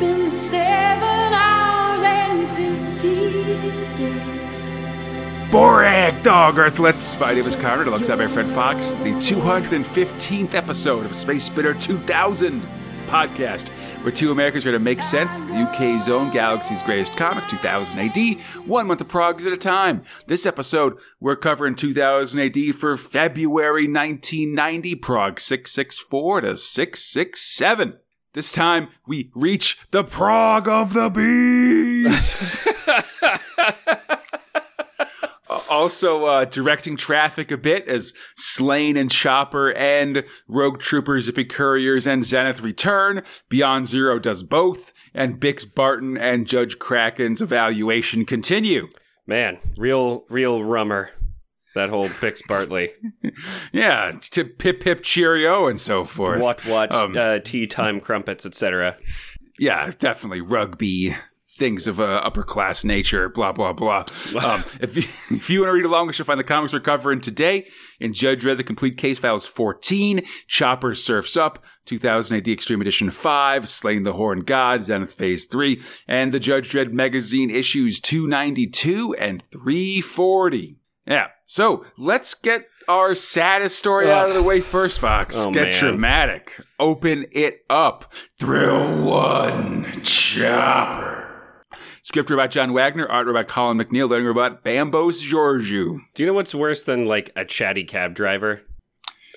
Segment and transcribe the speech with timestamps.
[0.00, 4.78] been seven hours and fifteen days.
[5.50, 7.18] Borag, dog earthlets!
[7.20, 11.74] My name is Connor, and alongside my friend Fox, the 215th episode of Space Spinner
[11.74, 12.62] 2000
[13.06, 13.70] podcast,
[14.02, 17.98] where two Americans try to make sense of the UK's own galaxy's greatest comic, 2000
[17.98, 20.04] AD, one month of progs at a time.
[20.28, 27.98] This episode, we're covering 2000 AD for February 1990 prog 664 to 667.
[28.38, 32.68] This time, we reach the prog of the beast!
[35.68, 42.06] also uh, directing traffic a bit as Sláine and Chopper and Rogue Trooper, Zippy Couriers,
[42.06, 43.24] and Zenith return.
[43.48, 48.88] Beyond Zero does both, and Bix Barton and Judge Kraken's evaluation continue.
[49.26, 51.10] Man, real, real rummer.
[51.74, 52.90] That whole Bix Bartley.
[53.72, 56.40] yeah, to pip pip cheerio and so forth.
[56.40, 56.94] What what?
[56.94, 58.96] Um, uh, tea time crumpets, etc.
[59.58, 61.14] Yeah, definitely rugby
[61.58, 64.04] things of uh, upper class nature, blah, blah, blah.
[64.38, 66.80] Um, if, you, if you want to read along, you should find the comics we're
[66.80, 67.66] covering today
[67.98, 73.10] in Judge Dredd, The Complete Case Files 14, Chopper Surfs Up, 2000 AD Extreme Edition
[73.10, 79.14] 5, Sláine the Horn God, Zenith Phase 3, and the Judge Dredd magazine issues 292
[79.18, 80.77] and 340.
[81.08, 85.36] Yeah, so let's get our saddest story out of the way first, Fox.
[85.36, 85.80] Oh, get man.
[85.80, 86.60] dramatic.
[86.78, 88.12] Open it up.
[88.38, 91.24] Thrill one, Chopper.
[92.02, 95.98] Script about John Wagner, art about Colin MacNeil, learning about Bambos Georgiou.
[96.14, 98.60] Do you know what's worse than like a chatty cab driver?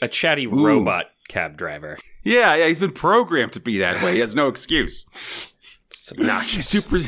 [0.02, 1.98] A chatty robot cab driver.
[2.24, 4.16] Yeah, yeah, he's been programmed to be that way.
[4.16, 5.06] He has no excuse.
[5.90, 6.68] It's obnoxious.
[6.68, 7.02] Super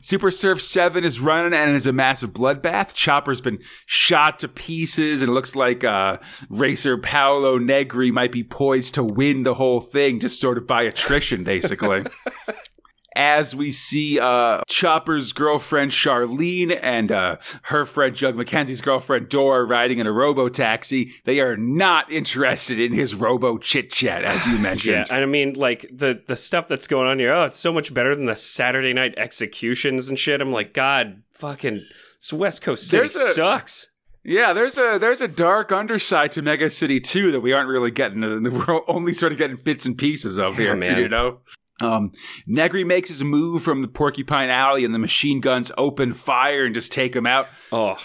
[0.00, 2.94] Super Surf 7 is running and is a massive bloodbath.
[2.94, 8.44] Chopper's been shot to pieces and it looks like uh, racer Paolo Negri might be
[8.44, 12.04] poised to win the whole thing just sort of by attrition, basically.
[13.16, 19.64] as we see uh, Chopper's girlfriend Charlene and uh, her friend Jug McKenzie's girlfriend Dora
[19.64, 21.14] riding in a robo taxi.
[21.24, 25.06] They are not interested in his robo chit chat, as you mentioned.
[25.08, 27.32] Yeah, and I mean, like the the stuff that's going on here.
[27.32, 30.40] Oh, it's so much better than the Saturday night executions and shit.
[30.40, 31.84] I'm like, God, fucking,
[32.20, 33.88] this West Coast City a- sucks.
[34.28, 37.92] Yeah, there's a there's a dark underside to Mega City 2 that we aren't really
[37.92, 38.22] getting.
[38.22, 40.98] We're only sort of getting bits and pieces of here, man.
[40.98, 41.38] you know.
[41.80, 42.12] Um,
[42.46, 46.74] Negri makes his move from the Porcupine Alley, and the machine guns open fire and
[46.74, 47.48] just take him out.
[47.70, 47.96] Oh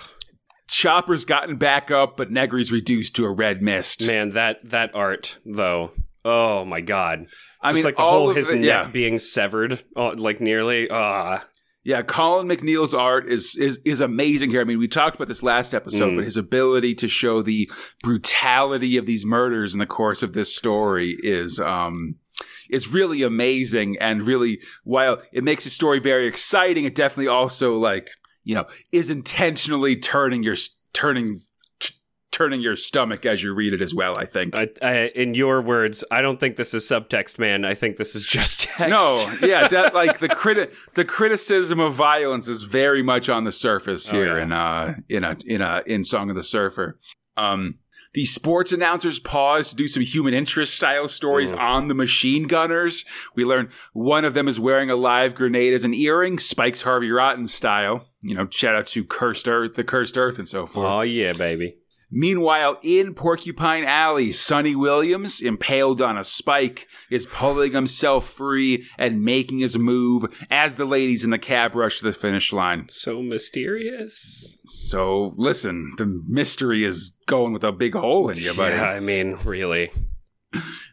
[0.67, 4.05] Chopper's gotten back up, but Negri's reduced to a red mist.
[4.07, 5.91] man, that that art though.
[6.23, 7.25] Oh my God.
[7.61, 8.89] I Just mean, like the all whole his neck yeah.
[8.91, 10.87] being severed, oh, like nearly.
[10.89, 11.45] Ah,
[11.83, 14.61] Yeah, Colin MacNeil's art is is is amazing here.
[14.61, 16.15] I mean, we talked about this last episode, Mm.
[16.17, 17.69] but his ability to show the
[18.03, 22.15] brutality of these murders in the course of this story is um
[22.69, 27.78] is really amazing and really while it makes the story very exciting, it definitely also
[27.78, 28.09] like,
[28.44, 30.56] you know, is intentionally turning your
[30.94, 31.41] turning
[32.31, 34.56] turning your stomach as you read it as well, I think.
[34.56, 37.66] I, I, in your words, I don't think this is subtext, man.
[37.66, 38.90] I think this is just text.
[38.90, 43.52] No, yeah, that, like the criti- the criticism of violence is very much on the
[43.52, 44.44] surface Oh, here yeah.
[44.44, 46.97] in uh in a in a in Song of the Surfer.
[47.35, 47.75] Um
[48.13, 51.59] the sports announcers pause to do some human interest style stories Mm.
[51.59, 53.05] on the machine gunners.
[53.35, 57.09] We learn one of them is wearing a live grenade as an earring, Spike's Harvey
[57.11, 58.05] Rotten style.
[58.22, 60.88] You know, shout out to Cursed Earth, the Cursed Earth, and so forth.
[60.89, 61.75] Oh yeah, baby.
[62.11, 69.23] Meanwhile, in Porcupine Alley, Sonny Williams, impaled on a spike, is pulling himself free and
[69.23, 72.88] making his move as the ladies in the cab rush to the finish line.
[72.89, 74.57] So mysterious.
[74.66, 78.75] So, listen, the mystery is going with a big hole in you, buddy.
[78.75, 79.91] Yeah, I mean, really.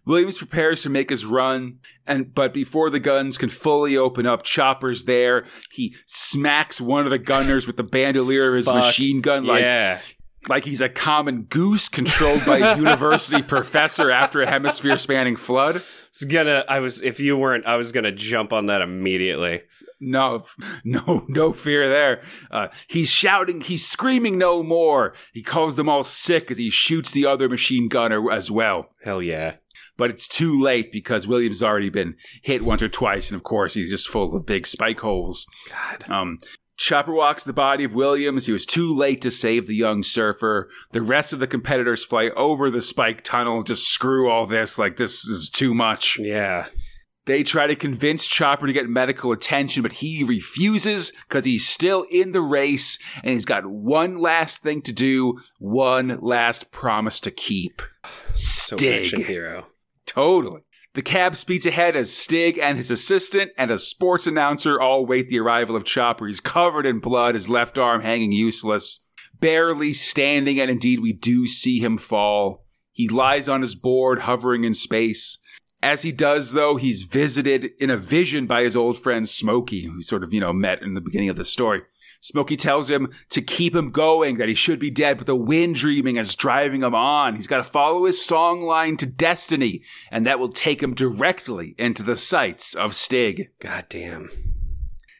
[0.06, 4.44] Williams prepares to make his run, and but before the guns can fully open up,
[4.44, 5.46] Chopper's there.
[5.72, 8.76] He smacks one of the gunners with the bandolier of his Fuck.
[8.76, 10.00] machine gun, like yeah.
[10.48, 15.76] Like he's a common goose controlled by a university professor after a hemisphere spanning flood.
[15.76, 16.64] It's gonna.
[16.68, 17.02] I was.
[17.02, 19.62] If you weren't, I was gonna jump on that immediately.
[20.00, 20.44] No,
[20.84, 22.22] no, no fear there.
[22.50, 25.14] Uh, he's shouting, he's screaming no more.
[25.32, 28.90] He calls them all sick as he shoots the other machine gunner as well.
[29.02, 29.56] Hell yeah.
[29.96, 33.42] But it's too late because Williams has already been hit once or twice, and of
[33.42, 35.44] course he's just full of big spike holes.
[35.68, 36.08] God.
[36.08, 36.38] Um,
[36.78, 38.46] Chopper walks the body of Williams.
[38.46, 40.70] He was too late to save the young surfer.
[40.92, 43.64] The rest of the competitors fly over the spike tunnel.
[43.64, 44.78] Just screw all this.
[44.78, 46.18] Like, this is too much.
[46.20, 46.66] Yeah.
[47.26, 52.06] They try to convince Chopper to get medical attention, but he refuses because he's still
[52.10, 57.30] in the race and he's got one last thing to do, one last promise to
[57.30, 57.82] keep.
[58.32, 59.26] So Stig.
[59.26, 59.66] hero.
[60.06, 60.62] Totally.
[60.98, 65.28] The cab speeds ahead as Stig and his assistant and a sports announcer all wait
[65.28, 66.26] the arrival of Chopper.
[66.26, 69.04] He's covered in blood, his left arm hanging useless,
[69.38, 72.66] barely standing, and indeed we do see him fall.
[72.90, 75.38] He lies on his board, hovering in space.
[75.80, 80.02] As he does, though, he's visited in a vision by his old friend Smokey, who
[80.02, 81.82] sort of, you know, met in the beginning of the story.
[82.20, 85.76] Smokey tells him to keep him going, that he should be dead, but the wind
[85.76, 87.36] dreaming is driving him on.
[87.36, 91.74] He's got to follow his song line to destiny, and that will take him directly
[91.78, 93.50] into the sights of Stig.
[93.60, 94.30] Goddamn.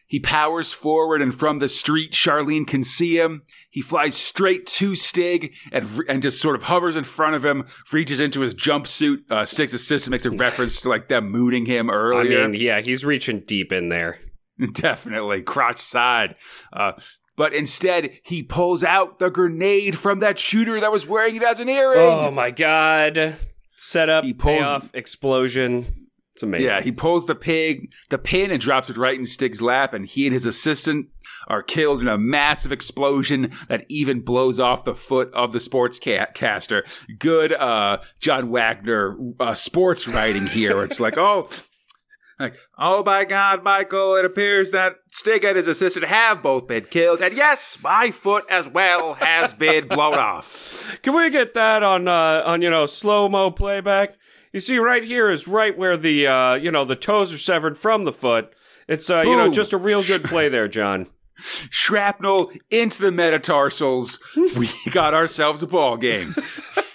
[0.09, 3.43] He powers forward, and from the street, Charlene can see him.
[3.69, 7.67] He flies straight to Stig and, and just sort of hovers in front of him,
[7.93, 9.19] reaches into his jumpsuit.
[9.31, 12.43] Uh, Stig's assistant makes a reference to like them mooning him earlier.
[12.43, 14.19] I mean, yeah, he's reaching deep in there.
[14.73, 16.35] Definitely, crotch side.
[16.73, 16.93] Uh,
[17.37, 21.61] but instead, he pulls out the grenade from that shooter that was wearing it as
[21.61, 22.01] an earring.
[22.01, 23.37] Oh my god.
[23.77, 26.07] Setup, He pulls- payoff, explosion.
[26.35, 26.67] It's amazing.
[26.69, 30.07] Yeah, he pulls the pig, the pin, and drops it right in Stig's lap, and
[30.07, 31.09] he and his assistant
[31.49, 36.83] are killed in a massive explosion that even blows off the foot of the sportscaster.
[37.19, 40.77] Good, uh, John Wagner uh, sports writing here.
[40.77, 41.49] where it's like, oh,
[42.39, 44.15] like, oh my God, Michael!
[44.17, 48.45] It appears that Stig and his assistant have both been killed, and yes, my foot
[48.49, 50.99] as well has been blown off.
[51.03, 54.15] Can we get that on uh on you know slow mo playback?
[54.53, 57.77] You see, right here is right where the uh you know the toes are severed
[57.77, 58.53] from the foot.
[58.87, 61.09] It's uh you know just a real good play there, John.
[61.41, 64.19] Shrapnel into the metatarsals.
[64.57, 66.35] we got ourselves a ball game.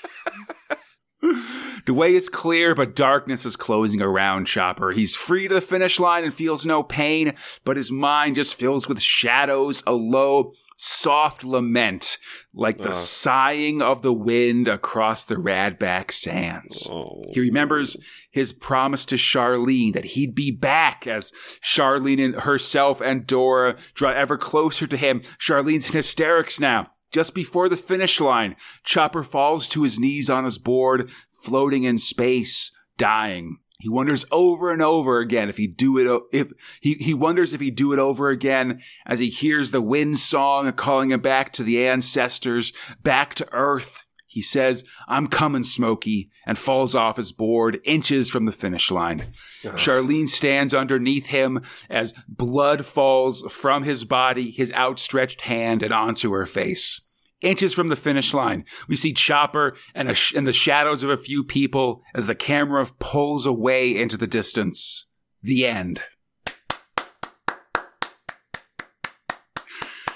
[1.85, 4.91] The way is clear, but darkness is closing around Chopper.
[4.91, 7.33] He's free to the finish line and feels no pain,
[7.65, 12.17] but his mind just fills with shadows, a low, soft lament,
[12.53, 16.87] like the sighing of the wind across the Radback sands.
[16.89, 17.21] Oh.
[17.33, 17.97] He remembers
[18.31, 24.11] his promise to Charlene that he'd be back as Charlene and herself and Dora draw
[24.11, 25.19] ever closer to him.
[25.37, 26.92] Charlene's in hysterics now.
[27.13, 31.99] Just before the finish line, Chopper falls to his knees on his board, floating in
[31.99, 33.59] space, dying.
[33.79, 36.51] He wonders over and over again if he'd do it, if
[36.81, 40.71] he, he wonders if he'd do it over again as he hears the wind song
[40.71, 42.73] calling him back to the ancestors,
[43.03, 44.02] back to Earth.
[44.33, 49.31] He says, I'm coming, Smokey, and falls off his board inches from the finish line.
[49.61, 56.31] Charlene stands underneath him as blood falls from his body, his outstretched hand, and onto
[56.31, 56.99] her face.
[57.41, 61.11] Inches from the finish line, we see Chopper and, a sh- and the shadows of
[61.11, 65.05] a few people as the camera pulls away into the distance.
[65.43, 66.01] The end.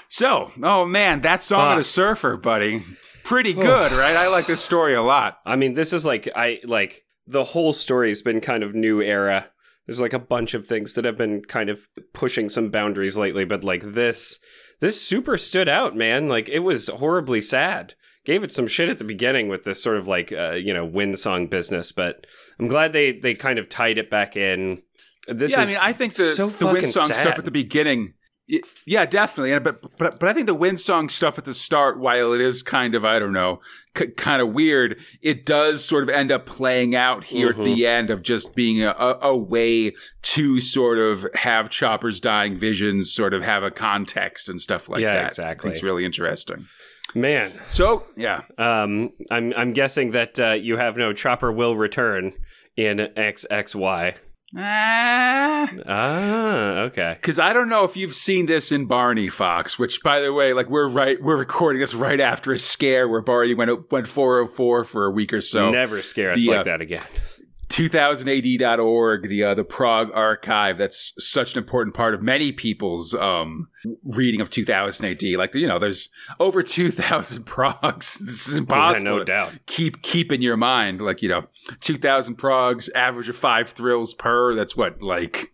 [0.08, 1.92] So, oh man, that song of the Fuck.
[1.92, 2.82] surfer, buddy.
[3.28, 4.16] Pretty good, right?
[4.16, 5.40] I like this story a lot.
[5.44, 9.50] I mean, this is like I like the whole story's been kind of new era.
[9.86, 13.44] There's like a bunch of things that have been kind of pushing some boundaries lately,
[13.44, 14.38] but like this
[14.80, 16.28] this super stood out, man.
[16.28, 17.94] Like it was horribly sad.
[18.24, 20.86] Gave it some shit at the beginning with this sort of like uh, you know
[20.86, 22.26] wind song business, but
[22.58, 24.82] I'm glad they they kind of tied it back in.
[25.26, 27.16] This yeah, I mean, I think the, so the wind song sad.
[27.16, 28.14] stuff at the beginning.
[28.86, 29.58] Yeah, definitely.
[29.58, 32.62] But, but but I think the wind song stuff at the start, while it is
[32.62, 33.60] kind of I don't know,
[33.96, 37.60] c- kind of weird, it does sort of end up playing out here Mm-hmm.
[37.60, 42.56] at the end of just being a, a, way to sort of have Chopper's dying
[42.56, 45.26] visions sort of have a context and stuff like Yeah, that.
[45.26, 45.70] exactly.
[45.70, 46.66] It's really interesting.
[47.14, 47.52] man.
[47.68, 52.32] So yeah, Um, I'm I'm guessing that uh, you have no chopper will return
[52.76, 54.14] in XXY.
[54.56, 55.68] Ah.
[55.86, 57.16] Ah, okay.
[57.20, 60.52] Because I don't know if you've seen this in Barney Fox, which, by the way,
[60.52, 64.84] like we're right, we're recording this right after a scare where Barney went went 404
[64.84, 65.70] for a week or so.
[65.70, 67.04] Never scare us the, like uh, that again.
[67.68, 70.78] 2000ad.org, the uh, the Prog archive.
[70.78, 73.68] That's such an important part of many people's um,
[74.04, 75.22] reading of 2000 AD.
[75.36, 76.08] Like you know, there's
[76.40, 78.18] over 2,000 Progs.
[78.18, 79.04] This is impossible.
[79.04, 79.52] no doubt.
[79.66, 81.44] Keep keep in your mind, like you know,
[81.80, 84.54] 2,000 Progs, average of five thrills per.
[84.54, 85.52] That's what like.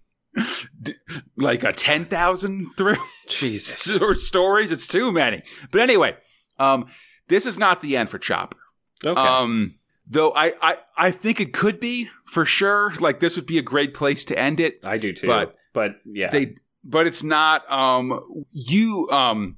[1.36, 3.96] Like a ten thousand thrills, Jesus.
[4.00, 4.72] or stories.
[4.72, 5.44] It's too many.
[5.70, 6.16] But anyway,
[6.58, 6.86] um,
[7.28, 8.58] this is not the end for Chopper.
[9.06, 9.20] Okay.
[9.20, 9.74] Um,
[10.06, 12.92] though I, I, I think it could be for sure.
[13.00, 14.80] Like this would be a great place to end it.
[14.84, 15.26] I do too.
[15.26, 16.30] but- But, yeah.
[16.30, 17.68] They, but it's not.
[17.70, 19.56] Um, you, um,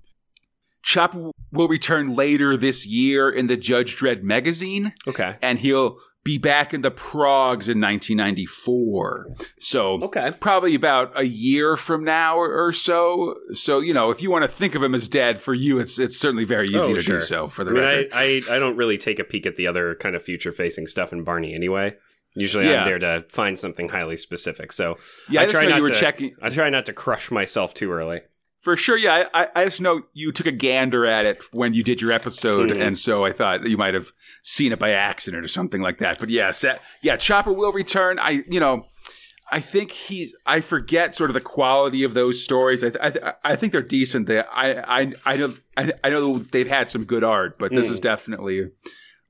[0.83, 5.37] Chopper will return later this year in the Judge Dredd magazine, okay.
[5.43, 9.29] and he'll be back in the Progs in 1994.
[9.59, 10.33] So Okay.
[10.41, 13.37] probably about a year from now or, or so.
[13.53, 15.99] So you know, if you want to think of him as dead, for you, it's
[15.99, 17.19] it's certainly very easy Oh, to sure.
[17.21, 17.49] do so.
[17.49, 19.67] For the I mean, record, I, I, I don't really take a peek at the
[19.67, 21.95] other kind of future facing stuff in Barney anyway.
[22.35, 22.83] Usually, Yeah.
[22.83, 24.71] I'm there to find something highly specific.
[24.73, 24.99] So
[25.31, 25.95] Yeah, I, I try not you were to.
[25.95, 28.21] checking I try not to crush myself too early.
[28.67, 28.97] For sure.
[28.97, 32.11] Yeah, I, I- just know you took a gander at it when you did your
[32.11, 32.85] episode, Mhm.
[32.85, 34.11] and so I thought you might have
[34.43, 36.19] seen it by accident or something like that.
[36.19, 38.19] But yeah, sa- yeah, Chopper will return.
[38.19, 38.87] I, you know.
[39.53, 40.35] I think he's.
[40.45, 42.83] I forget sort of the quality of those stories.
[42.83, 44.27] I, th- I, th- I think they're decent.
[44.27, 47.87] They, I, I, I know, I, I know they've had some good art, but this
[47.87, 47.91] Mm.
[47.93, 48.71] is definitely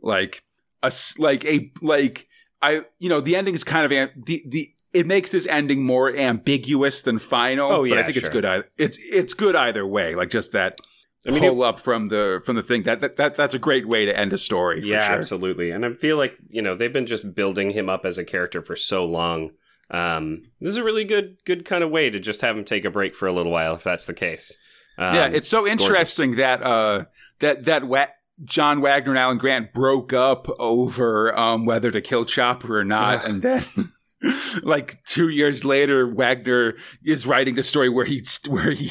[0.01, 0.43] like
[0.83, 2.29] a like a like
[2.63, 2.87] I.
[2.99, 3.91] You know, the ending is kind of
[4.25, 4.73] the the.
[4.97, 7.71] It makes this ending more ambiguous than final.
[7.71, 8.45] Oh, yeah, but I think it's good.
[8.45, 10.15] Either, it's it's good either way.
[10.15, 10.81] Like just that
[11.27, 12.85] I mean, pull up from the from the thing.
[12.85, 14.81] That, that that that's a great way to end a story.
[14.81, 15.17] For yeah, sure.
[15.17, 15.71] absolutely.
[15.71, 18.63] And I feel like you know they've been just building him up as a character
[18.63, 19.51] for so long.
[19.91, 22.85] Um, this is a really good, good kind of way to just have him take
[22.85, 24.57] a break for a little while, if that's the case.
[24.99, 25.73] Um, yeah, it's so gorgeous.
[25.73, 27.05] interesting that uh
[27.41, 28.09] that that Wa-
[28.45, 33.27] John Wagner and Alan Grant broke up over um whether to kill Chopper or not,
[33.27, 33.65] and then.
[34.63, 38.87] Like two years later, Wagner is writing the story where he where he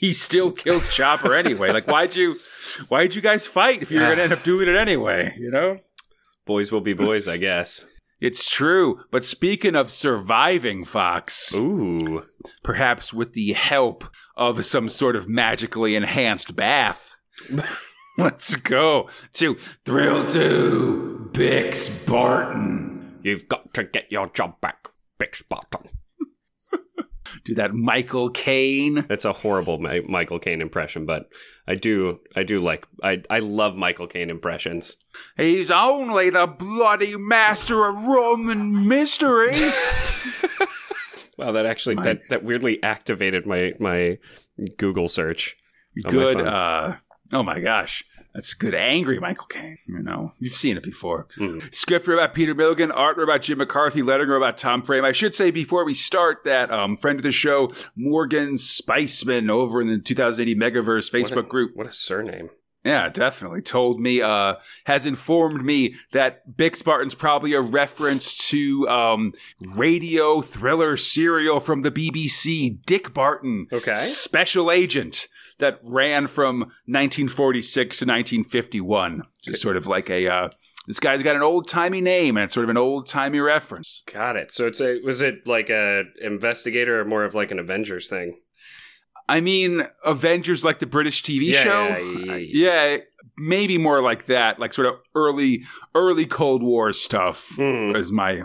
[0.00, 1.72] he still kills Chopper anyway.
[1.72, 2.36] Like, why'd you
[2.88, 5.34] why'd you guys fight if you were going to end up doing it anyway?
[5.38, 5.78] You know,
[6.46, 7.84] Boys will be boys, I guess.
[8.20, 9.00] it's true.
[9.10, 12.24] But speaking of surviving, Fox, Ooh,
[12.64, 14.04] perhaps with the help
[14.36, 17.12] of some sort of magically enhanced bath.
[18.18, 19.54] Let's go to
[19.84, 22.89] Thrill 2 Bix Barton.
[23.22, 24.88] You've got to get your job back,
[25.20, 25.88] Bix Barton.
[27.44, 29.04] Do that Michael Caine.
[29.08, 31.28] That's a horrible Mi- Michael Caine impression, but
[31.68, 34.96] I do, I do like, I, I love Michael Caine impressions.
[35.36, 39.52] He's only the bloody master of Roman mystery.
[41.40, 44.18] Wow, that actually My- that, that weirdly activated my my
[44.76, 45.56] Google search.
[46.06, 46.38] good.
[46.38, 46.96] Uh,
[47.32, 48.04] oh my gosh.
[48.34, 49.78] That's good, angry Michael Caine.
[49.88, 51.26] You know, you've seen it before.
[51.36, 51.74] Mhm.
[51.74, 55.04] Script about Peter Milligan, art about Jim McCarthy, lettering about Tom Frame.
[55.04, 59.80] I should say before we start that um, friend of the show, Morgan Spiceman, over
[59.80, 61.72] in the 2080 Megaverse Facebook What a- group.
[61.76, 62.50] What a surname!
[62.84, 63.60] Yeah, definitely.
[63.60, 64.54] Told me, uh,
[64.86, 69.34] has informed me that Bix Barton's probably a reference to um,
[69.74, 73.92] radio thriller serial from the BBC, Dick Barton, Okay.
[73.96, 75.28] special agent
[75.60, 79.22] that ran from 1946 to 1951.
[79.44, 80.48] Just sort of like a, uh,
[80.86, 84.02] this guy's got an old timey name and it's sort of an old timey reference.
[84.12, 84.50] Got it.
[84.52, 88.40] So it's a was it like a investigator or more of like an Avengers thing?
[89.28, 91.88] I mean, Avengers like the British TV Yeah, show.
[91.88, 92.96] yeah, yeah, yeah,
[93.38, 95.62] maybe more like that, like sort of early,
[95.94, 97.46] early Cold War stuff.
[97.54, 97.94] Hmm.
[97.94, 98.42] Is my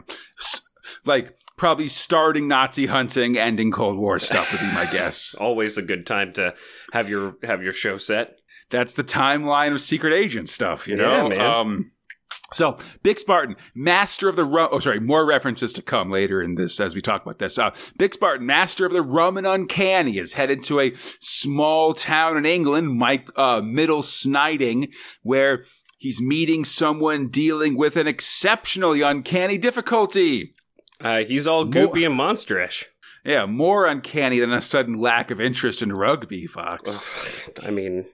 [1.06, 5.36] like probably starting Nazi hunting, ending Cold War stuff would be my guess.
[5.36, 6.54] Always a good time to
[6.94, 8.40] have your have your show set.
[8.70, 11.12] That's the timeline of secret agent stuff, you know.
[11.12, 11.42] Yeah, man.
[11.42, 11.86] Um,
[12.54, 14.70] so Bix Barton, master of the rum.
[14.72, 17.58] Oh, sorry, more references to come later in this as we talk about this.
[17.58, 22.38] Uh, Bix Barton, master of the rum and uncanny, is headed to a small town
[22.38, 24.92] in England, Mike uh, Middle Sniding,
[25.24, 25.66] where
[25.98, 30.52] he's meeting someone dealing with an exceptionally uncanny difficulty.
[31.02, 32.86] Uh, he's all More- goopy and monsterish.
[33.24, 37.50] Yeah, more uncanny than a sudden lack of interest in rugby, Fox.
[37.66, 38.06] I mean,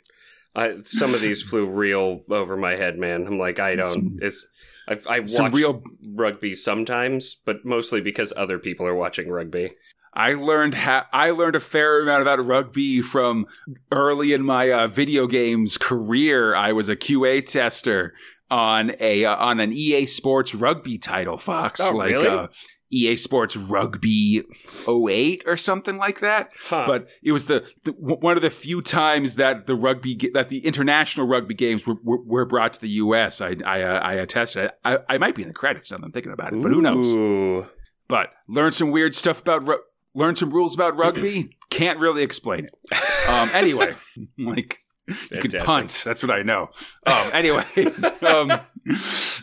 [0.56, 3.28] I, some of these flew real over my head, man.
[3.28, 4.20] I'm like, I don't.
[4.22, 4.48] It's
[4.88, 5.84] I, I Some watch real
[6.14, 9.72] rugby sometimes, but mostly because other people are watching rugby.
[10.14, 13.46] I learned ha- I learned a fair amount about rugby from
[13.92, 16.54] early in my uh, video games career.
[16.56, 18.14] I was a QA tester
[18.52, 22.28] on a uh, on an EA Sports rugby title, Fox, Oh, like really?
[22.28, 22.48] uh,
[22.94, 24.44] EA Sports Rugby
[24.86, 26.52] 08 or something like that.
[26.66, 26.84] Huh.
[26.86, 30.66] But it was the, the one of the few times that the rugby that the
[30.66, 33.40] international rugby games were, were, were brought to the U.S.
[33.40, 34.72] I I, uh, I attested.
[34.84, 36.82] I, I might be in the credits now that I'm thinking about it, but who
[36.82, 37.08] knows?
[37.08, 37.66] Ooh.
[38.10, 39.80] but learn some weird stuff about ru-
[40.14, 43.94] learn some rules about rugby can't really explain it um anyway
[44.38, 46.04] like you could punt.
[46.06, 46.70] That's what i know.
[47.06, 47.66] Um anyway
[48.22, 48.60] um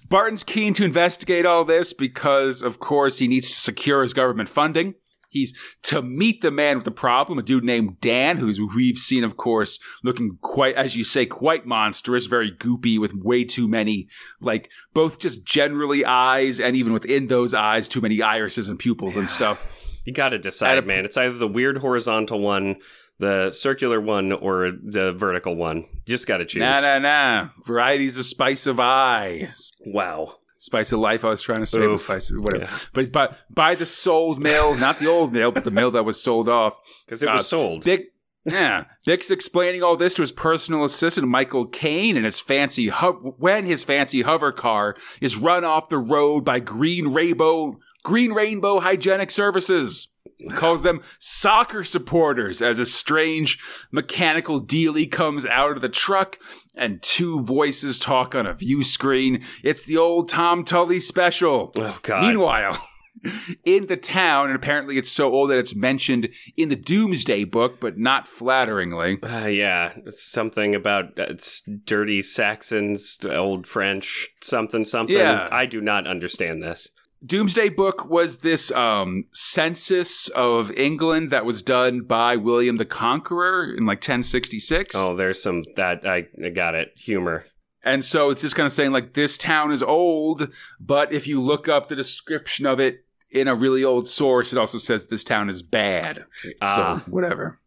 [0.08, 4.48] barton's keen to investigate all this because of course he needs to secure his government
[4.48, 4.94] funding.
[5.30, 9.24] He's to meet the man with the problem, a dude named Dan, who's we've seen,
[9.24, 14.08] of course, looking quite, as you say, quite monstrous, very goopy, with way too many,
[14.40, 19.16] like both just generally eyes, and even within those eyes, too many irises and pupils
[19.16, 19.62] and stuff.
[20.06, 21.04] You got to decide, a- man.
[21.04, 22.76] It's either the weird horizontal one,
[23.18, 25.78] the circular one, or the vertical one.
[25.78, 26.60] You just got to choose.
[26.60, 27.48] Nah, nah, nah.
[27.64, 29.50] Variety's a spice of eye.
[29.86, 30.36] Wow.
[30.56, 31.96] Spice of life, I was trying to say.
[31.98, 32.64] Spice of whatever.
[32.64, 32.78] Yeah.
[32.92, 36.20] But by, by the sold mill, not the old mill, but the mill that was
[36.20, 36.74] sold off.
[37.06, 37.84] Because it Uh, was sold.
[37.84, 38.06] Big,
[38.44, 43.34] Yeah, Vic's explaining all this to his personal assistant Michael Caine, and his fancy ho-
[43.38, 48.80] when his fancy hover car is run off the road by Green Rainbow Green Rainbow
[48.80, 50.08] Hygienic Services.
[50.54, 53.58] Calls them soccer supporters as a strange
[53.90, 56.38] mechanical dealie comes out of the truck
[56.74, 59.44] and two voices talk on a view screen.
[59.62, 61.72] It's the old Tom Tully special.
[61.76, 62.22] Oh God.
[62.26, 62.78] Meanwhile,
[63.64, 67.80] in the town, and apparently it's so old that it's mentioned in the Domesday book,
[67.80, 69.18] but not flatteringly.
[69.22, 75.16] Uh, yeah, it's something about uh, it's dirty Saxons, old French, something something.
[75.16, 75.48] Yeah.
[75.50, 76.90] I do not understand this.
[77.24, 83.64] Domesday Book was this um, census of England that was done by William the Conqueror
[83.64, 84.94] in like 1066.
[84.94, 86.92] Oh, there's some that I, I got it.
[86.96, 87.44] Humor.
[87.82, 91.40] And so it's just kind of saying like this town is old, but if you
[91.40, 95.24] look up the description of it in a really old source, it also says this
[95.24, 96.24] town is bad.
[96.60, 97.02] Ah.
[97.04, 97.60] So whatever.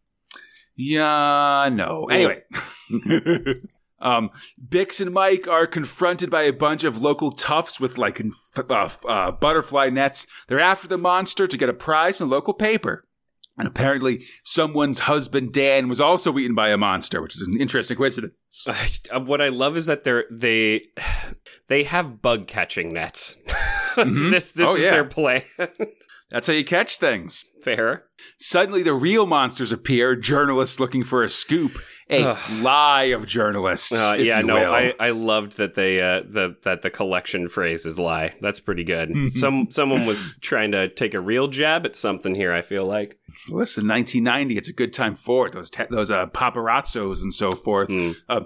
[0.76, 2.06] Yeah, no.
[2.06, 2.42] Anyway.
[4.02, 4.30] Um,
[4.68, 8.20] Bix and Mike are confronted by a bunch of local toughs with like
[8.68, 10.26] uh, uh, butterfly nets.
[10.48, 13.04] They're after the monster to get a prize from the local paper.
[13.58, 17.96] And apparently, someone's husband Dan was also eaten by a monster, which is an interesting
[17.96, 18.34] coincidence.
[19.10, 20.82] Uh, what I love is that they're they
[21.68, 23.36] they have bug catching nets.
[23.96, 24.90] this this Oh, is yeah.
[24.90, 25.44] their play.
[26.30, 27.44] That's how you catch things.
[27.62, 28.04] Fair.
[28.38, 30.16] Suddenly, the real monsters appear.
[30.16, 31.72] Journalists looking for a scoop.
[32.10, 32.62] A Ugh.
[32.62, 33.92] lie of journalists.
[33.92, 34.72] Uh, yeah, no, will.
[34.72, 38.34] I, I loved that they uh, the, that the collection phrase is lie.
[38.40, 39.12] That's pretty good.
[39.32, 42.52] Some someone was trying to take a real jab at something here.
[42.52, 43.18] I feel like.
[43.48, 45.52] Listen, 1990, it's a good time for it.
[45.52, 47.88] Those te- those uh, paparazzos and so forth.
[47.88, 48.16] Mm.
[48.28, 48.40] Uh,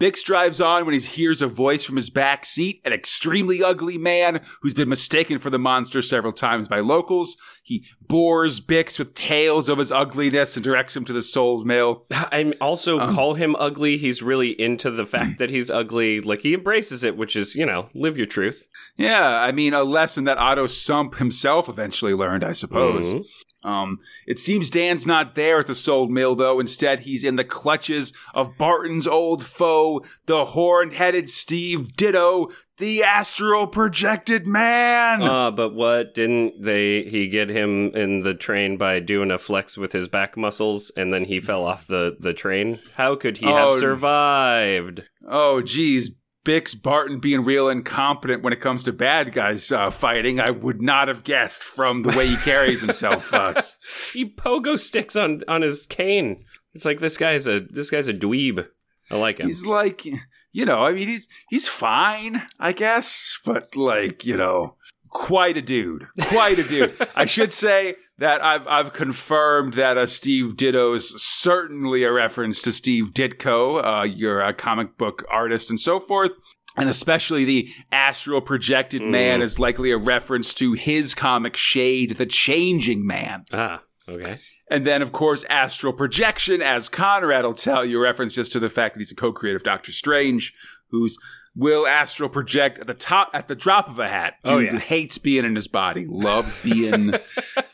[0.00, 3.98] Bix drives on when he hears a voice from his back seat, an extremely ugly
[3.98, 7.36] man who's been mistaken for the monster several times by locals.
[7.62, 12.06] He bores Bix with tales of his ugliness and directs him to the soul mill.
[12.10, 13.98] I also Um, call him ugly.
[13.98, 16.20] He's really into the fact that he's ugly.
[16.20, 18.64] Like he embraces it, which is you know live your truth.
[18.96, 23.04] Yeah, I mean, a lesson that Otto Sump himself eventually learned, I suppose.
[23.04, 23.24] Mhm.
[23.62, 26.60] Um, it seems Dan's not there at the Sold Mill, though.
[26.60, 33.66] Instead, he's in the clutches of Barton's old foe, the horn-headed Steve Ditto, the astral
[33.66, 35.20] projected man.
[35.22, 37.02] Uh, but what didn't they?
[37.02, 41.12] He get him in the train by doing a flex with his back muscles, and
[41.12, 42.78] then he fell off the the train.
[42.94, 43.78] How could he have Oh.
[43.78, 45.02] survived?
[45.28, 46.12] oh, geez.
[46.44, 50.80] Bix Barton being real incompetent when it comes to bad guys uh, fighting, I would
[50.80, 53.76] not have guessed from the way he carries himself, Fox.
[54.12, 56.44] He pogo sticks on on his cane.
[56.72, 58.66] It's like this guy's a this guy's a dweeb.
[59.10, 59.48] I like him.
[59.48, 64.76] He's like, you know, I mean, he's he's fine, I guess, but like, you know,
[65.10, 66.96] quite a dude, quite a dude.
[67.14, 72.62] I should say that I've I've confirmed that uh, Steve Ditto is certainly a reference
[72.62, 76.30] to Steve Ditko, uh, your uh, comic book artist and so forth.
[76.76, 82.26] And especially the astral projected man is likely a reference to his comic shade, the
[82.26, 83.44] changing man.
[83.52, 84.38] ah, okay.
[84.70, 88.60] And then, of course, astral projection, as Conrad will tell you, a reference just to
[88.60, 90.54] the fact that he's a co-creator of Doctor Strange,
[90.90, 91.18] who's
[91.56, 94.34] will astral project at the top at the drop of a hat.
[94.44, 94.78] Oh, yeah.
[94.78, 97.14] hates being in his body, loves being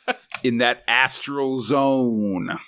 [0.46, 2.58] in that astral zone.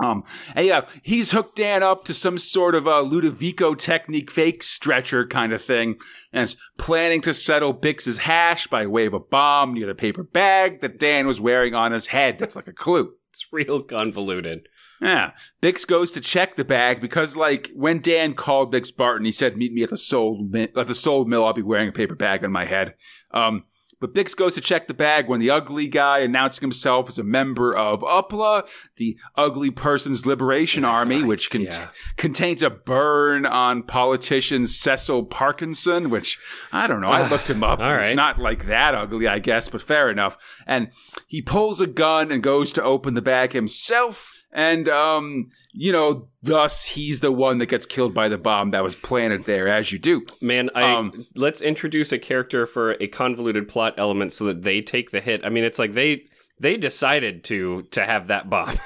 [0.00, 0.24] Um,
[0.56, 5.24] and yeah, he's hooked Dan up to some sort of a Ludovico technique fake stretcher
[5.26, 5.96] kind of thing,
[6.32, 10.24] and is planning to settle Bix's hash by way of a bomb near the paper
[10.24, 12.38] bag that Dan was wearing on his head.
[12.38, 13.14] That's like a clue.
[13.30, 14.68] It's real convoluted.
[15.00, 15.32] Yeah.
[15.62, 19.56] Bix goes to check the bag because, like, when Dan called Bix Barton, he said,
[19.56, 21.44] "Meet me at the soul mi- at the soul mill.
[21.44, 22.94] I'll be wearing a paper bag on my head."
[23.32, 23.64] Um,
[24.00, 27.24] but Bix goes to check the bag when the ugly guy announcing himself as a
[27.24, 31.88] member of UPLA, the Ugly Person's Liberation Army, which cont- yeah.
[32.16, 36.38] contains a burn on politician Cecil Parkinson, which
[36.72, 37.10] I don't know.
[37.10, 37.80] I ah, looked him up.
[37.80, 38.16] All It's right.
[38.16, 40.36] not like that ugly, I guess, but fair enough.
[40.66, 40.90] And
[41.26, 44.32] he pulls a gun and goes to open the bag himself.
[44.54, 48.84] And, um, you know, thus he's the one that gets killed by the bomb that
[48.84, 50.24] was planted there, as you do.
[50.40, 54.80] Man, I Um, let's introduce a character for a convoluted plot element so that they
[54.80, 55.44] take the hit.
[55.44, 56.26] I mean, it's like they
[56.60, 58.78] they decided to to have that bomb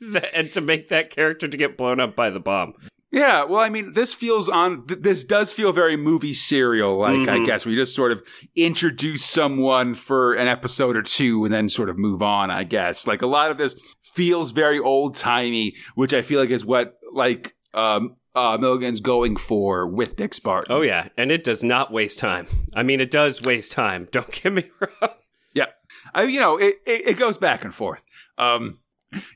[0.34, 2.74] and to make that character to get blown up by the bomb.
[3.16, 4.86] Yeah, well, I mean, this feels on.
[4.86, 7.26] Th- this does feel very movie serial like.
[7.28, 7.46] I Mhm.
[7.46, 8.22] guess we just sort of
[8.54, 12.50] introduce someone for an episode or two and then sort of move on.
[12.50, 16.50] I guess like a lot of this feels very old timey, which I feel like
[16.50, 20.74] is what like um, uh, Milligan's going for with Dick Barton.
[20.74, 22.46] Oh yeah, and it does not waste time.
[22.74, 24.08] I mean, it does waste time.
[24.12, 25.10] Don't get me wrong.
[25.54, 25.66] Yeah,
[26.14, 28.04] I, you know, it, it, it goes back and forth.
[28.36, 28.76] Um,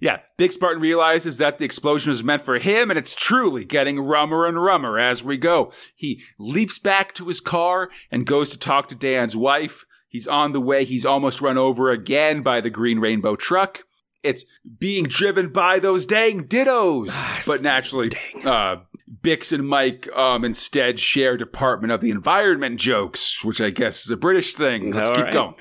[0.01, 4.01] Yeah, Bix Barton realizes that the explosion was meant for him, and it's truly getting
[4.01, 5.73] rummer and rummer as we go.
[5.95, 9.85] He leaps back to his car and goes to talk to Dan's wife.
[10.09, 10.85] He's on the way.
[10.85, 13.85] He's almost run over again by the Green Rainbow truck.
[14.23, 14.45] It's
[14.79, 17.47] being driven by those dang dittos.
[17.47, 18.11] but naturally,
[18.45, 18.77] uh,
[19.23, 24.11] Bix and Mike um, instead share Department of the Environment jokes, which I guess is
[24.11, 24.93] a British thing.
[24.93, 25.33] Let's All keep right.
[25.33, 25.55] going.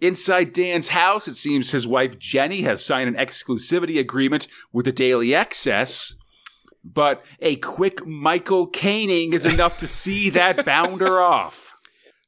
[0.00, 4.92] Inside Dan's house, it seems his wife Jenny has signed an exclusivity agreement with the
[4.92, 6.14] Daily Excess.
[6.84, 11.72] But a quick Michael caning is enough to see that bounder off.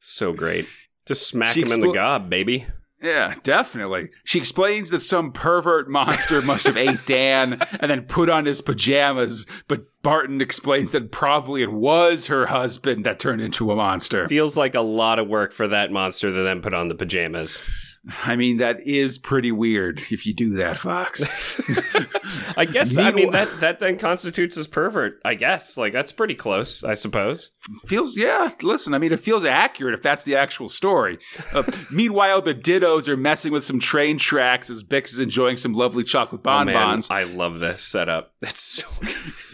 [0.01, 0.66] So great.
[1.05, 2.66] Just smack She him in the gob, baby.
[3.07, 4.11] Yeah, definitely.
[4.25, 8.61] She explains that some pervert monster must have ate Dan and then put on his
[8.61, 14.27] pajamas, but Barton explains that probably it was her husband that turned into a monster.
[14.27, 17.64] Feels like a lot of work for that monster to then put on the pajamas.
[18.25, 21.21] I mean, that is pretty weird if you do that, Fox.
[22.57, 25.21] I guess I mean that that then constitutes as pervert.
[25.25, 26.85] I guess like that's pretty close.
[26.85, 27.51] I suppose.
[27.87, 31.19] feels, yeah, listen, I mean, it feels accurate if that's the actual story.
[31.53, 35.73] Uh, meanwhile, the Dittos are messing with some train tracks as Bix is enjoying some
[35.73, 37.11] lovely chocolate Oh, man, bonbons.
[37.11, 38.35] I love this setup.
[38.40, 38.87] It's so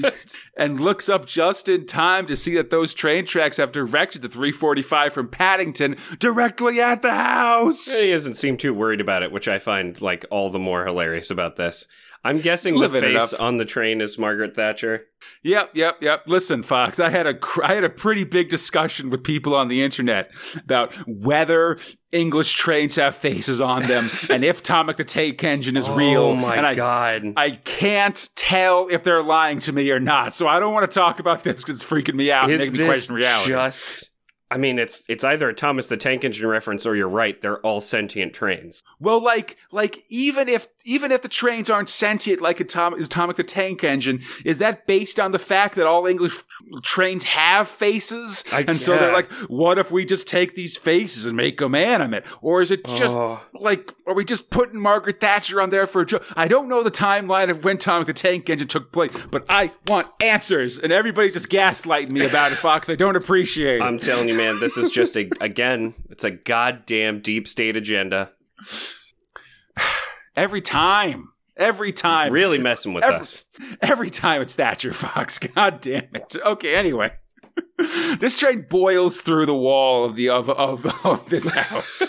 [0.01, 0.15] good.
[0.57, 4.29] And looks up just in time to see that those train tracks have directed the
[4.29, 7.87] 345 from Paddington directly at the house.
[7.87, 11.31] he doesn't seem too worried about it, which I find like all the more hilarious
[11.31, 11.87] about this.
[12.25, 15.07] I'm guessing the face on the train is Margaret Thatcher.
[15.43, 16.23] Yep, yep, yep.
[16.27, 19.83] Listen, Fox, I had a I had a pretty big discussion with people on the
[19.83, 21.79] internet about whether
[22.13, 26.23] English trains have faces on them and if Tomic the Tank Engine is real.
[26.23, 27.35] Oh my and I, god.
[27.37, 30.95] I can't tell if they're lying to me or not, so I don't want to
[30.95, 33.51] talk about this because it's freaking me out and is making me this question reality.
[33.51, 34.12] just
[34.53, 37.41] I mean, it's it's either a Thomas the Tank Engine reference or you're right.
[37.41, 38.83] They're all sentient trains.
[39.01, 43.45] Well, like, like even if even if the trains aren't sentient like Atom- Atomic the
[43.45, 46.35] Tank Engine, is that based on the fact that all English
[46.83, 48.45] trains have faces?
[48.53, 51.75] I- and so they're like, what if we just take these faces and make them
[51.75, 52.25] animate?
[52.41, 53.41] Or is it just Oh.
[53.55, 56.25] like, are we just putting Margaret Thatcher on there for a joke?
[56.37, 59.73] I don't know the timeline of when Atomic the Tank Engine took place, but I
[59.87, 62.89] want answers, and everybody's just gaslighting me about it, Fox.
[62.91, 63.83] I don't appreciate it.
[63.83, 68.33] I'm telling you, man, this is just a again, it's a goddamn deep state agenda.
[70.37, 71.29] Every time.
[71.57, 72.33] Every time.
[72.33, 73.45] Really messing with Every, us.
[73.83, 75.39] every time it's Thatcher Fox.
[75.55, 76.35] God damn it.
[76.43, 77.13] Okay, anyway.
[78.19, 82.03] This train boils through the wall of the of of, of this house.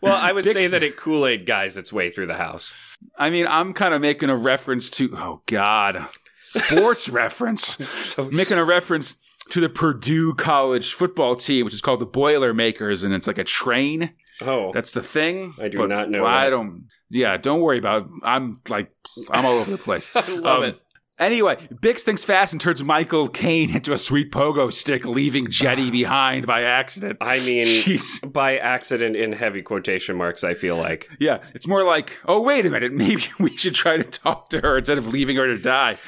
[0.00, 2.74] Well, I would say that it Kool Aid guys its way through the house.
[3.16, 7.76] I mean, I'm kind of making a reference to oh god, sports reference.
[7.88, 9.16] So Making a reference
[9.52, 13.44] to the Purdue College football team, which is called the Boilermakers, and it's like a
[13.44, 14.12] train.
[14.42, 15.54] oh, That's the thing.
[15.60, 16.50] I do But not know I that.
[16.50, 16.88] don't.
[17.10, 18.02] Yeah, don't worry about.
[18.02, 18.08] It.
[18.22, 18.90] I'm like,
[19.30, 20.10] I'm all over the place.
[20.16, 20.78] I love Um, it.
[21.18, 25.90] Anyway, Bix thinks fast and turns Michael Caine into a sweet pogo stick, leaving Jetty
[26.00, 27.18] behind by accident.
[27.20, 28.32] I mean, Jeez.
[28.32, 30.42] by accident in heavy quotation marks.
[30.42, 33.98] I feel like Yeah, it's more like, oh, wait a minute, maybe we should try
[33.98, 35.98] to talk to her instead of leaving her to die.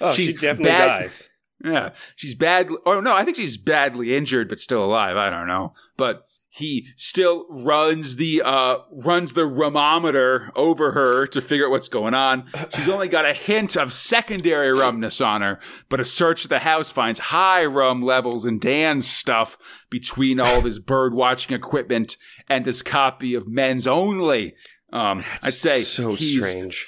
[0.00, 1.28] oh, she definitely bad- dies.
[1.64, 2.76] Yeah, she's badly.
[2.84, 5.16] Oh no, I think she's badly injured, but still alive.
[5.16, 11.40] I don't know, but he still runs the uh runs the rumometer over her to
[11.40, 12.44] figure out what's going on.
[12.74, 16.58] She's only got a hint of secondary rumness on her, but a search of the
[16.58, 19.56] house finds high rum levels in Dan's stuff
[19.88, 22.18] between all of his bird watching equipment
[22.50, 24.54] and this copy of Men's Only.
[24.92, 26.86] Um, I'd say so he's strange.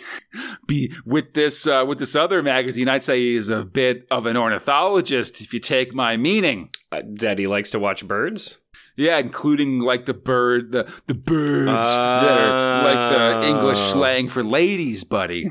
[0.67, 2.89] be with this uh, with this other magazine.
[2.89, 6.69] I'd say he's a bit of an ornithologist, if you take my meaning.
[6.93, 7.01] Uh,
[7.37, 8.59] he likes to watch birds.
[8.97, 13.11] Yeah, including like the bird, the the birds that are like
[13.43, 13.93] the English Oh.
[13.93, 15.51] slang for ladies, buddy.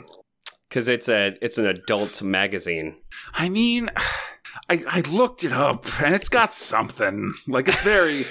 [0.70, 2.96] Because it's a it's an adult magazine.
[3.34, 3.90] I mean,
[4.70, 7.32] I I looked it up and it's got something.
[7.48, 8.26] Like it's very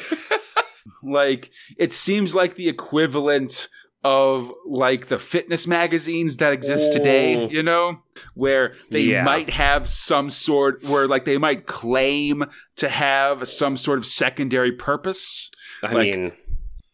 [1.02, 3.68] like it seems like the equivalent
[4.04, 7.98] of like the fitness magazines that exist today, you know,
[8.34, 9.22] where they Yeah.
[9.24, 12.44] might have some sort where like they might claim
[12.76, 15.50] to have some sort of secondary purpose,
[15.84, 16.32] I Like- mean,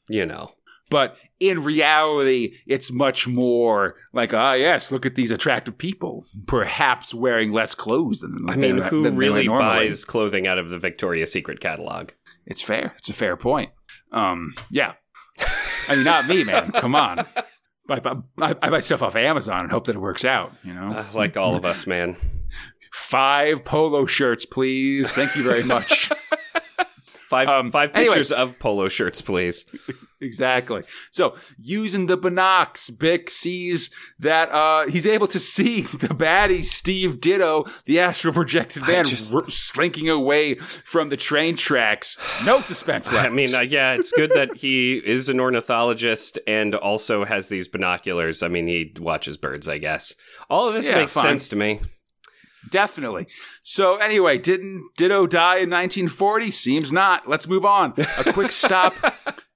[0.09, 0.53] you know.
[0.91, 7.15] but in reality, it's much more like, ah, yes, look at these attractive people, perhaps
[7.15, 10.79] wearing less clothes than I mean, than- who than really buys clothing out of the
[10.79, 12.11] Victoria's Secret catalog?
[12.45, 12.93] It's fair.
[12.99, 13.71] It's a fair point.
[14.13, 14.95] Um, yeah.
[15.89, 16.73] I mean, not me, man.
[16.73, 17.21] Come on.
[17.91, 18.01] I,
[18.41, 20.53] I, I buy stuff off Amazon and hope that it works out.
[20.63, 22.17] You know, Uh, like all of us, man.
[22.93, 25.11] five polo shirts, please.
[25.11, 26.11] Thank you very much.
[27.29, 28.09] Five Um, five anyway.
[28.09, 29.65] pictures of polo shirts, please.
[30.21, 30.83] Exactly.
[31.13, 33.89] So using the binocs, Bick sees
[34.19, 39.33] that uh, he's able to see the baddie Steve Ditto, the astral projected man, just-
[39.33, 42.17] r- slinking away from the train tracks.
[42.45, 43.27] No suspense left.
[43.27, 47.69] I mean, uh, yeah, it's good that he is an ornithologist and also has these
[47.69, 48.43] binoculars.
[48.43, 50.17] I mean, he watches birds, I guess.
[50.51, 51.23] All of this Yeah, makes fine.
[51.27, 51.81] sense to me.
[52.71, 53.27] Definitely.
[53.63, 56.51] So anyway, didn't Ditto die in 1940?
[56.51, 57.29] Seems not.
[57.29, 57.95] Let's move on.
[58.19, 58.95] A quick stop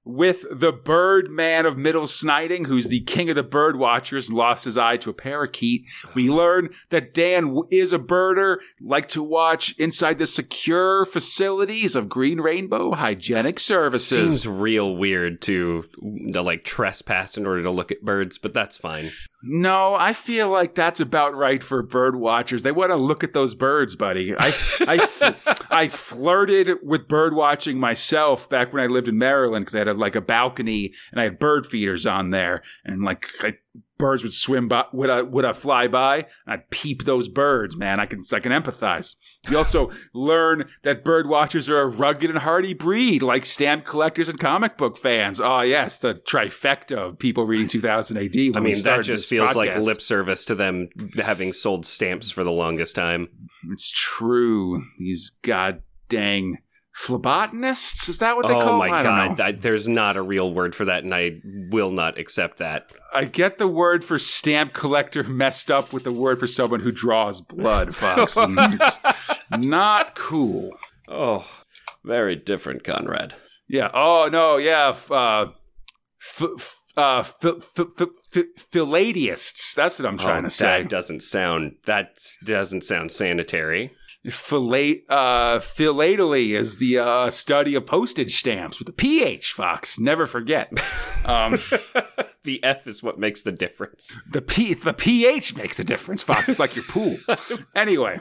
[0.05, 4.65] with the bird man of Middle Sniding, who's the king of the bird watchers, lost
[4.65, 5.85] his eye to a parakeet.
[6.13, 12.09] We learn that Dan is a birder, like to watch inside the secure facilities of
[12.09, 14.41] Green Rainbow Hygienic Services.
[14.41, 15.85] Seems real weird to,
[16.33, 19.11] to like trespass in order to look at birds, but that's fine.
[19.45, 22.63] No, I feel like that's about right for bird watchers.
[22.63, 24.33] They want to look at those birds, buddy.
[24.37, 25.35] I, I,
[25.69, 29.89] I flirted with bird watching myself back when I lived in Maryland because I had
[29.89, 33.55] a, like a balcony and I had bird feeders on there, and like I,
[34.03, 37.77] birds would swim by, would I, would I fly by, and I'd peep those birds.
[37.77, 39.15] Man, I can, I can empathize.
[39.49, 44.27] You also learn that bird watchers are a rugged and hardy breed, like stamp collectors
[44.27, 45.39] and comic book fans.
[45.39, 48.35] Oh yes, the trifecta of people reading 2000 AD.
[48.57, 52.51] I mean, that just feels like lip service to them having sold stamps for the
[52.51, 53.29] longest time.
[53.71, 54.83] It's true.
[54.99, 56.57] These god dang
[56.97, 58.07] phlebotanists?
[58.09, 58.93] Is that what they oh call my them?
[58.95, 59.35] I don't god, know.
[59.45, 62.91] that, there's not a real word for that, and I will not accept that.
[63.13, 66.91] I get the word for stamp collector messed up with the word for someone who
[66.91, 68.37] draws blood, Fox.
[69.51, 70.71] not cool.
[71.07, 71.45] Oh,
[72.03, 73.33] very different, Conrad.
[73.67, 73.89] Yeah.
[73.93, 74.57] Oh no.
[74.57, 74.89] Yeah.
[74.89, 75.47] f- Uh,
[76.21, 79.73] f- f- uh, f- f- f- f- philadiists.
[79.73, 80.81] That's what I'm trying Oh, to say.
[80.83, 81.75] That doesn't sound.
[81.85, 83.91] That doesn't sound sanitary.
[84.27, 89.99] Philat- uh, philately is the uh, study of postage stamps with a PH, Fox.
[89.99, 90.71] Never forget.
[91.25, 91.57] Um,
[92.43, 94.11] The F is what makes the difference.
[94.29, 96.49] the P, the PH makes the difference, Fox.
[96.49, 97.17] It's like your pool.
[97.75, 98.19] anyway,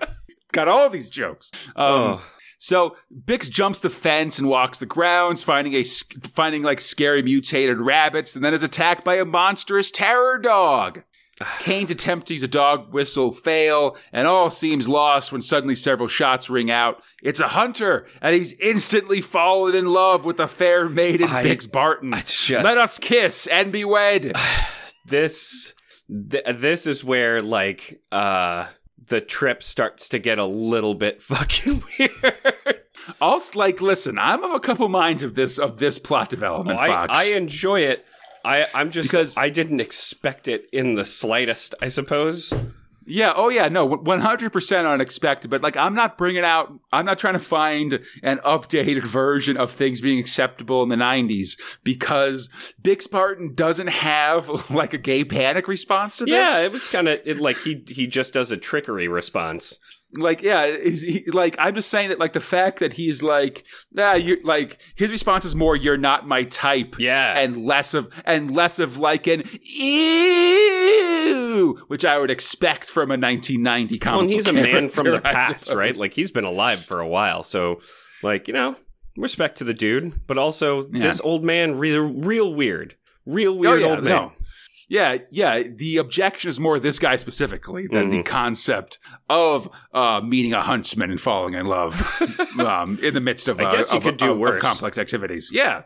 [0.52, 1.50] got all these jokes.
[1.74, 2.22] Um, Oh.
[2.58, 7.80] So Bix jumps the fence and walks the grounds, finding a finding like scary mutated
[7.80, 11.02] rabbits, and then is attacked by a monstrous terror dog.
[11.60, 16.06] Caine's attempt to use a dog whistle fail, and all seems lost when suddenly several
[16.08, 17.02] shots ring out.
[17.22, 21.70] It's a hunter, and he's instantly fallen in love with the fair maiden I- Bix
[21.70, 22.12] Barton.
[22.14, 24.32] it's just- Let us kiss and be wed.
[25.04, 25.74] This,
[26.30, 28.66] th- this is where like uh
[29.08, 32.80] the trip starts to get a little bit fucking weird.
[33.20, 36.86] Also, like, listen, I'm of a couple minds of this of this plot development, I,
[36.86, 37.12] Fox.
[37.12, 38.06] I enjoy it.
[38.44, 41.74] I, I'm just Because- I didn't expect it in the slightest.
[41.83, 42.52] I suppose.
[43.05, 43.33] Yeah.
[43.35, 43.66] Oh, yeah.
[43.68, 45.50] No, one hundred percent unexpected.
[45.50, 46.72] But like, I'm not bringing out.
[46.92, 51.59] I'm not trying to find an updated version of things being acceptable in the '90s
[51.83, 52.48] because
[52.81, 56.33] Bix Barton doesn't have like a gay panic response to this.
[56.33, 59.76] Yeah, it was kind of like he he just does a trickery response.
[60.18, 63.64] Like yeah is he, like i'm just saying that like the fact that he's like
[63.92, 67.38] nah you like his response is more you're not my type Yeah.
[67.38, 69.42] and less of and less of like an
[70.42, 75.20] ew which i would expect from a 1990 comic Well, he's a man from the
[75.20, 75.96] past, right?
[75.96, 77.81] Like he's been alive for a while, so
[78.22, 78.77] like you know,
[79.16, 82.96] respect to the dude, but also this old man, real real weird,
[83.27, 84.12] real oh, weird yeah, old man.
[84.12, 84.33] no.
[84.92, 85.62] Yeah, yeah.
[85.74, 88.16] The objection is more this guy specifically than Mm-hmm.
[88.18, 88.98] the concept
[89.31, 91.94] of uh, meeting a huntsman and falling in love
[92.59, 93.59] um, in the midst of.
[93.59, 94.61] I uh, guess you of- could do of- of worse.
[94.62, 95.48] complex activities.
[95.50, 95.85] Yeah,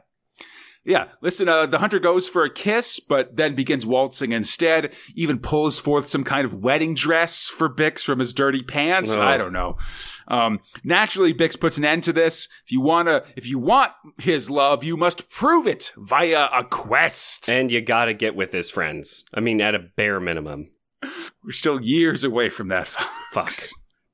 [0.85, 1.07] yeah.
[1.23, 4.93] Listen, uh, the hunter goes for a kiss, but then begins waltzing instead.
[5.15, 9.13] Even pulls forth some kind of wedding dress for Bix from his dirty pants.
[9.15, 9.23] Oh.
[9.23, 9.77] I don't know.
[10.29, 12.49] Um, naturally, Bix puts an end to this.
[12.65, 17.49] If you wanna, if you want his love, you must prove it via a quest.
[17.49, 19.25] And you got to get with his friends.
[19.33, 20.71] I mean, at a bare minimum.
[21.45, 22.89] We're still years away from that.
[23.33, 23.53] Fuck.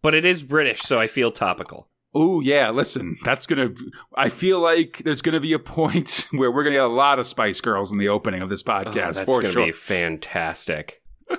[0.03, 1.89] But it is British, so I feel topical.
[2.15, 3.71] Oh yeah, listen, that's gonna.
[4.15, 7.27] I feel like there's gonna be a point where we're gonna get a lot of
[7.27, 9.67] Spice Girls in the opening of this Oh, podcast that's for going to sure.
[9.67, 11.01] be fantastic.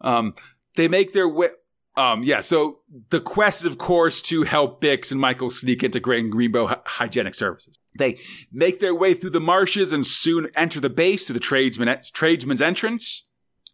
[0.00, 0.34] Um,
[0.76, 1.48] they make their way.
[1.98, 2.78] Um, yeah, so
[3.10, 7.34] the quest of course, to help Bix and Michael sneak into Grand Greenbow Hy- Hygienic
[7.34, 7.80] Services.
[7.98, 8.18] They
[8.52, 12.62] make their way through the marshes and soon enter the base to the tradesman, tradesman's
[12.62, 13.26] entrance.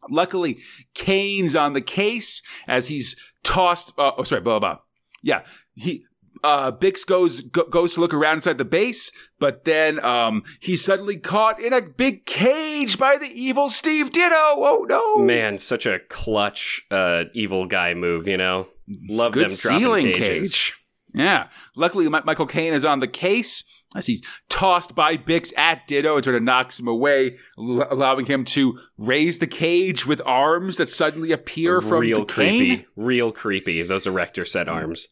[0.08, 0.58] Luckily,
[0.94, 3.92] Caine's on the case as he's tossed.
[3.98, 4.82] Uh, oh, sorry, blah, blah, blah.
[5.22, 5.42] Yeah,
[5.74, 6.06] he.
[6.44, 10.84] Uh, Bix goes go, goes to look around inside the base, but then um, he's
[10.84, 14.34] suddenly caught in a big cage by the evil Steve Ditto.
[14.36, 15.16] Oh no!
[15.24, 18.68] Man, such a clutch uh, evil guy move, you know?
[19.08, 20.52] Love Good them dropping cages.
[20.52, 20.74] cage.
[21.14, 21.48] Yeah.
[21.76, 23.64] Luckily, Mi- Michael Caine is on the case
[23.96, 28.26] as he's tossed by Bix at Ditto and sort of knocks him away, l- allowing
[28.26, 33.80] him to raise the cage with arms that suddenly appear from real creepy, real creepy.
[33.82, 35.08] Those erector set arms.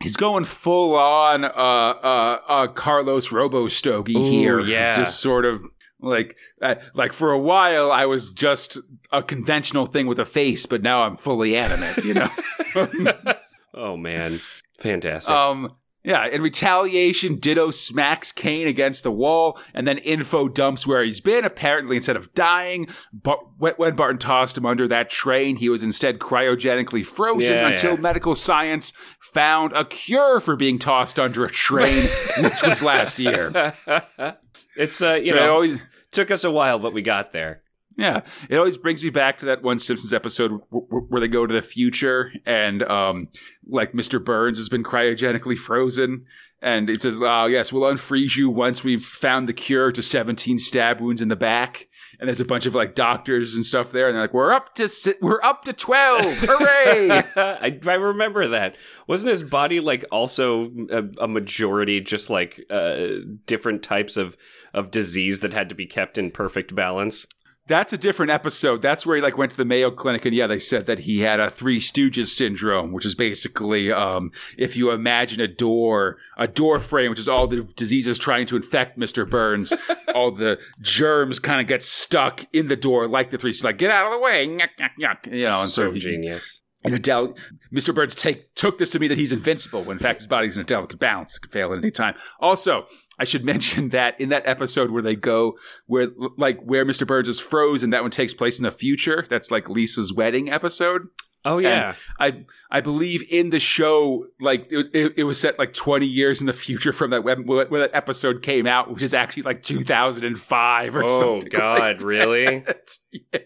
[0.00, 4.60] He's going full on uh, uh, uh, Carlos Robo Stogie here.
[4.60, 4.96] yeah.
[4.96, 5.64] Just sort of
[6.00, 8.76] like uh, like for a while I was just
[9.12, 12.30] a conventional thing with a face, but now I'm fully animate, you know.
[13.76, 14.38] Oh man,
[14.78, 15.34] fantastic.
[15.34, 21.02] Um, yeah, in retaliation, Ditto smacks Kane against the wall, and then Info dumps where
[21.02, 21.44] he's been.
[21.46, 26.18] Apparently, instead of dying, but when Barton tossed him under that train, he was instead
[26.18, 28.00] cryogenically frozen Yeah, until yeah.
[28.00, 28.92] medical science
[29.32, 32.06] found a cure for being tossed under a train,
[32.40, 33.74] which was last year.
[34.76, 37.62] it's uh, you So it know, always, took us a while, but we got there.
[37.96, 41.54] Yeah, it always brings me back to that one Simpsons episode where they go to
[41.54, 43.28] the future and, um,
[43.68, 44.22] like Mr.
[44.22, 46.26] Burns has been cryogenically frozen,
[46.60, 50.58] and it says, "Oh yes, we'll unfreeze you once we've found the cure to 17
[50.58, 54.06] stab wounds in the back." And there's a bunch of like doctors and stuff there,
[54.08, 58.48] and they're like, "We're up to si- we're up to 12, hooray!" I, I remember
[58.48, 58.76] that.
[59.06, 63.06] Wasn't his body like also a, a majority just like uh,
[63.46, 64.36] different types of
[64.72, 67.26] of disease that had to be kept in perfect balance?
[67.66, 68.82] That's a different episode.
[68.82, 71.20] That's where he like went to the Mayo Clinic, and yeah, they said that he
[71.20, 76.46] had a Three Stooges syndrome, which is basically um, if you imagine a door, a
[76.46, 79.72] door frame, which is all the diseases trying to infect Mister Burns,
[80.14, 83.52] all the germs kind of get stuck in the door, like the three.
[83.52, 83.64] Stooges.
[83.64, 85.32] Like get out of the way, yuck, yuck, yuck.
[85.32, 85.62] you know.
[85.62, 86.60] And so, So he, genius.
[86.84, 87.34] in a del-
[87.72, 87.94] Mr.
[87.94, 90.60] Burns take took this to mean that he's invincible, when in fact his body's in
[90.60, 92.14] a delicate balance; it could fail at any time.
[92.40, 92.84] Also,
[93.18, 97.06] I should mention that in that episode where they go where like where Mr.
[97.06, 99.24] Burns is frozen, that one takes place in the future.
[99.28, 101.08] That's like Lisa's wedding episode.
[101.46, 101.94] Oh yeah.
[102.18, 106.40] I I believe in the show, like it, it, it was set like twenty years
[106.40, 109.62] in the future from that web, where that episode came out, which is actually like
[109.62, 111.50] two thousand and five or Oh something.
[111.58, 112.60] God, really?
[112.60, 112.96] that.
[113.12, 113.40] yeah.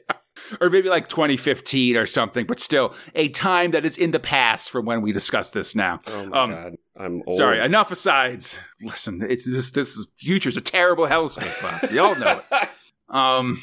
[0.60, 4.70] Or maybe like 2015 or something, but still a time that is in the past
[4.70, 6.00] from when we discuss this now.
[6.08, 7.36] Oh my Um, God, I'm old.
[7.38, 8.58] Sorry, enough asides.
[8.82, 11.60] Listen, it's this this is, future's a terrible hellscape.
[11.62, 11.90] Bob.
[11.90, 12.68] You all know it.
[13.10, 13.56] Um.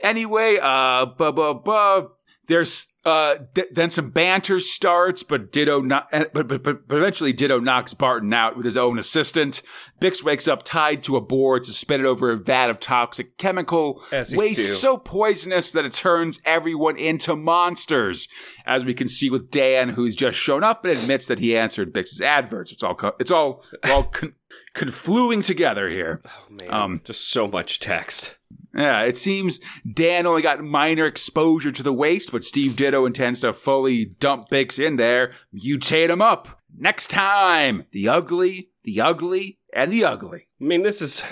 [0.00, 2.08] Anyway, uh, bu- bu- bu-
[2.50, 6.98] there's uh, th- then some banter starts, but Ditto not, eh, but, but but but
[6.98, 9.62] eventually Ditto knocks Barton out with his own assistant.
[10.00, 14.34] Bix wakes up tied to a board suspended over a vat of toxic chemical As
[14.34, 14.74] waste do.
[14.74, 18.28] so poisonous that it turns everyone into monsters.
[18.66, 21.92] As we can see with Dan, who's just shown up and admits that he answered
[21.92, 22.72] Bix's adverts.
[22.72, 24.34] It's all co- it's all all con-
[24.74, 26.20] confluing together here.
[26.26, 28.36] Oh, man, um, just so much text.
[28.74, 29.58] Yeah, it seems
[29.92, 34.48] Dan only got minor exposure to the waste, but Steve Ditto intends to fully dump
[34.48, 36.60] Bix in there, mutate him up.
[36.78, 40.46] Next time, the ugly, the ugly, and the ugly.
[40.60, 41.22] I mean, this is.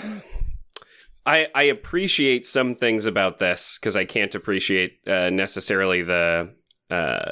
[1.25, 6.53] I I appreciate some things about this because I can't appreciate uh, necessarily the
[6.89, 7.31] uh,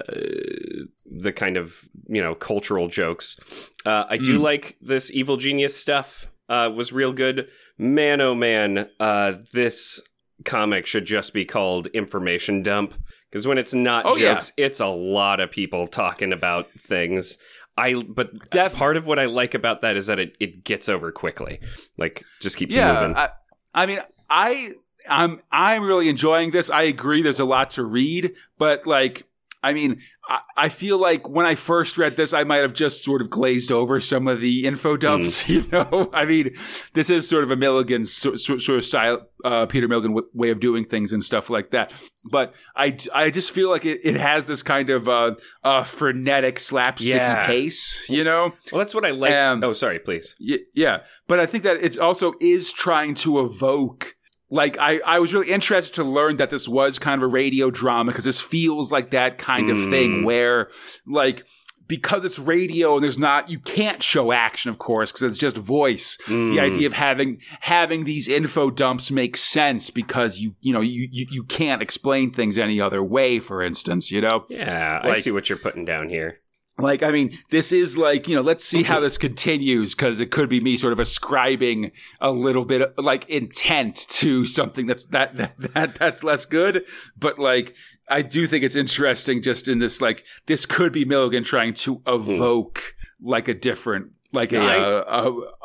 [1.05, 3.39] the kind of you know cultural jokes.
[3.85, 4.41] Uh, I do Mm.
[4.43, 6.29] like this evil genius stuff.
[6.49, 7.49] Uh, was real good.
[7.77, 10.01] Man, oh man, uh, this
[10.45, 12.93] comic should just be called Information Dump
[13.29, 14.33] because when it's not Oh, yeah.
[14.33, 17.37] jokes, it's a lot of people talking about things.
[17.77, 20.89] I but Def- part of what I like about that is that it, it gets
[20.89, 21.59] over quickly.
[21.97, 23.15] Like just keeps moving.
[23.15, 23.29] I,
[23.73, 24.71] I mean, I,
[25.07, 26.71] I'm, I'm really enjoying this.
[26.71, 27.21] I agree.
[27.21, 29.25] There's a lot to read, but like,
[29.63, 33.03] I mean, I, I feel like when I first read this, I might have just
[33.03, 35.43] sort of glazed over some of the info dumps.
[35.43, 35.47] Mm.
[35.57, 36.55] You know, I mean,
[36.93, 40.27] this is sort of a Milligan so, so, sort of style, uh, Peter Milligan w-
[40.33, 41.91] way of doing things and stuff like that.
[42.29, 46.57] But I, I just feel like it, it has this kind of uh, uh, frenetic,
[46.57, 47.45] slapsticky Yeah.
[47.47, 47.99] pace.
[48.09, 49.33] You know, well, that's what I like.
[49.33, 50.35] Um, oh, sorry, please.
[50.39, 54.15] Y- yeah, but I think that it's also is trying to evoke.
[54.49, 57.69] Like I, I was really interested to learn that this was kind of a radio
[57.69, 59.89] drama because this feels like that kind of Mm.
[59.89, 60.69] thing where,
[61.05, 61.43] like,
[61.89, 65.55] because it's radio and there's not, you can't show action, of course, because it's just
[65.57, 66.17] voice.
[66.27, 66.59] The Mm.
[66.59, 71.27] idea of having having these info dumps makes sense because you, you know, you, you
[71.29, 73.39] you can't explain things any other way.
[73.39, 76.39] For instance, you know, Yeah, I see what you're putting down here.
[76.79, 80.29] Like, I mean, this is like, you know, let's see how this continues because it
[80.29, 85.05] could be me sort of ascribing a little bit of like intent to something that's
[85.05, 86.85] that, that, that, that's less good.
[87.17, 87.73] But like,
[88.09, 91.95] I do think it's interesting just in this, like, this could be Milligan trying to
[91.95, 92.09] hmm.
[92.09, 95.03] evoke like a different, like a, I- uh,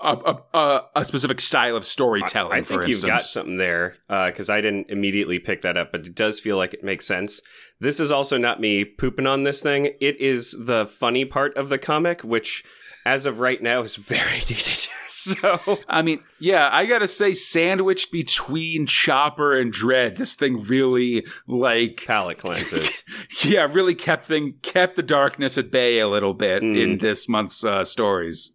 [0.02, 3.56] a, a, a, a, a specific style of storytelling, I for think you've got something
[3.58, 7.06] there because I didn't immediately pick that up, but it does feel like it makes
[7.06, 7.40] sense.
[7.80, 9.92] This is also not me pooping on this thing.
[10.00, 12.64] It is the funny part of the comic, which
[13.04, 14.86] as of right now, is very needed.
[15.08, 15.58] so
[15.88, 22.04] I mean, yeah, I gotta say, sandwiched between Chopper and Dredd, this thing really like,
[22.06, 23.02] palate cleanses.
[23.42, 26.80] yeah, really kept thing kept the darkness at bay a little bit Mm.
[26.80, 28.52] in this month's uh, stories,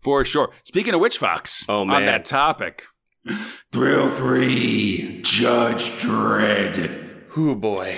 [0.00, 0.50] for sure.
[0.64, 2.06] Speaking of Witch Fox, Oh, on man.
[2.06, 2.84] that topic,
[3.72, 7.36] Thrill Three, Judge Dredd.
[7.38, 7.96] Ooh boy.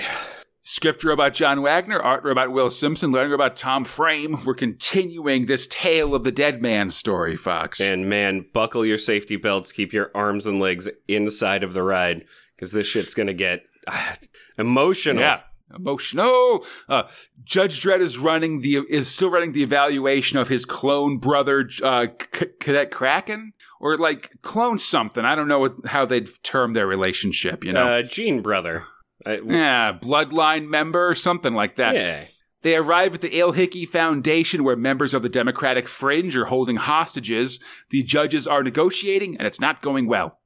[0.65, 4.43] Script robot John Wagner, art robot Will Simpson, learning robot Tom Frame.
[4.45, 7.81] We're continuing this tale of the dead man story, Fox.
[7.81, 12.23] And man, buckle your safety belts, keep your arms and legs inside of the ride,
[12.55, 14.15] because this shit's gonna get ah,
[14.57, 15.21] emotional.
[15.21, 15.41] Yeah.
[15.75, 16.65] Emotional.
[16.87, 17.03] Uh,
[17.43, 22.07] Judge Dredd is running the is still running the evaluation of his clone brother, uh,
[22.33, 25.25] C- Cadet Kraken, or like clone something.
[25.25, 27.63] I don't know what, how they'd term their relationship.
[27.63, 28.83] You know, Uh, Gene brother.
[29.25, 31.95] I- yeah, bloodline member or something like that.
[31.95, 32.25] yeah.
[32.61, 36.77] They arrive at the Ale Hickey Foundation where members of the Democratic fringe are holding
[36.77, 37.59] hostages.
[37.89, 40.39] The judges are negotiating and it's not going well.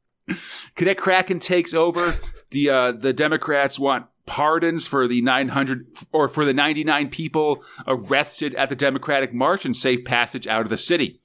[0.75, 2.15] Cadet Kraken takes over.
[2.49, 8.53] The uh, the Democrats want pardons for the 900 or for the 99 people arrested
[8.53, 11.19] at the Democratic March and safe passage out of the city.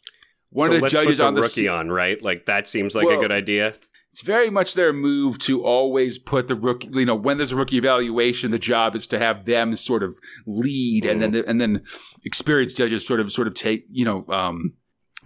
[0.50, 2.20] One so of the judges the on the rookie on, right?
[2.22, 3.74] Like that seems like Well- a good idea.
[4.10, 6.88] it's very much their move to always put the rookie.
[6.92, 10.18] You know, when there's a rookie evaluation, the job is to have them sort of
[10.46, 11.82] lead, and then and then
[12.24, 14.72] experienced judges sort of sort of take you know um,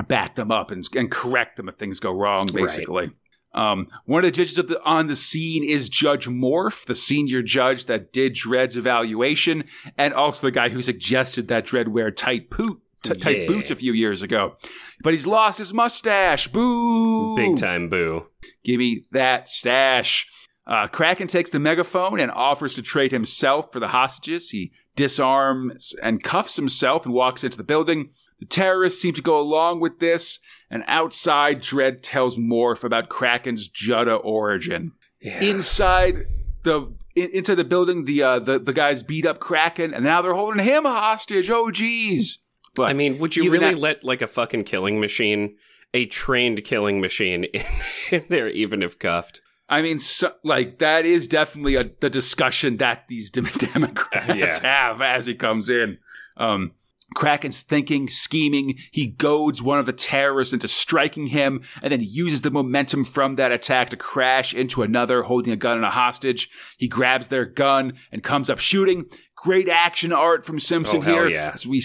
[0.06, 2.46] back them up and and correct them if things go wrong.
[2.46, 3.10] Basically,
[3.56, 7.42] um, one of the judges of the, on the scene is Judge Morph, the senior
[7.42, 9.64] judge that did Dredd's evaluation,
[9.96, 12.80] and also the guy who suggested that Dredd wear tight boot.
[13.02, 14.56] T- tight boots a few years ago,
[15.02, 16.48] but he's lost his mustache.
[16.48, 17.36] Boo!
[17.36, 18.26] Big time boo.
[18.64, 20.26] Give me that stash.
[20.66, 24.50] Uh, Kraken takes the megaphone and offers to trade himself for the hostages.
[24.50, 28.10] He disarms and cuffs himself and walks into the building.
[28.40, 33.68] The terrorists seem to go along with this, and outside, Dredd tells Morph about Kraken's
[33.68, 34.92] Judda origin.
[35.40, 36.26] Inside
[36.64, 40.20] the in, into the building, the uh, the the guys beat up Kraken, and now
[40.22, 41.48] they're holding him hostage.
[41.50, 42.42] Oh, geez.
[42.74, 45.56] But I mean, would you really that- let like a fucking killing machine,
[45.94, 47.62] a trained killing machine, in,
[48.10, 49.40] in there, even if cuffed?
[49.68, 54.28] I mean, so, like that is definitely a, the discussion that these dem- Democrats
[54.62, 54.88] Yeah.
[54.90, 55.98] have as he comes in.
[56.36, 56.72] Um,
[57.14, 58.78] Kraken's thinking, scheming.
[58.90, 63.36] He goads one of the terrorists into striking him, and then uses the momentum from
[63.36, 66.50] that attack to crash into another holding a gun and a hostage.
[66.76, 69.06] He grabs their gun and comes up shooting.
[69.34, 71.28] Great action art from Simpson Oh, here.
[71.28, 71.52] yeah.
[71.54, 71.82] As we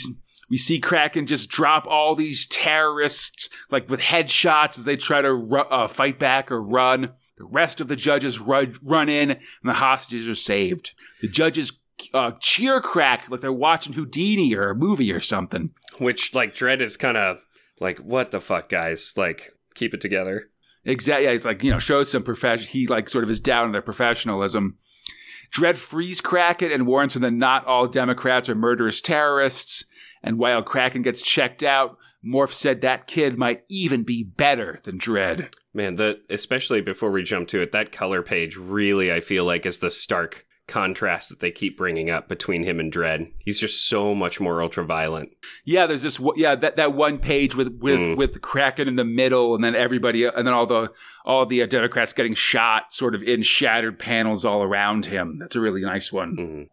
[0.49, 5.33] we see Kraken just drop all these terrorists like with headshots as they try to
[5.33, 7.11] ru- uh, fight back or run.
[7.37, 10.91] The rest of the judges run, run in, and the hostages are saved.
[11.21, 11.71] The judges
[12.13, 15.71] uh, cheer crack like they're watching Houdini or a movie or something.
[15.97, 17.39] Which like Dredd is kind of
[17.79, 19.13] like, what the fuck, guys?
[19.15, 20.49] Like, keep it together.
[20.85, 21.25] Exactly.
[21.25, 22.67] Yeah, it's like, you know, shows some profession.
[22.67, 24.77] He like sort of is down on their professionalism.
[25.53, 29.85] Dredd frees Kraken and warns him that not all Democrats are murderous terrorists.
[30.23, 34.99] And while Kraken gets checked out, Morph said that kid might even be better than
[34.99, 35.53] Dredd.
[35.73, 39.65] Man, the especially before we jump to it, that color page really I feel like
[39.65, 43.31] is the stark contrast that they keep bringing up between him and Dredd.
[43.39, 45.35] He's just so much more ultra violent.
[45.65, 46.19] Yeah, there's this.
[46.19, 48.17] one- Yeah, that, that one page with with Mm.
[48.17, 50.91] with Kraken in the middle, and then everybody, and then all the
[51.25, 55.37] all the uh, Democrats getting shot, sort of in shattered panels all around him.
[55.39, 56.35] That's a really nice one.
[56.37, 56.69] Mhm.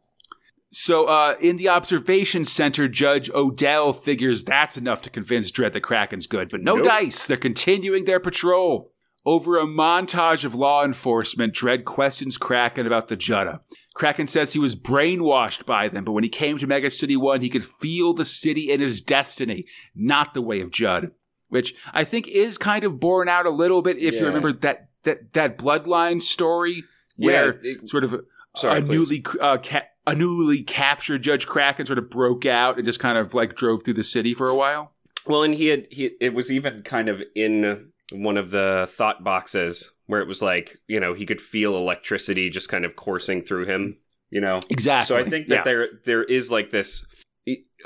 [0.70, 5.80] So, uh, in the observation center, Judge Odell figures that's enough to convince Dredd that
[5.80, 6.84] Kraken's good, but no Nope.
[6.86, 7.26] dice.
[7.26, 8.92] They're continuing their patrol.
[9.24, 13.60] Over a montage of law enforcement, Dredd questions Kraken about the Judda.
[13.98, 17.40] Kraken says he was brainwashed by them, but when he came to Mega City 1,
[17.40, 21.10] he could feel the city in his destiny, not the way of Judd.
[21.48, 24.90] Which I think is kind of borne out a little bit if you remember that,
[25.04, 26.84] that, that bloodline story
[27.16, 28.20] where Yeah, it- sort of
[28.56, 28.90] Sorry, a please.
[29.10, 33.18] newly uh, ca- a newly captured Judge Kraken sort of broke out and just kind
[33.18, 34.92] of like drove through the city for a while.
[35.26, 39.22] Well, and he had he it was even kind of in one of the thought
[39.24, 43.40] boxes where it was like, you know, he could feel electricity just kind of coursing
[43.42, 43.94] through him,
[44.30, 44.58] you know.
[44.68, 45.06] Exactly.
[45.06, 47.06] So I think that there there is like this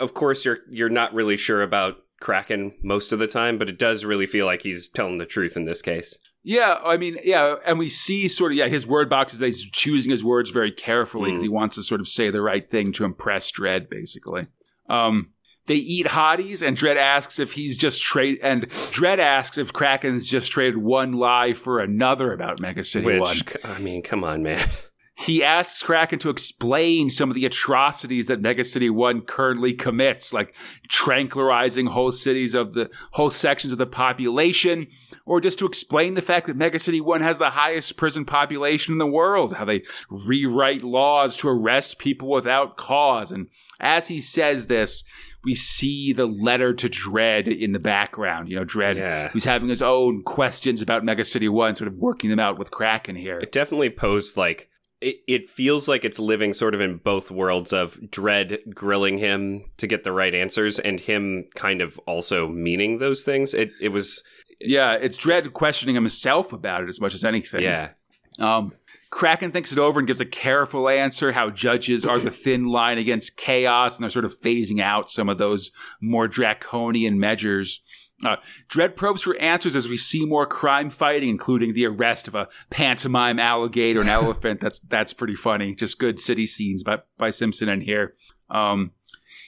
[0.01, 3.79] of course you're you're not really sure about Kraken most of the time, but it
[3.79, 6.17] does really feel like he's telling the truth in this case.
[6.45, 9.41] Yeah, I mean, yeah, and we see sort of yeah his word boxes.
[9.41, 11.45] He's choosing his words very carefully because Mm.
[11.45, 14.47] he wants to sort of say the right thing to impress Dredd, basically.
[14.89, 15.32] Um,
[15.67, 20.29] they eat hotties, and Dredd asks if he's just trade, and Dredd asks if Kraken's
[20.29, 23.37] just traded one lie for another about Mega City One.
[23.65, 24.69] I mean, come on, man.
[25.15, 30.33] he asks Kraken to explain some of the atrocities that Mega City One currently commits,
[30.33, 30.55] like
[30.89, 34.89] tranquilizing whole cities of the whole sections of the population,
[35.25, 38.93] or just to explain the fact that Mega City One has the highest prison population
[38.93, 43.31] in the world, how they rewrite laws to arrest people without cause.
[43.31, 43.47] And
[43.79, 45.05] as he says this,
[45.45, 48.49] we see the letter to Dredd in the background.
[48.49, 49.29] You know, Dredd, Yeah.
[49.31, 52.71] who's having his own questions about Mega City One, sort of working them out with
[52.71, 53.39] Kraken here.
[53.41, 54.69] It definitely posed like
[55.01, 59.65] it, it feels like it's living sort of in both worlds of Dredd grilling him
[59.79, 63.53] to get the right answers and him kind of also meaning those things.
[63.53, 64.23] It it was
[64.61, 67.63] Yeah, it's Dredd questioning himself about it as much as anything.
[67.63, 67.91] yeah.
[68.39, 68.73] Um,
[69.13, 72.97] Kraken thinks it over and gives a careful answer how judges are the thin line
[72.97, 77.83] against chaos and they're sort of phasing out some of those more draconian measures.
[78.25, 78.37] Uh,
[78.71, 82.49] Dredd probes for answers as we see more crime fighting, including the arrest of a
[82.71, 84.61] pantomime alligator and elephant.
[84.61, 85.75] That's that's pretty funny.
[85.75, 88.15] Just good city scenes by by Simpson in here.
[88.49, 88.93] Um,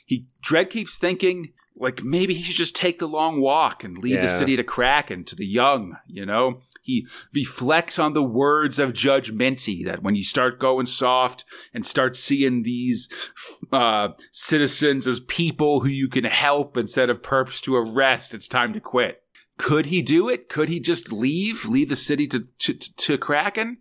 [0.04, 4.20] he Dredd keeps thinking like maybe he should just take the long walk and leave
[4.20, 5.96] the city to Kraken to the young.
[6.06, 10.84] You know, he reflects on the words of Judge Minty that when you start going
[10.84, 13.08] soft and start seeing these
[13.72, 18.74] uh, citizens as people who you can help instead of perps to arrest, it's time
[18.74, 19.22] to quit.
[19.56, 20.50] Could he do it?
[20.50, 23.78] Could he just leave, leave the city to, to, to Kraken?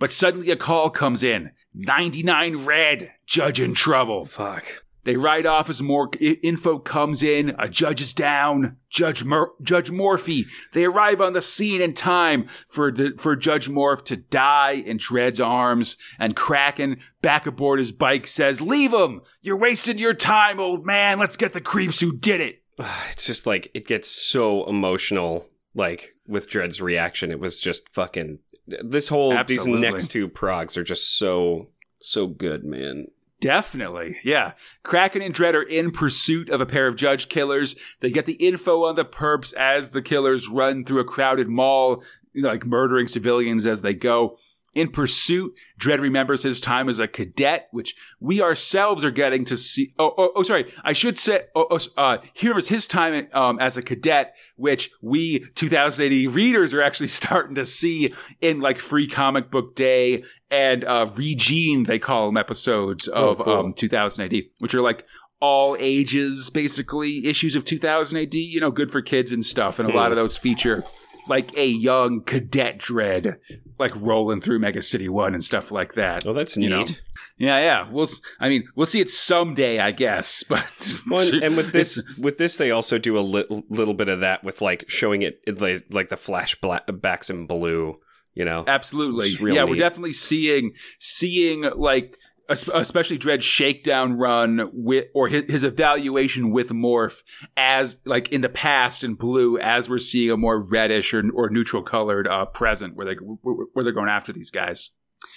[0.00, 1.52] But suddenly a call comes in.
[1.72, 4.24] 99 red, judge in trouble.
[4.24, 4.82] Fuck.
[5.04, 7.54] They write off as more info comes in.
[7.58, 8.76] A judge is down.
[8.88, 10.46] Judge Mur- Judge Morphy.
[10.72, 14.98] They arrive on the scene in time for the for Judge Morph to die in
[14.98, 15.96] Dredd's arms.
[16.18, 19.22] And Kraken, back aboard his bike, says, "Leave him.
[19.40, 21.18] You're wasting your time, old man.
[21.18, 22.62] Let's get the creeps who did it."
[23.12, 27.30] It's just like it gets so emotional like with Dredd's reaction.
[27.30, 29.80] It was just fucking this whole Absolutely.
[29.80, 31.68] these next two progs are just so
[32.00, 33.06] so good, man.
[33.40, 34.18] Definitely.
[34.22, 34.52] Yeah.
[34.82, 37.74] Kraken and Dredd are in pursuit of a pair of judge killers.
[38.00, 42.02] They get the info on the perps as the killers run through a crowded mall,
[42.34, 44.36] like murdering civilians as they go.
[44.72, 49.56] In pursuit, Dredd remembers his time as a cadet, which we ourselves are getting to
[49.56, 49.94] see.
[49.98, 50.72] Oh, oh, oh sorry.
[50.84, 54.90] I should say, oh, oh, uh, he remembers his time um, as a cadet, which
[55.02, 60.22] we 2000 AD readers are actually starting to see in like Free Comic Book Day
[60.52, 63.52] and uh, Regened, they call them episodes of cool.
[63.52, 65.04] um, 2000 AD, which are like
[65.40, 68.34] all ages, basically issues of 2000 AD.
[68.34, 69.80] You know, good for kids and stuff.
[69.80, 70.84] And a lot of those feature
[71.28, 73.38] like a young cadet Dredd,
[73.78, 76.26] like rolling through Mega City One and stuff like that.
[76.26, 76.90] Oh, that's You neat.
[76.90, 76.96] know?
[77.38, 77.88] Yeah, yeah.
[77.90, 78.08] We'll.
[78.38, 80.42] I mean, we'll see it someday, I guess.
[80.48, 84.08] But Well, and, and with this, with this, they also do a little, little bit
[84.08, 87.98] of that with like showing it like, like the flashbacks in blue.
[88.34, 89.30] You know, Absolutely.
[89.52, 89.70] Yeah, neat.
[89.70, 92.16] we're definitely seeing seeing like
[92.50, 97.22] especially Dredd's shakedown run with or his, his evaluation with Morph
[97.56, 101.48] as like in the past in blue as we're seeing a more reddish or, or
[101.50, 104.90] neutral colored uh, present where they where they're going after these guys.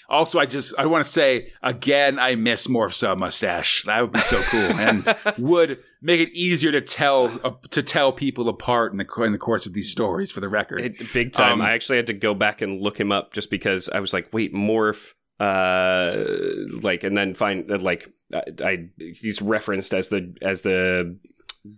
[0.08, 3.84] Also, I just I want to say again, I miss Morph's uh, mustache.
[3.86, 8.14] That would be so cool, and would make it easier to tell uh, to tell
[8.14, 10.32] people apart in the in the course of these stories.
[10.32, 11.54] For the record, It- big time.
[11.54, 14.14] Um, I actually had to go back and look him up just because I was
[14.14, 15.14] like, wait, morph.
[15.40, 16.26] Uh,
[16.82, 21.18] like, and then find that like I, I he's referenced as the as the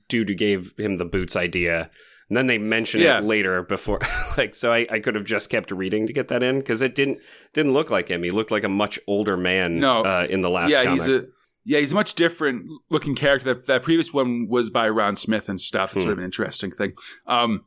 [0.10, 1.89] dude who gave him the boots idea.
[2.28, 3.20] And then they mention Yeah.
[3.20, 3.99] it later before,
[4.38, 6.95] like, so I, I could have just kept reading to get that in because it
[6.95, 7.20] didn't
[7.53, 8.24] didn't look like him.
[8.24, 9.80] He looked like a much older man.
[9.80, 10.01] No.
[10.03, 11.01] uh, in the last yeah, comic.
[11.01, 11.26] he's a
[11.68, 13.53] yeah, he's a much different looking character.
[13.53, 15.93] That that previous one was by Ron Smith and stuff.
[15.93, 16.93] It's sort of an interesting thing.
[17.28, 17.66] Um,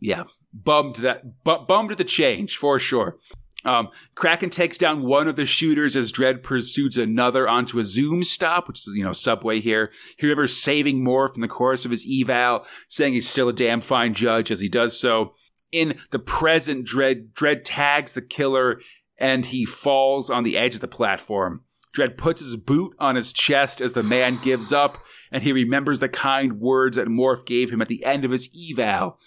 [0.00, 0.24] yeah,
[0.54, 3.16] bummed that bu- bummed at the change for sure.
[3.64, 8.22] Um, Kraken takes down one of the shooters as Dredd pursues another onto a Zoom
[8.22, 9.90] stop, which is you know subway here.
[10.16, 13.80] He remembers saving Morph in the course of his eval, saying he's still a damn
[13.80, 15.34] fine judge as he does so.
[15.72, 18.80] In the present, Dredd Dredd tags the killer
[19.18, 21.62] and he falls on the edge of the platform.
[21.96, 24.98] Dredd puts his boot on his chest as the man gives up,
[25.32, 28.48] and he remembers the kind words that Morph gave him at the end of his
[28.56, 29.18] eval.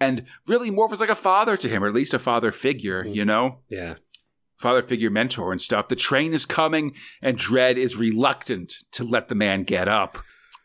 [0.00, 3.04] And really, Morph was like a father to him, or at least a father figure,
[3.04, 3.14] mm-hmm.
[3.14, 3.58] you know?
[3.68, 3.94] yeah.
[4.58, 5.88] Father figure mentor and stuff.
[5.88, 10.18] The train is coming, and Dredd is reluctant to let the man get up.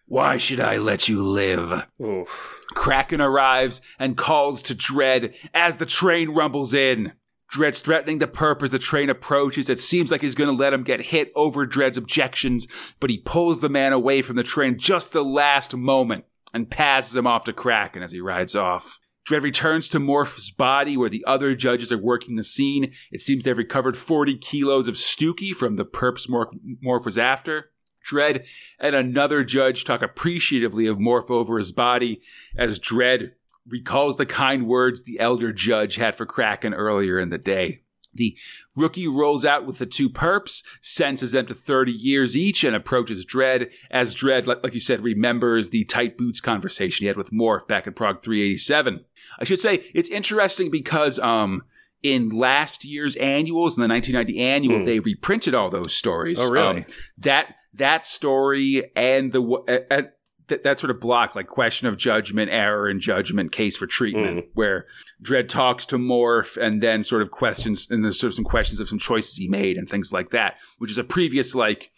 [0.05, 1.84] Why should I let you live?
[1.99, 2.62] Oof.
[2.76, 7.14] Kraken arrives and calls to Dredd as the train rumbles in.
[7.51, 9.70] Dredd's threatening the perp as the train approaches.
[9.70, 12.68] It seems like he's going to let him get hit over Dredd's objections,
[12.99, 17.16] but he pulls the man away from the train just the last moment and passes
[17.16, 19.00] him off to Kraken as he rides off.
[19.28, 22.93] Dredd returns to Morph's body where the other judges are working the scene.
[23.12, 27.72] It seems they've recovered 40 kilos of Stookie from the perps Morph, Morph was after.
[28.10, 28.45] Dredd
[28.80, 32.22] and another judge talk appreciatively of Morph over his body
[32.58, 33.34] as Dredd
[33.68, 37.82] recalls the kind words the elder judge had for Kraken earlier in the day.
[38.18, 38.36] The
[38.76, 43.26] rookie rolls out with the two perps, sentences them to 30 years each, and approaches
[43.26, 47.32] Dredd as Dredd, like, like you said, remembers the tight boots conversation he had with
[47.32, 49.05] Morph back in Prog 387.
[49.39, 51.63] I should say it's interesting because um,
[52.03, 54.86] in last year's annuals, in the 1990 annual, Hmm.
[54.86, 56.39] they reprinted all those stories.
[56.39, 56.78] Oh, really?
[56.80, 56.86] Um,
[57.20, 60.01] that that story and the uh,
[60.48, 63.88] uh, that, that sort of block, like question of judgment, error in judgment, case for
[63.88, 64.48] treatment, Mm.
[64.54, 64.86] where
[65.22, 68.80] Dredd talks to Morph and then sort of questions, and there's sort of some questions
[68.80, 71.91] of some choices he made and things like that, which is a previous like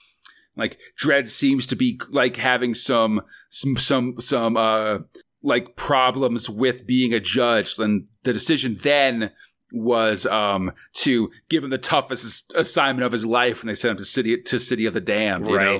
[0.57, 4.99] like Dredd seems to be like having some some some some uh
[5.41, 9.31] like problems with being a judge, and the decision then
[9.71, 13.97] was um to give him the toughest assignment of his life when they sent him
[13.97, 15.77] to city to city of the damned you know?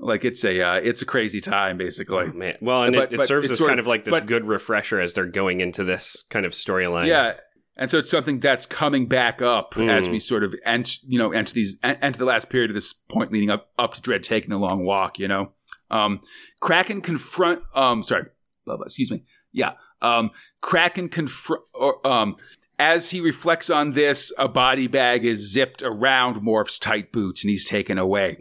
[0.00, 2.56] Like it's a uh, it's a crazy time basically Oh, man.
[2.60, 4.46] Well, and But- it, it but serves as kind of- of like this but- good
[4.46, 7.06] refresher as they're going into this kind of storyline.
[7.06, 7.34] yeah
[7.80, 10.12] and so it's something that's coming back up as Mm.
[10.12, 12.92] we sort of ent, you know enter these en- enter the last period of this
[12.92, 15.18] point leading up up to Dredd taking the long walk.
[15.18, 15.52] You know,
[15.90, 16.20] um,
[16.60, 17.62] Kraken confront.
[17.74, 18.24] Um, sorry,
[18.66, 19.22] blah, blah, excuse me.
[19.52, 19.72] Yeah,
[20.02, 20.30] um,
[20.60, 21.62] Kraken confront.
[22.04, 22.36] Um,
[22.80, 27.50] as he reflects on this, a body bag is zipped around Morph's tight boots, and
[27.50, 28.36] he's taken away.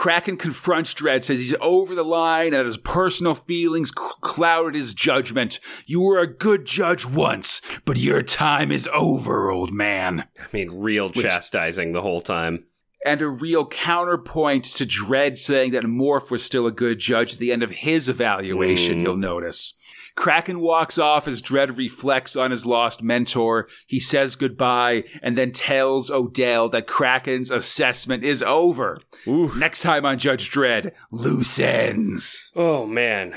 [0.00, 5.60] Kraken confronts Dredd, says he's over the line and his personal feelings clouded his judgment.
[5.84, 10.24] You were a good judge once, but your time is over, old man.
[10.38, 12.64] I mean, real chastising the whole time.
[13.04, 17.38] And a real counterpoint to Dredd saying that Morph was still a good judge at
[17.38, 19.02] the end of his evaluation, Mm.
[19.02, 19.74] you'll notice.
[20.16, 23.68] Kraken walks off as Dredd reflects on his lost mentor.
[23.86, 28.96] He says goodbye and then tells Odell that Kraken's assessment is over.
[29.26, 29.52] Ooh.
[29.56, 32.50] Next time on Judge Dredd, loose ends.
[32.54, 33.34] Oh man,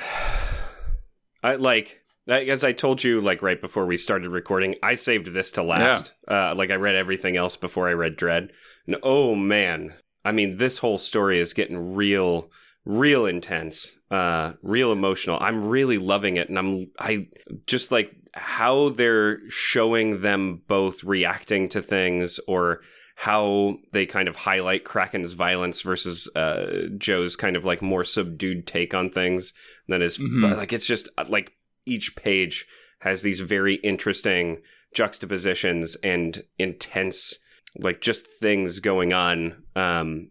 [1.43, 1.99] I like.
[2.29, 6.13] As I told you, like right before we started recording, I saved this to last.
[6.25, 8.49] Uh, like I read everything else before I read Dredd.
[8.87, 9.93] And oh man,
[10.23, 12.49] I mean, this whole story is getting real,
[12.85, 15.37] real intense, uh, real emotional.
[15.41, 17.27] I'm really loving it, and I'm I
[17.65, 22.81] just like how they're showing them both reacting to things or
[23.15, 26.65] how they kind of highlight Kraken's violence versus uh,
[26.97, 29.53] Joe's kind of like more subdued take on things
[29.87, 30.57] than is Mhm.
[30.57, 31.51] like it's just uh, like
[31.85, 32.65] each page
[32.99, 34.61] has these very interesting
[34.95, 37.37] juxtapositions and intense
[37.77, 40.27] like just things going on um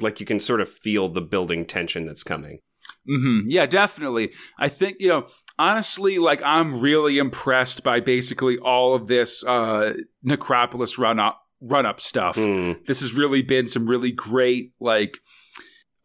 [0.00, 2.60] like you can sort of feel the building tension that's coming
[3.06, 4.32] hmm Yeah, definitely.
[4.58, 5.26] I think, you know,
[5.58, 11.86] honestly, like I'm really impressed by basically all of this uh Necropolis run up run
[11.86, 12.36] up stuff.
[12.36, 12.72] Hmm.
[12.86, 15.18] This has really been some really great like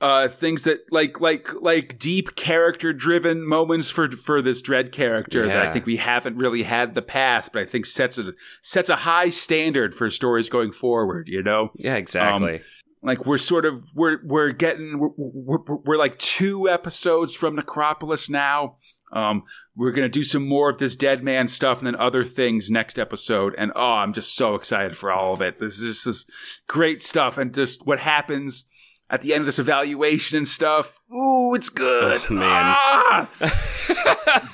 [0.02, 5.46] uh things that like like like deep character driven moments for for this Dredd character
[5.48, 8.90] that I think we haven't really had the past, but I think sets a sets
[8.90, 11.72] a high standard for stories going forward, you know?
[11.76, 12.62] yeah exactly
[13.04, 18.30] like we're sort of we're we're getting we're, we're, we're like two episodes from necropolis
[18.30, 18.78] now.
[19.12, 19.44] Um
[19.76, 22.98] we're gonna do some more of this dead man stuff and then other things next
[22.98, 23.54] episode.
[23.58, 25.60] And oh i'm just so excited for all of it.
[25.60, 26.26] This is just this
[26.68, 27.38] great stuff.
[27.38, 28.64] And just what happens
[29.10, 32.22] at the end of this evaluation and stuff ooh it's good.
[32.30, 32.76] Oh, man.
[32.76, 33.30] Ah!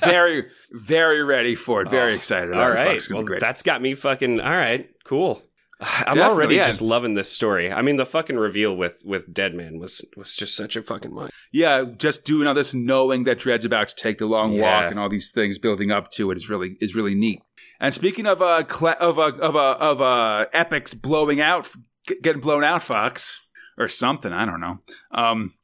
[0.00, 1.88] very very ready for it.
[1.88, 2.52] Very excited.
[2.52, 2.96] all right.
[2.96, 3.40] It's gonna be well great.
[3.40, 5.40] that's got me fucking all right cool
[5.80, 6.66] i'm Definitely, already yeah.
[6.66, 10.36] just loving this story i mean the fucking reveal with with dead man was was
[10.36, 13.94] just such a fucking mind yeah, just doing all this, knowing that Dredd's about to
[13.96, 14.82] take the long Yeah.
[14.82, 17.40] walk, and all these things building up to it is really is really neat.
[17.80, 21.68] And speaking of uh cla of uh, of uh, of uh epics blowing out,
[22.06, 24.78] g- getting blown out, Fox or something, I don't know.
[25.10, 25.54] Um,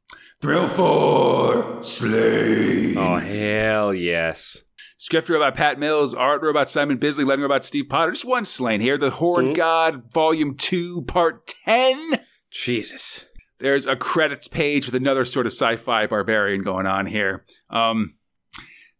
[0.41, 2.97] Thrill Four Sláine.
[2.97, 4.63] oh hell yes
[4.99, 8.11] Script robot Pat Mills, art robot Simon Bisley, letter robot Steve Potter.
[8.11, 8.97] Just one Sláine here.
[8.97, 9.55] The Horn Mhm.
[9.55, 12.19] God, Volume Two, Part Ten.
[12.49, 13.25] jesus
[13.59, 17.43] there's a credits page with another sort of sci-fi barbarian going on here.
[17.71, 18.13] Um,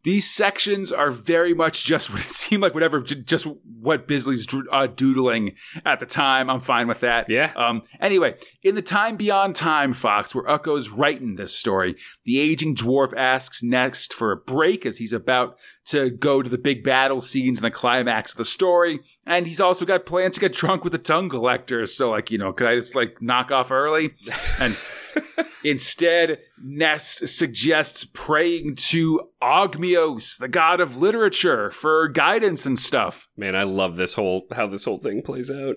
[0.08, 2.74] these sections are very much just what it seemed like.
[2.74, 5.55] Whatever, just what Bisley's uh, doodling
[5.86, 6.49] at the time.
[6.49, 7.30] I'm fine with that.
[7.30, 7.51] Yeah.
[7.58, 12.78] Um, anyway, in the time beyond time, Fox, where Ukko's writing this story, the aging
[12.78, 17.20] dwarf asks next for a break as he's about to go to the big battle
[17.20, 19.01] scenes and the climax of the story.
[19.26, 21.86] And he's also got plans to get drunk with the tongue collector.
[21.86, 24.14] So, like, you know, could I just like knock off early?
[24.58, 24.78] And
[25.63, 33.28] Instead, Ness suggests praying to Ogmios, the god of literature, for guidance and stuff.
[33.36, 35.76] Man, I love this whole how this whole thing plays out.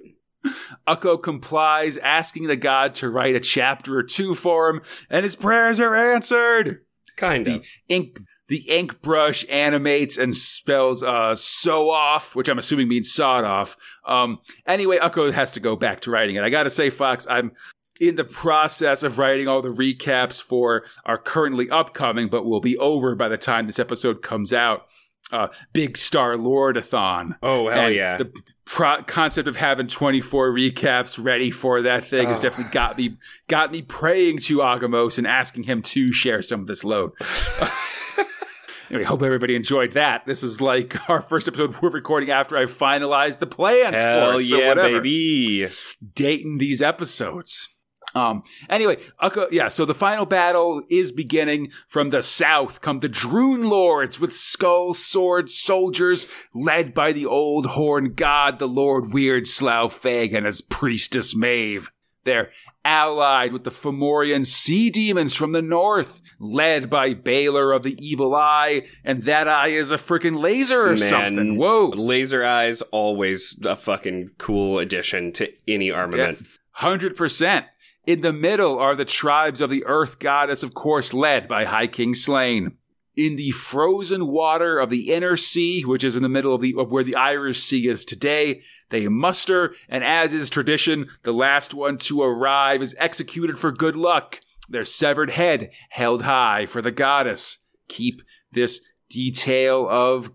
[0.86, 4.80] Ukko complies, asking the god to write a chapter or two for him,
[5.10, 6.78] and his prayers are answered.
[7.16, 7.64] Kind The of.
[7.88, 13.44] ink the ink brush animates and spells uh sew off, which I'm assuming means sawed
[13.44, 13.76] off.
[14.06, 16.42] Um anyway, Ukko has to go back to writing it.
[16.42, 17.52] I gotta say, Fox, I'm
[18.00, 22.76] in the process of writing all the recaps for our currently upcoming, but will be
[22.78, 24.86] over by the time this episode comes out.
[25.30, 27.36] Uh, Big Star Lordathon.
[27.42, 28.16] Oh hell And yeah!
[28.16, 28.32] The
[28.64, 32.42] pro- concept of having 24 recaps ready for that thing has Oh.
[32.42, 36.66] definitely got me got me praying to Ogmios and asking him to share some of
[36.66, 37.12] this load.
[38.90, 40.26] anyway, hope everybody enjoyed that.
[40.26, 44.40] This is like our first episode we're recording after I finalized the plans hell for
[44.40, 44.44] it.
[44.48, 45.00] So yeah, whatever.
[45.00, 45.68] baby!
[46.14, 47.68] Dating these episodes.
[48.14, 48.42] Um.
[48.68, 49.68] Anyway, Ukko, yeah.
[49.68, 51.70] So the final battle is beginning.
[51.86, 57.66] From the south come the Drune lords with skull sword soldiers, led by the old
[57.66, 61.90] horn god, the Lord Weird Slough Fag and his priestess Maeve.
[62.24, 62.50] They're
[62.84, 68.34] allied with the Fomorian sea demons from the north, led by Balor of the Evil
[68.34, 70.98] Eye, and that eye is a freaking laser or Man.
[70.98, 71.56] something.
[71.56, 71.88] Whoa.
[71.88, 76.46] Laser eyes always a fucking cool addition to any armament.
[76.72, 77.66] Hundred percent.
[78.10, 81.86] In the middle are the tribes of the Earth Goddess, of course, led by High
[81.86, 82.72] King Sláine.
[83.14, 86.74] In the frozen water of the inner sea, which is in the middle of the
[86.76, 91.72] of where the Irish Sea is today, they muster, and as is tradition, the last
[91.72, 94.40] one to arrive is executed for good luck.
[94.68, 97.58] Their severed head held high for the goddess.
[97.86, 100.32] Keep this detail of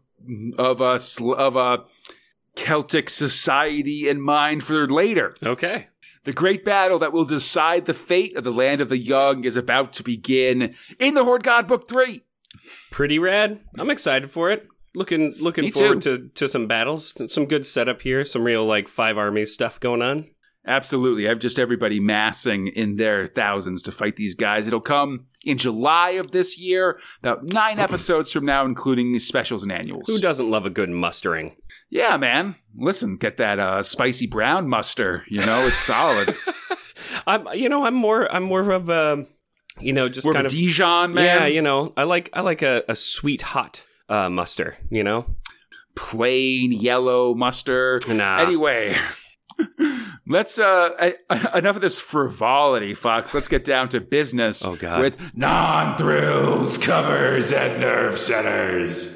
[0.57, 0.97] of a
[1.33, 1.83] of a
[2.55, 5.33] Celtic society in mind for later.
[5.43, 5.89] Okay.
[6.25, 9.55] The great battle that will decide the fate of the land of the young is
[9.55, 12.23] about to begin in the Horned God Book 3.
[12.91, 13.59] Pretty rad.
[13.77, 14.67] I'm excited for it.
[14.95, 17.13] Looking looking Me forward to, to some battles.
[17.27, 18.25] Some good setup here.
[18.25, 20.29] Some real like five armies stuff going on.
[20.67, 21.27] Absolutely.
[21.27, 24.65] I have just everybody massing in their thousands to fight these guys.
[24.65, 29.71] It'll come in July of this year, about nine episodes from now, including specials and
[29.71, 30.07] annuals.
[30.07, 31.55] Who doesn't love a good mustering?
[31.89, 32.55] Yeah, man.
[32.75, 35.23] Listen, get that uh, spicy brown muster.
[35.27, 36.35] You know, it's solid.
[37.27, 39.25] I'm you know I'm more I'm more of a
[39.79, 41.41] you know just We're kind of Dijon, man.
[41.41, 45.25] yeah you know I like I like a, a sweet hot uh, muster you know
[45.95, 48.01] Plain yellow muster.
[48.07, 48.95] nah Anyway,
[50.27, 51.11] let's uh
[51.55, 53.33] enough of this frivolity, Fox.
[53.33, 54.65] Let's get down to business.
[54.65, 54.99] Oh, God.
[54.99, 59.15] With non-thrills, covers, and nerve centers.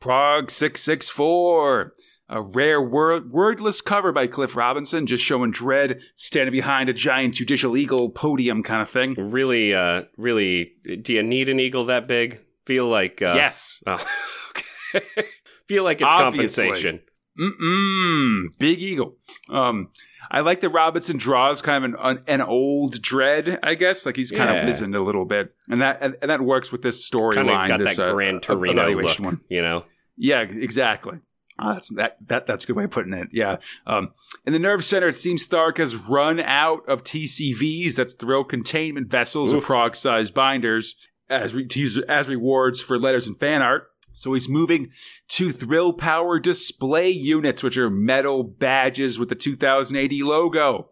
[0.00, 1.94] Prog six six four.
[2.28, 7.34] A rare word, wordless cover by Cliff Robinson, just showing Dredd standing behind a giant
[7.34, 9.14] judicial eagle podium kind of thing.
[9.16, 10.72] really uh really
[11.02, 13.80] do you need an eagle that big feel like uh, yes.
[13.86, 13.94] oh,
[14.50, 15.28] okay
[15.68, 16.64] feel like it's Obviously.
[16.64, 17.00] compensation
[17.38, 18.46] Mm-mm.
[18.58, 19.16] Big Eagle.
[19.50, 19.90] Um,
[20.30, 24.06] I like that Robinson draws kind of an, an old Dredd, I guess.
[24.06, 24.56] Like he's kind Yeah.
[24.62, 25.54] of wizened a little bit.
[25.68, 27.62] And that and, and that works with this kind storyline.
[27.64, 29.40] of got this, that uh, Gran Torino look one.
[29.48, 29.84] you know
[30.16, 31.18] Yeah, exactly.
[31.58, 33.28] Ah, that's that, that that's a good way of putting it.
[33.32, 33.56] Yeah.
[33.86, 34.12] Um,
[34.44, 39.08] in the nerve center, it seems Tharg has run out of TCVs, that's thrill containment
[39.08, 39.64] vessels or Oof.
[39.64, 40.96] prog-sized binders,
[41.30, 43.88] as re- to use as rewards for letters and fan art.
[44.12, 44.90] So he's moving
[45.28, 50.90] to thrill power display units, which are metal badges with the 2000 AD logo.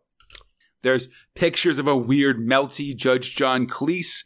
[0.82, 4.24] There's pictures of a weird melty Judge John Cleese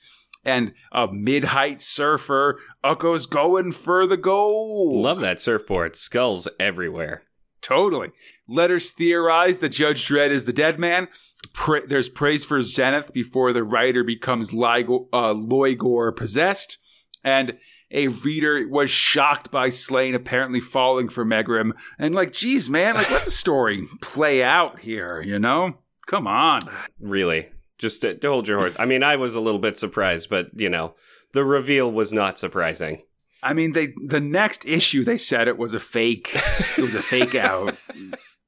[0.48, 2.58] and a Midnight surfer.
[2.82, 5.02] Ukko's going for the gold.
[5.04, 7.22] love that surfboard skulls everywhere
[7.60, 8.12] Totally.
[8.48, 11.08] Letters theorize that Judge Dredd is the dead man.
[11.52, 16.78] Pra- there's praise for Zenith before the writer becomes Ligo- uh, Lloigor possessed.
[17.24, 17.58] And
[17.90, 21.72] a reader was shocked by Sláine apparently falling for Megrim.
[21.98, 25.78] And like, geez, man, like let the story play out here, you know?
[26.06, 26.60] Come on.
[27.00, 30.28] really just to, to hold your horse i mean i was a little bit surprised
[30.28, 30.94] but you know
[31.32, 33.02] the reveal was not surprising
[33.42, 36.30] I mean, they the next issue they said it was a fake.
[36.76, 37.76] It was a fake out.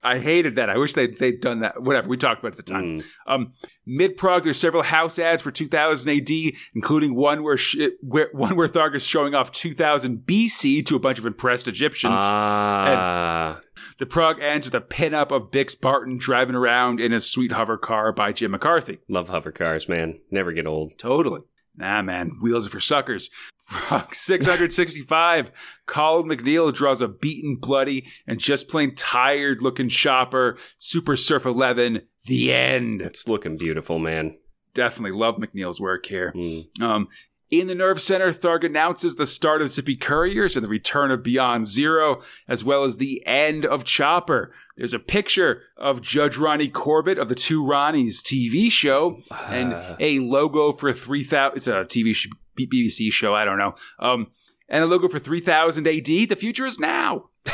[0.02, 0.70] I hated that.
[0.70, 1.82] I wish they they'd done that.
[1.82, 3.00] Whatever we talked about at the time.
[3.00, 3.04] Mm.
[3.26, 3.52] Um,
[3.86, 6.30] Mid prog, there's several house ads for 2000 AD,
[6.74, 11.00] including one where, sh- where one where Tharg is showing off 2000 BC to a
[11.00, 12.14] bunch of impressed Egyptians.
[12.16, 13.60] ah
[14.00, 17.76] the prog ends with a pinup of Bix Barton driving around in his sweet hover
[17.76, 18.98] car by Jim McCarthy.
[19.08, 21.42] love hover cars man never get old Totally.
[21.76, 23.30] Nah, man, wheels are for suckers.
[23.68, 25.52] Prog 665.
[25.86, 30.56] Colin MacNeil draws a beaten, bloody, and just plain tired looking Chopper.
[30.78, 32.02] Super Surf 11.
[32.26, 33.02] The end.
[33.02, 34.36] it's looking beautiful man
[34.74, 36.32] definitely love MacNeil's work here.
[36.34, 36.80] Mm.
[36.80, 37.08] Um,
[37.50, 41.22] in the Nerve Center, Tharg announces the start of Zippy Couriers and the return of
[41.22, 44.52] Beyond Zero, as well as the end of Chopper.
[44.76, 49.96] There's a picture of Judge Ronnie Corbett of the Two Ronnies TV show and Ah.
[49.98, 51.56] a logo for 3000.
[51.56, 52.28] It's a TV sh-
[52.58, 53.74] BBC show, I don't know.
[53.98, 54.28] Um,
[54.68, 56.28] and a logo for 3000 AD.
[56.28, 57.30] The future is now.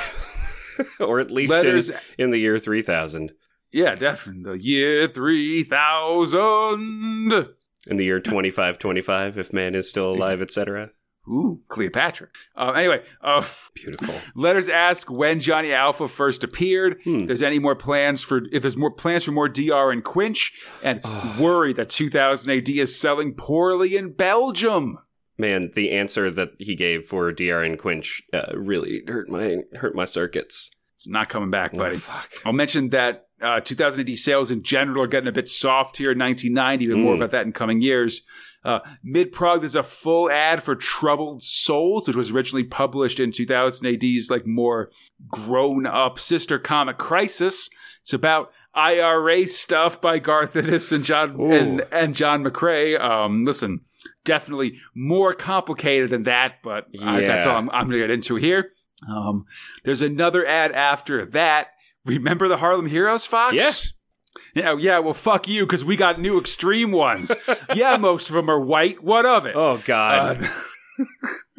[1.00, 1.80] or at least in,
[2.18, 3.32] in the year 3000.
[3.72, 4.42] Yeah, definitely.
[4.58, 7.46] The year 3000.
[7.86, 10.90] In the year 2525, if man is still alive, etc.
[11.28, 12.28] Ooh, Cleopatra.
[12.56, 14.14] Uh, anyway, uh, Beautiful.
[14.34, 17.00] Letters ask when Johnny Alpha first appeared.
[17.02, 17.26] Hmm.
[17.26, 21.00] There's any more plans for if there's more plans for more DR and Quinch, and
[21.38, 24.98] worry that 2000 AD is selling poorly in Belgium.
[25.38, 29.94] Man, the answer that he gave for DR and Quinch uh, really hurt my hurt
[29.94, 30.70] my circuits.
[31.06, 31.96] It's not coming back, buddy.
[31.96, 32.32] Oh, fuck.
[32.44, 36.18] I'll mention that uh, 2000 sales in general are getting a bit soft here in
[36.18, 37.18] 1990, but more Mm.
[37.18, 38.22] about that in coming years.
[38.64, 43.30] Uh, Mid Prog, there's a full ad for Troubled Souls, which was originally published in
[43.30, 44.90] 2000 AD's like more
[45.28, 47.70] grown up sister comic Crisis.
[48.02, 51.52] It's about IRA stuff by Garth Ennis and John Ooh.
[51.52, 53.00] and, and John McCrea.
[53.00, 53.82] Um, listen,
[54.24, 58.34] definitely more complicated than that, but uh, that's all I'm, I'm going to get into
[58.36, 58.72] here.
[59.08, 59.46] Um,
[59.84, 61.68] there's another ad after that.
[62.04, 63.54] Remember the Harlem Heroes, Fox?
[63.54, 63.72] Yeah.
[64.54, 67.32] Yeah, yeah, well, fuck you, because we got new extreme ones.
[67.74, 69.02] yeah, most of them are white.
[69.02, 69.54] What of it?
[69.54, 70.42] Oh God.
[70.42, 71.04] Uh,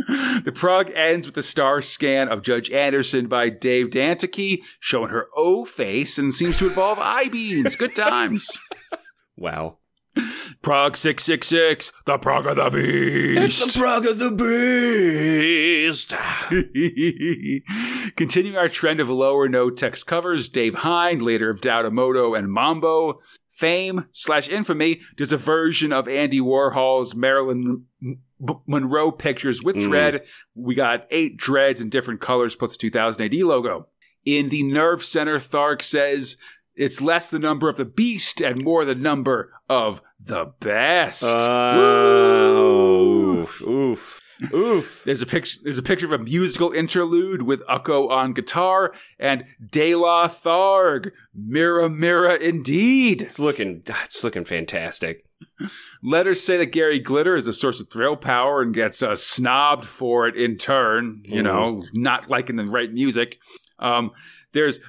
[0.43, 5.27] the prog ends with a star scan of Judge Anderson by Dave D'Antiquis, showing her
[5.35, 7.75] O face and seems to involve I beams.
[7.75, 8.47] Good times.
[9.37, 9.77] wow.
[10.61, 13.41] Prog 666, the Prog of the Beast.
[13.65, 16.13] It's the Prog of the Beast.
[18.15, 23.19] Continuing our trend of lower no text covers, Dave Hine, later of Daudamoto and Mambo,
[23.51, 27.85] fame slash infamy, does a version of Andy Warhol's Marilyn
[28.67, 29.87] Monroe pictures with Mm.
[29.89, 30.21] Dredd.
[30.55, 33.87] We got eight Dredds in different colors plus the 2000 AD logo.
[34.25, 36.37] In the Nerve Center, Tharg says
[36.77, 41.23] it's less the number of the beast and more the number of the best.
[41.25, 44.21] Oh, oof, oof,
[44.53, 45.03] oof.
[45.03, 45.59] There's a picture.
[45.63, 51.11] There's a picture of a musical interlude with Ukko on guitar and De La Tharg.
[51.33, 53.23] Mira, Mira, indeed.
[53.23, 55.23] It's looking, it's looking fantastic.
[56.03, 59.85] Letters say that Gary Glitter is a source of thrill power and gets uh, snobbed
[59.85, 61.23] for it in turn.
[61.25, 63.39] You know, not liking the right music.
[63.79, 64.11] Um,
[64.53, 64.79] there's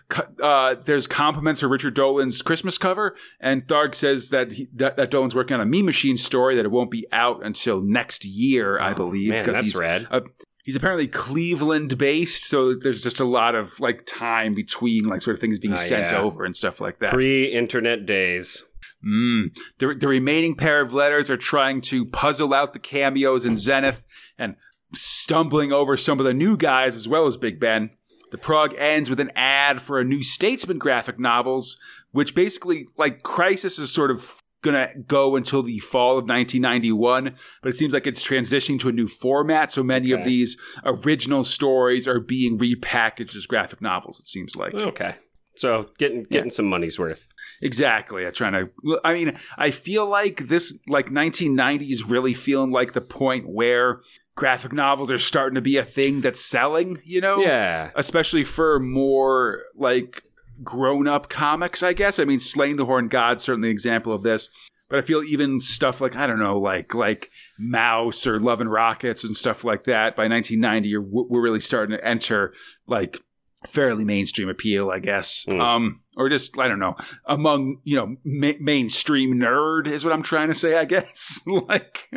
[0.43, 5.11] uh, there's compliments for Richard Dolan's Christmas cover, and Tharg says that he, that, that
[5.11, 8.79] Dolan's working on a Me Machine story that it won't be out until next year,
[8.79, 9.31] I Oh, believe.
[9.31, 10.07] man, that's he's, rad.
[10.11, 10.21] Uh,
[10.65, 15.35] he's apparently Cleveland based, so there's just a lot of like time between like sort
[15.37, 16.21] of things being Ah, sent yeah.
[16.21, 17.13] over and stuff like that.
[17.13, 18.63] Pre-internet days.
[19.07, 19.57] Mm.
[19.79, 24.05] The, the remaining pair of letters are trying to puzzle out the cameos in Zenith
[24.39, 24.57] and
[24.95, 27.91] stumbling over some of the new guys as well as Big Ben.
[28.31, 31.79] The prog ends with an ad for a new Statesman graphic novels,
[32.11, 37.69] which basically, like, Crisis is sort of gonna go until the fall of 1991, but
[37.69, 42.09] it seems like it's transitioning to a new format, so many of these original stories
[42.09, 44.75] are being repackaged as graphic novels, it seems like.
[44.75, 45.15] Okay.
[45.59, 47.27] So getting getting some money's worth.
[47.61, 48.25] Exactly.
[48.27, 49.01] I'm trying to.
[49.05, 54.01] I mean, I feel like this, like 1990s, really feeling like the point where
[54.37, 57.01] graphic novels are starting to be a thing that's selling.
[57.05, 57.91] You know, Yeah.
[57.97, 60.23] especially for more like
[60.63, 61.83] grown-up comics.
[61.83, 62.19] I guess.
[62.19, 64.49] I mean, Slaying the Horn God certainly an example of this.
[64.91, 67.29] But I feel even stuff like I don't know, like like
[67.61, 70.17] Maus or Love and Rockets and stuff like that.
[70.17, 72.55] By 1990, you're, we're really starting to enter
[72.87, 73.21] like
[73.67, 75.45] fairly mainstream appeal, I guess.
[75.45, 75.61] Hmm.
[75.61, 76.97] Um, or just I don't know
[77.27, 80.77] among you know ma- mainstream nerd is what I'm trying to say.
[80.77, 82.11] I guess like,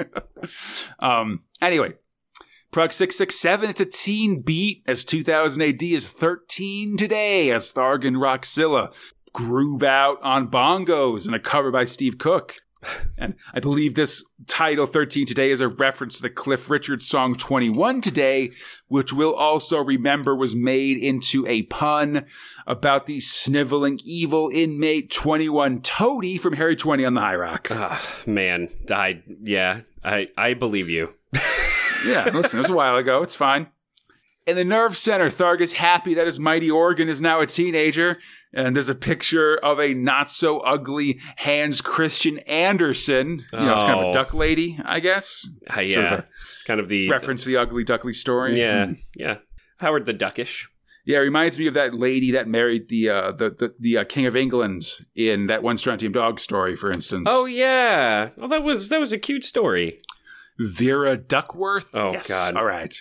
[0.99, 1.43] um.
[1.61, 1.93] Anyway,
[2.71, 3.69] Prog six six seven.
[3.69, 8.93] It's a teen beat as 2000 AD is 13 today as Tharg and Roxilla
[9.33, 12.55] groove out on bongos in a cover by Steve Cook.
[13.17, 17.35] And I believe this title 13 today is a reference to the Cliff Richard song
[17.35, 18.51] 21 today,
[18.87, 22.25] which we'll also remember was made into a pun
[22.65, 27.67] about the sniveling evil inmate 21 Toady from Harry 20 on the High Rock.
[27.69, 31.13] Ah, man, I yeah, I I believe you.
[32.03, 33.21] Yeah, listen, it was a while ago.
[33.21, 33.67] It's fine.
[34.47, 38.17] In the nerve center, Tharg is happy that his mighty organ is now a teenager.
[38.53, 43.45] And there's a picture of a not so ugly Hans Christian Andersen.
[43.53, 44.09] You know, it's kind of Oh.
[44.09, 45.47] a duck lady, I guess.
[45.69, 46.25] Uh, Sort yeah, of
[46.65, 48.59] kind of the Reference to the ugly duckly story.
[48.59, 48.91] Yeah, Hmm.
[49.15, 49.37] yeah.
[49.77, 50.67] Howard the Duckish.
[51.05, 54.03] Yeah, it reminds me of that lady that married the uh, the the, the uh,
[54.03, 54.83] King of England
[55.15, 57.27] in that one Strontium Dog story, for instance.
[57.29, 58.29] Oh yeah.
[58.37, 60.01] Well, that was that was a cute story.
[60.59, 61.95] Vera Duckworth.
[61.95, 62.27] Oh, Yes.
[62.27, 62.55] God.
[62.55, 62.95] All right.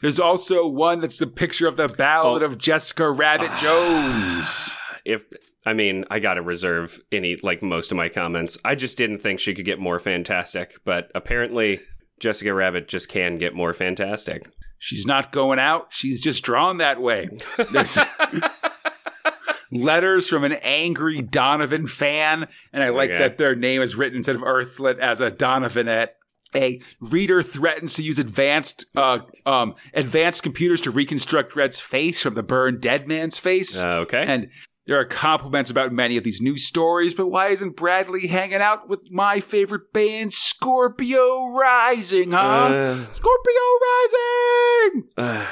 [0.00, 2.46] There's also one that's the picture of the Ballad Oh.
[2.46, 3.60] of Jessica Rabbit ah.
[3.62, 4.70] Jones.
[5.04, 5.24] If
[5.64, 8.56] I mean, I got to reserve any like most of my comments.
[8.64, 11.80] I just didn't think she could get more fantastic, but apparently
[12.20, 14.48] Jessica Rabbit just can get more fantastic.
[14.78, 15.88] She's not going out.
[15.90, 17.28] She's just drawn that way.
[17.72, 17.96] There's
[19.72, 23.18] letters from an angry Donovan fan, and I like Okay.
[23.18, 26.10] that their name is written instead of Earthlet as a Donovanette.
[26.54, 32.34] A reader threatens to use advanced uh, um, advanced computers to reconstruct Red's face from
[32.34, 33.82] the burned dead man's face.
[33.82, 34.24] Uh, okay.
[34.26, 34.48] And
[34.86, 38.88] there are compliments about many of these news stories, but why isn't Bradley hanging out
[38.88, 42.38] with my favorite band, Scorpio Rising, huh?
[42.38, 45.08] Uh, Scorpio Rising!
[45.18, 45.46] uh,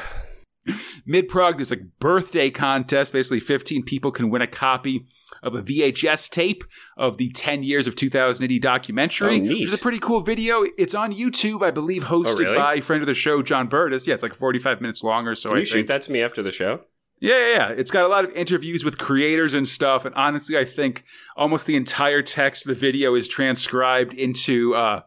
[1.04, 3.12] Mid Prog, there's a birthday contest.
[3.12, 5.06] Basically, 15 people can win a copy
[5.44, 6.64] of a VHS tape
[6.96, 9.40] of the 10 years of 2000 AD documentary.
[9.48, 10.64] Oh, is a pretty cool video.
[10.78, 12.56] It's on YouTube, I believe, hosted Oh, really?
[12.56, 14.06] by friend of the show, John Burtis.
[14.06, 15.50] Yeah, it's like 45 minutes long or so.
[15.50, 15.86] can I you shoot think.
[15.88, 16.80] that to me after the show?
[17.20, 17.68] Yeah, yeah, yeah.
[17.68, 20.04] It's got a lot of interviews with creators and stuff.
[20.04, 21.04] And honestly, I think
[21.36, 25.00] almost the entire text of the video is transcribed into uh,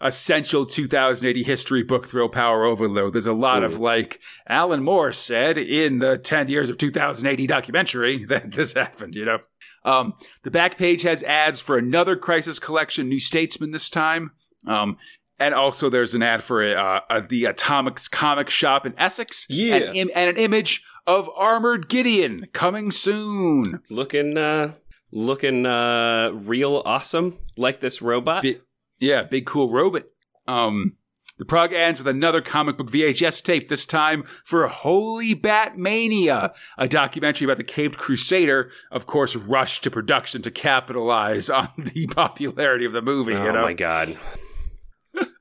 [0.00, 3.12] essential 2000 AD history book thrill power overload.
[3.14, 7.48] There's a lot of like Alan Moore said in the 10 years of 2000 AD
[7.48, 9.38] documentary that this happened, you know?
[9.84, 14.32] Um, the back page has ads for another Crisis Collection, New Statesman this time.
[14.66, 14.96] Um,
[15.38, 19.46] and also, there's an ad for uh, uh, the Atomics comic shop in Essex.
[19.48, 19.76] Yeah.
[19.76, 23.80] And, im- and an image of Armored Gideon coming soon.
[23.88, 24.72] Looking uh
[25.10, 28.42] looking uh real awesome like this robot.
[28.42, 28.58] Bi-
[28.98, 30.02] yeah, big cool robot.
[30.46, 30.96] Um,
[31.38, 36.88] the prog ends with another comic book VHS tape, this time for Holy Batmania, a
[36.88, 42.84] documentary about the Caped Crusader, of course, rushed to production to capitalize on the popularity
[42.84, 43.34] of the movie.
[43.34, 43.62] oh you know?
[43.62, 44.16] my god.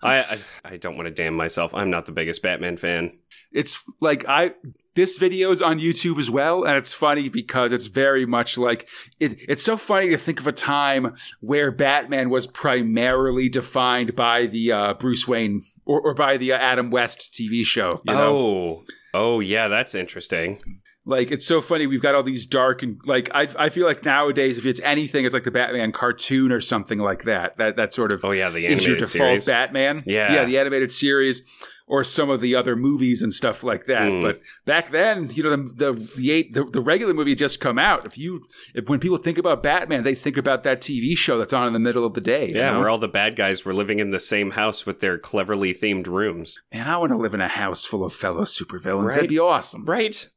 [0.02, 1.74] I, I I don't want to damn myself.
[1.76, 3.18] I'm not the biggest Batman fan.
[3.52, 4.54] it's like I
[4.96, 8.88] this video is on YouTube as well, and it's funny because it's very much like
[9.20, 14.48] it, it's so funny to think of a time where Batman was primarily defined by
[14.48, 17.92] the uh, Bruce Wayne or, or by the uh, Adam West TV show.
[18.06, 18.38] You know?
[18.38, 18.84] Oh.
[19.14, 20.60] Oh yeah, that's interesting.
[21.06, 21.88] Like it's so funny.
[21.88, 25.26] We've got all these dark and like I I feel like nowadays if it's anything,
[25.26, 27.58] it's like the Batman cartoon or something like that.
[27.58, 29.46] That that sort of Oh yeah, the is your animated default series.
[29.46, 30.04] Batman.
[30.06, 30.34] Yeah.
[30.34, 31.42] yeah, the animated series
[31.90, 34.02] or some of the other movies and stuff like that.
[34.12, 34.22] Mm.
[34.22, 35.58] But back then, you know, the
[35.94, 38.06] the the, eight, the the regular movie had just come out.
[38.06, 41.54] If you if when people think about Batman, they think about that TV show that's
[41.54, 42.50] on in the middle of the day.
[42.50, 42.80] you Yeah, know?
[42.80, 46.08] where all the bad guys were living in the same house with their cleverly themed
[46.08, 46.60] rooms.
[46.74, 49.06] man, I want to live in a house full of fellow supervillains.
[49.06, 49.16] Right.
[49.16, 49.86] That'd be awesome.
[49.86, 50.28] Right.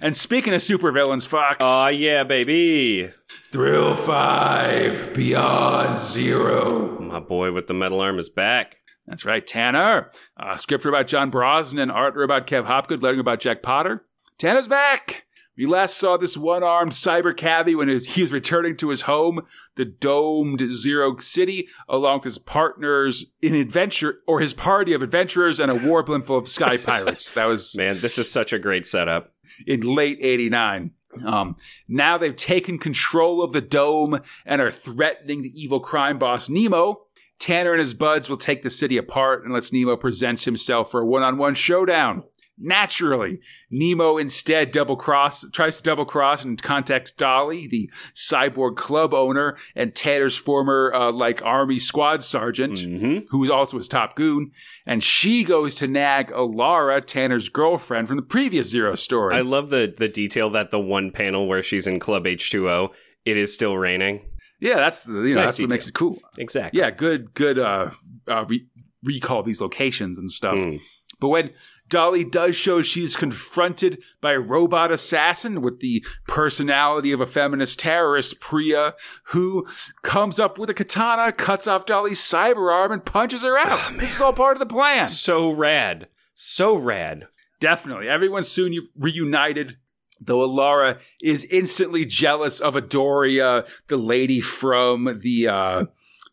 [0.00, 3.10] And speaking of supervillains, Fox, Oh yeah, baby.
[3.52, 6.98] Thrill Five Beyond Zero.
[7.00, 8.76] My boy with the metal arm is back.
[9.08, 10.10] That's right, Tanner.
[10.38, 14.04] Uh, scripter about John Brosnan, arter about Kev Hopgood, lettering about Jack Potter.
[14.38, 15.24] Tanner's back.
[15.56, 19.02] We last saw this one-armed cyber cabbie when he was, he was returning to his
[19.02, 19.40] home,
[19.76, 25.58] the domed Zero City, along with his partners in adventure, or his party of adventurers
[25.58, 27.32] and a war blimp full of sky pirates.
[27.32, 29.32] That was Man, this is such a great setup.
[29.66, 30.92] in late 89.
[31.26, 31.56] Um,
[31.88, 37.06] now they've taken control of the dome and are threatening the evil crime boss Nemo.
[37.38, 41.06] Tanner and his buds will take the city apart unless Nemo presents himself for a
[41.06, 42.24] one-on-one showdown.
[42.60, 43.38] Naturally,
[43.70, 49.56] Nemo instead double cross tries to double cross and contacts Dolly, the cyborg club owner
[49.76, 53.18] and Tanner's former uh, like army squad sergeant Mm-hmm.
[53.28, 54.50] who was also his top goon,
[54.84, 59.36] and she goes to nag Alara, Tanner's girlfriend from the previous Zero story.
[59.36, 62.90] I love the the detail that the one panel where she's in Club H2O,
[63.24, 64.22] it is still raining.
[64.60, 66.18] Yeah, that's the, you know Nice that's what makes it cool.
[66.38, 66.80] Exactly.
[66.80, 67.90] Yeah, good good uh,
[68.26, 68.66] uh re-
[69.02, 70.56] recall these locations and stuff.
[70.56, 70.80] Mm.
[71.20, 71.50] But when
[71.88, 77.80] Dolly does show she's confronted by a robot assassin with the personality of a feminist
[77.80, 78.94] terrorist, Priya,
[79.24, 79.66] who
[80.02, 83.80] comes up with a katana, cuts off Dolly's cyber arm, and punches her out.
[83.98, 85.06] this is all part of the plan.
[85.06, 86.08] So rad.
[86.34, 87.28] So rad.
[87.60, 88.08] Definitely.
[88.08, 89.76] Everyone's soon reunited.
[90.20, 95.84] Though Alara is instantly jealous of Adoria, the lady from the uh,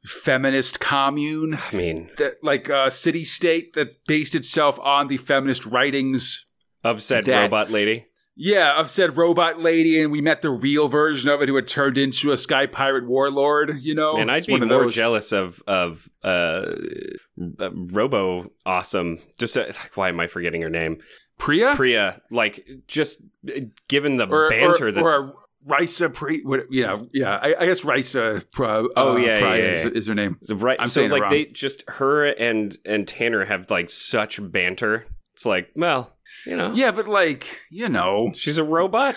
[0.05, 5.65] feminist commune, I mean, that like uh, city state that's based itself on the feminist
[5.65, 6.45] writings.
[6.83, 8.05] of said That- robot lady.
[8.37, 11.69] Yeah, of said robot lady, and we met the real version of it who had
[11.69, 13.77] turned into a sky pirate warlord.
[13.79, 16.73] You know, and I'd It's be more those- jealous of of uh,
[17.59, 19.19] uh, Robo Awesome.
[19.39, 20.97] Just uh, why am I forgetting her name?
[21.37, 22.21] Priya Priya.
[22.31, 25.31] Like just uh, given the or banter or, that or a
[25.67, 26.41] Risa Pri.
[26.43, 27.39] What, yeah, yeah.
[27.41, 28.43] I, I guess Risa.
[28.51, 29.91] Pra, Oh, uh, yeah, Priya yeah, is, yeah.
[29.91, 30.37] is her name.
[30.49, 30.77] right.
[30.79, 35.05] I'm so saying like they just her and and Tanner have like such banter.
[35.33, 36.15] It's like well,
[36.45, 39.15] you know, Yeah, but like you know, she's a robot.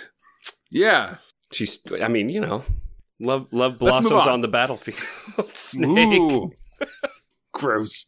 [0.71, 1.17] yeah.
[1.53, 1.81] She's.
[2.03, 2.63] I mean, you know,
[3.21, 4.29] love love blossoms on.
[4.29, 4.41] on.
[4.41, 4.99] the battlefield.
[5.55, 6.51] Snake.
[7.53, 8.05] Gross.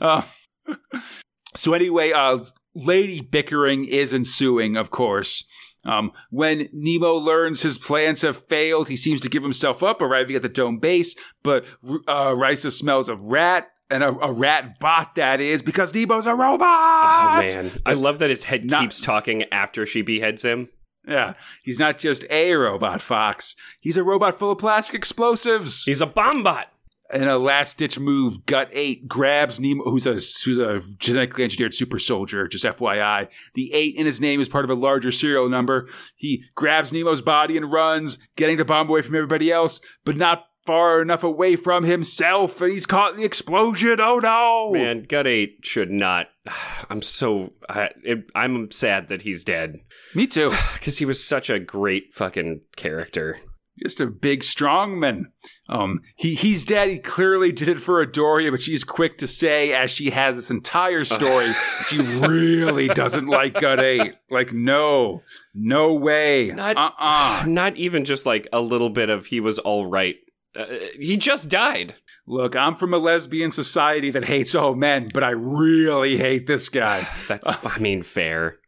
[0.00, 0.22] Uh,
[1.56, 2.38] so anyway, uh,
[2.74, 5.44] lady bickering is ensuing, of course.
[5.84, 10.36] Um, when Nemo learns his plans have failed, he seems to give himself up, arriving
[10.36, 11.14] at the dome base.
[11.42, 16.26] But uh, Risa smells a rat, and a, a rat bot that is, because Nemo's
[16.26, 16.60] a robot.
[16.62, 20.68] Oh man, I love that his head Not- keeps talking after she beheads him.
[21.06, 23.56] Yeah, he's not just a robot, Fox.
[23.80, 25.82] He's a robot full of plastic explosives.
[25.82, 26.71] He's a bomb bot.
[27.12, 31.74] In a last ditch move, Gut Eight grabs Nemo, who's a who's a genetically engineered
[31.74, 32.48] super soldier.
[32.48, 35.88] Just FYI, the eight in his name is part of a larger serial number.
[36.16, 40.46] He grabs Nemo's body and runs, getting the bomb away from everybody else, but not
[40.64, 42.60] far enough away from himself.
[42.60, 43.98] And he's caught in the explosion.
[44.00, 44.72] Oh no!
[44.72, 46.28] Man, Gut Eight should not.
[46.90, 47.52] I'm so.
[47.68, 49.80] I, it, I'm sad that he's dead
[50.14, 50.50] me too.
[50.74, 53.38] because he was such a great fucking character.
[53.82, 55.32] Just a big strong man.
[55.68, 56.90] Um, he he's dead.
[56.90, 60.50] He clearly did it for Adoria, but she's quick to say, as she has this
[60.50, 61.50] entire story,
[61.88, 64.14] she really doesn't like Gut Eight.
[64.30, 65.22] Like, no,
[65.54, 66.50] no way.
[66.54, 70.16] Not- uh uh Not even just like a little bit of he was all right.
[70.54, 70.66] Uh,
[70.98, 71.94] he just died.
[72.26, 76.68] Look, I'm from a lesbian society that hates all men, but I really hate this
[76.68, 77.08] guy.
[77.26, 77.50] That's.
[77.64, 78.58] I mean, fair.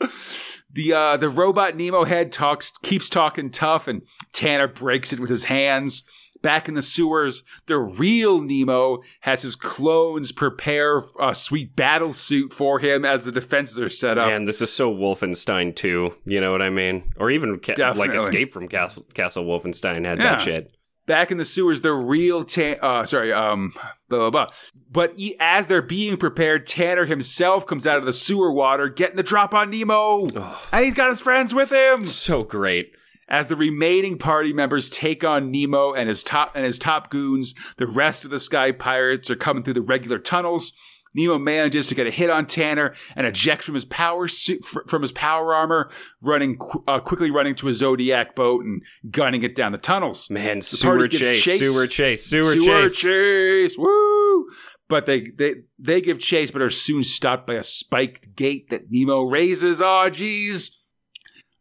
[0.72, 4.02] The uh, the robot Nemo head talks keeps talking tough, and
[4.32, 6.02] Tanner breaks it with his hands.
[6.40, 12.52] Back in the sewers, the real Nemo has his clones prepare a sweet battle suit
[12.52, 14.26] for him as the defenses are set up.
[14.26, 16.14] Man, this is so Wolfenstein too.
[16.24, 17.12] You know what I mean?
[17.16, 20.30] Or even ca- like Escape from Castle, Castle Wolfenstein had Yeah.
[20.32, 20.72] that shit.
[21.06, 23.72] Back in the sewers, the real Tan- uh, sorry, um,
[24.08, 24.46] blah blah blah.
[24.90, 29.16] But e- as they're being prepared, Tanner himself comes out of the sewer water, getting
[29.16, 30.26] the drop on Nemo,
[30.72, 32.04] and he's got his friends with him.
[32.04, 32.92] So great.
[33.28, 37.54] As the remaining party members take on Nemo and his top and his top goons,
[37.78, 40.72] the rest of the Sky Pirates are coming through the regular tunnels.
[41.14, 45.02] Nemo manages to get a hit on Tanner and ejects from his power suit, from
[45.02, 45.90] his power armor,
[46.20, 46.58] running
[46.88, 50.30] uh, quickly running to a Zodiac boat and gunning it down the tunnels.
[50.30, 52.96] Man, party sewer gets chase, sewer chase, sewer, Sewer chase.
[52.96, 54.46] chase, woo!
[54.88, 58.90] But they, they they give chase, but are soon stopped by a spiked gate that
[58.90, 59.80] Nemo raises.
[59.82, 60.78] Oh, geez.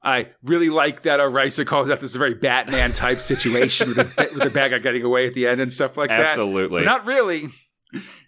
[0.03, 4.43] I really like that Arisa calls out this very Batman type situation with, the, with
[4.43, 6.21] the bad guy getting away at the end and stuff like that.
[6.21, 6.83] Absolutely.
[6.83, 7.49] Not really.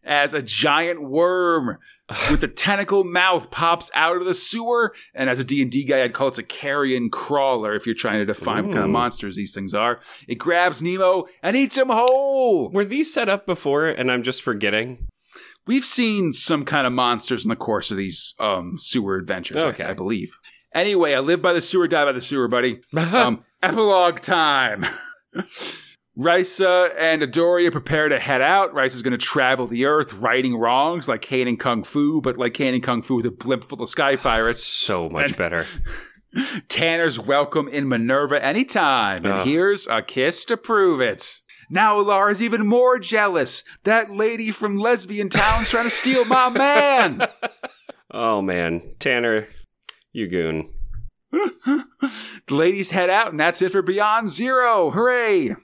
[0.03, 1.77] As a giant worm
[2.29, 6.13] with a tentacle mouth pops out of the sewer, and as a D&D guy, I'd
[6.13, 9.53] call it a carrion crawler if you're trying to define what kind of monsters these
[9.53, 9.99] things are.
[10.27, 12.69] It grabs Nemo and eats him whole.
[12.71, 15.07] Were these set up before and I'm just forgetting?
[15.65, 19.67] We've seen some kind of monsters in the course of these um, sewer adventures, I-
[19.67, 19.85] Okay.
[19.85, 20.37] I, believe.
[20.75, 22.81] Anyway, I live by the sewer, die by the sewer, buddy.
[22.97, 24.85] um, epilogue time.
[26.17, 28.73] Risa and Adoria prepare to head out.
[28.73, 32.53] Risa's going to travel the earth, righting wrongs like Caine and Kung Fu, but like
[32.53, 34.63] Caine and Kung Fu with a blimp full of sky pirates.
[34.63, 35.65] so much And- better.
[36.67, 41.41] Tanner's welcome in Minerva anytime, and here's a kiss to prove it.
[41.69, 43.63] Now Lara's even more jealous.
[43.83, 47.27] That lady from Lesbian Town's trying to steal my man.
[48.15, 49.47] Oh man, Tanner,
[50.11, 50.69] you goon.
[51.31, 51.83] The
[52.55, 54.91] ladies head out, and that's it for Beyond Zero.
[54.91, 55.55] Hooray!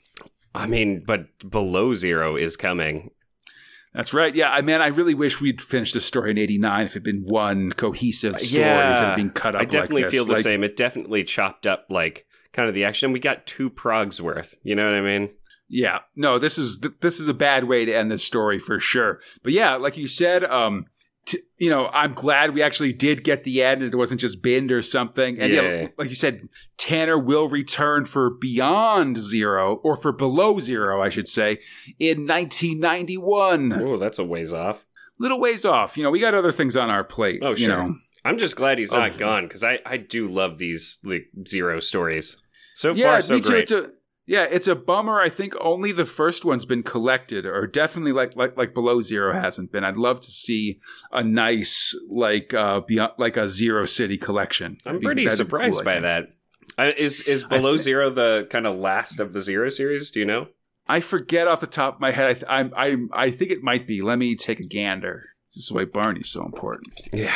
[0.55, 3.11] I mean, but below zero is coming.
[3.93, 4.33] That's right.
[4.35, 7.23] Yeah, I man, I really wish we'd finished the story in '89 if it'd been
[7.25, 9.61] one cohesive story instead of being cut up.
[9.61, 10.63] I definitely like feel the Like, same.
[10.63, 13.11] It definitely chopped up like kind of the action.
[13.11, 14.55] We got two progs worth.
[14.63, 15.31] You know what I mean?
[15.67, 19.19] Yeah, no, this is this is a bad way to end this story for sure.
[19.43, 20.85] But yeah, like you said, um,
[21.29, 24.41] t- you know, I'm glad we actually did get the end, and it wasn't just
[24.41, 25.39] binned or something.
[25.39, 25.61] And yeah.
[25.61, 25.87] Yeah.
[25.97, 31.27] like you said, Tanner will return for Beyond Zero or for Below Zero, I should
[31.27, 31.59] say,
[31.99, 33.73] in 1991.
[33.73, 34.85] Oh, that's a ways off.
[35.19, 35.97] Little ways off.
[35.97, 37.39] You know, we got other things on our plate.
[37.41, 37.77] Oh, you sure.
[37.77, 37.95] know.
[38.25, 41.79] I'm just glad he's not Of- gone because I I do love these like zero
[41.79, 42.37] stories.
[42.75, 43.91] So Yeah, far, so me too.
[44.29, 44.43] Great.
[44.43, 45.19] It's a Yeah, it's a bummer.
[45.19, 49.33] I think only the first one's been collected, or definitely like like like below zero
[49.33, 49.83] hasn't been.
[49.83, 50.79] I'd love to see
[51.11, 54.77] a nice like uh beyond, like a Zero City collection.
[54.85, 56.03] I I'm think pretty surprised cool, by think.
[56.03, 56.25] that.
[56.77, 60.11] I, is is Below thi- Zero the kind of last of the Zero series?
[60.11, 60.47] Do you know?
[60.87, 62.25] I forget off the top of my head.
[62.29, 64.01] I th- I'm, I'm I think it might be.
[64.01, 65.25] Let me take a gander.
[65.49, 66.99] This is why Barney's so important.
[67.13, 67.35] Yeah.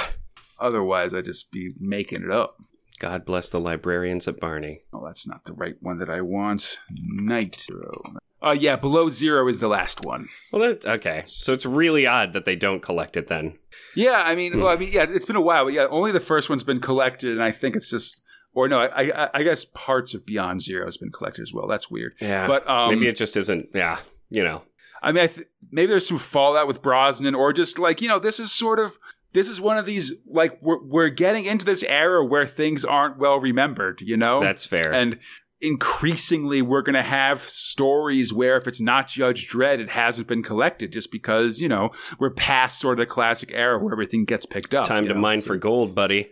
[0.60, 2.56] Otherwise, I'd just be making it up.
[3.00, 4.84] God bless the librarians at Barney.
[4.94, 6.80] Oh, that's not the right one that I want.
[6.90, 7.92] Night Zero.
[8.42, 10.28] Uh, yeah, below zero is the last one.
[10.52, 11.24] Well, that, okay.
[11.26, 13.58] So it's really odd that they don't collect it then.
[13.96, 16.20] Yeah, I mean, well, I mean, yeah, it's been a while, but yeah, only the
[16.20, 18.20] first one's been collected, and I think it's just,
[18.54, 21.68] or no, I, I, I guess parts of Beyond Zero has been collected as well.
[21.68, 22.16] That's weird.
[22.20, 22.46] Yeah.
[22.48, 23.70] But um, Maybe it just isn't.
[23.74, 24.00] Yeah.
[24.30, 24.64] You know.
[25.02, 28.20] I mean, I th- maybe there's some fallout with Brosnan, or just like you know,
[28.20, 28.98] this is sort of
[29.34, 33.18] this is one of these like we're we're getting into this era where things aren't
[33.18, 34.40] well remembered, you know.
[34.42, 34.94] That's fair.
[34.94, 35.20] and
[35.60, 40.44] increasingly we're going to have stories where if it's not Judge Dredd, it hasn't been
[40.44, 44.46] collected just because you know we're past sort of the classic era where everything gets
[44.46, 44.86] picked up.
[44.86, 45.20] Time to know?
[45.20, 46.28] mine for gold, buddy.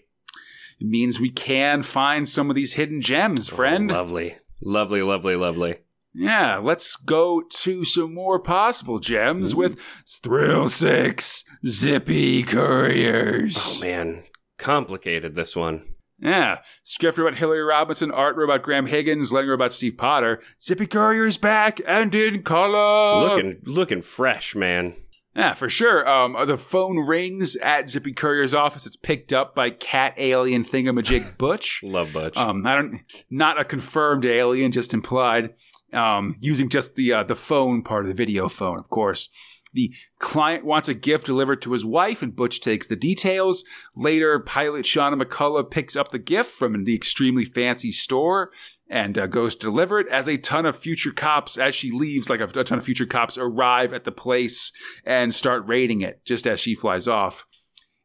[0.80, 3.92] It means we can find some of these hidden gems, friend.
[3.92, 4.38] Oh, lovely.
[4.64, 5.78] Lovely, lovely, lovely.
[6.14, 9.80] Yeah, let's go to some more possible gems with
[10.24, 13.78] Thrill Six Zippy Couriers.
[13.78, 14.24] Oh, man.
[14.58, 15.86] Complicated, this one.
[16.20, 20.40] Yeah, script about Hilary Robinson, art about Graham Higgins, letter about Steve Potter.
[20.62, 23.28] Zippy Courier's back and in color.
[23.28, 24.96] looking looking fresh, man.
[25.36, 26.08] Yeah, for sure.
[26.08, 28.86] Um, the phone rings at Zippy Courier's office.
[28.86, 31.80] It's picked up by cat alien thingamajig Butch.
[31.84, 32.38] Love Butch.
[32.38, 35.54] Um, I don't, not a confirmed alien, just implied.
[35.94, 39.30] Um, using just the uh, the phone part of the video phone, of course.
[39.74, 43.64] The client wants a gift delivered to his wife, and Butch takes the details.
[43.96, 48.52] Later, pilot Shauna McCullough picks up the gift from the extremely fancy store
[48.90, 50.08] and uh, goes to deliver it.
[50.10, 53.06] As a ton of future cops, as she leaves, like a, a ton of future
[53.06, 54.72] cops arrive at the place
[55.06, 57.46] and start raiding it just as she flies off.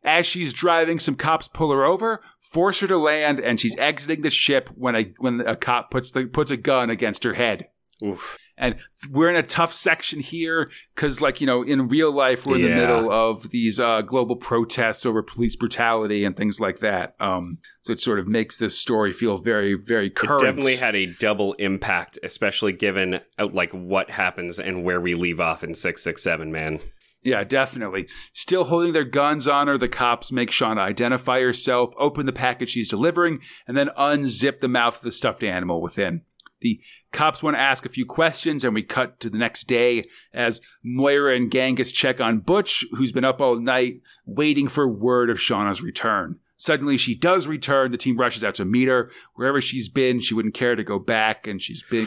[0.05, 4.23] As she's driving, some cops pull her over, force her to land, and she's exiting
[4.23, 7.67] the ship when a when a cop puts the puts a gun against her head.
[8.05, 8.39] Oof.
[8.59, 8.77] And
[9.11, 12.63] we're in a tough section here because, like you know, in real life, we're in
[12.63, 17.15] the middle of these uh, global protests over police brutality and things like that.
[17.21, 20.43] Um, so it sort of makes this story feel very, very current.
[20.43, 25.15] It definitely had a double impact, especially given uh, like what happens and where we
[25.15, 26.51] leave off in six six seven.
[26.51, 26.81] Man,
[27.23, 28.09] Yeah, definitely.
[28.33, 32.71] Still holding their guns on her, the cops make Shauna identify herself, open the package
[32.71, 36.23] she's delivering, and then unzip the mouth of the stuffed animal within.
[36.61, 36.81] The
[37.13, 40.61] cops want to ask a few questions, and we cut to the next day as
[40.83, 45.39] Moira and Genghis check on Butch, who's been up all night waiting for word of
[45.39, 46.39] Shauna's return.
[46.59, 47.93] Suddenly, she does return.
[47.93, 49.11] The team rushes out to meet her.
[49.35, 52.07] Wherever she's been, she wouldn't care to go back, and she's been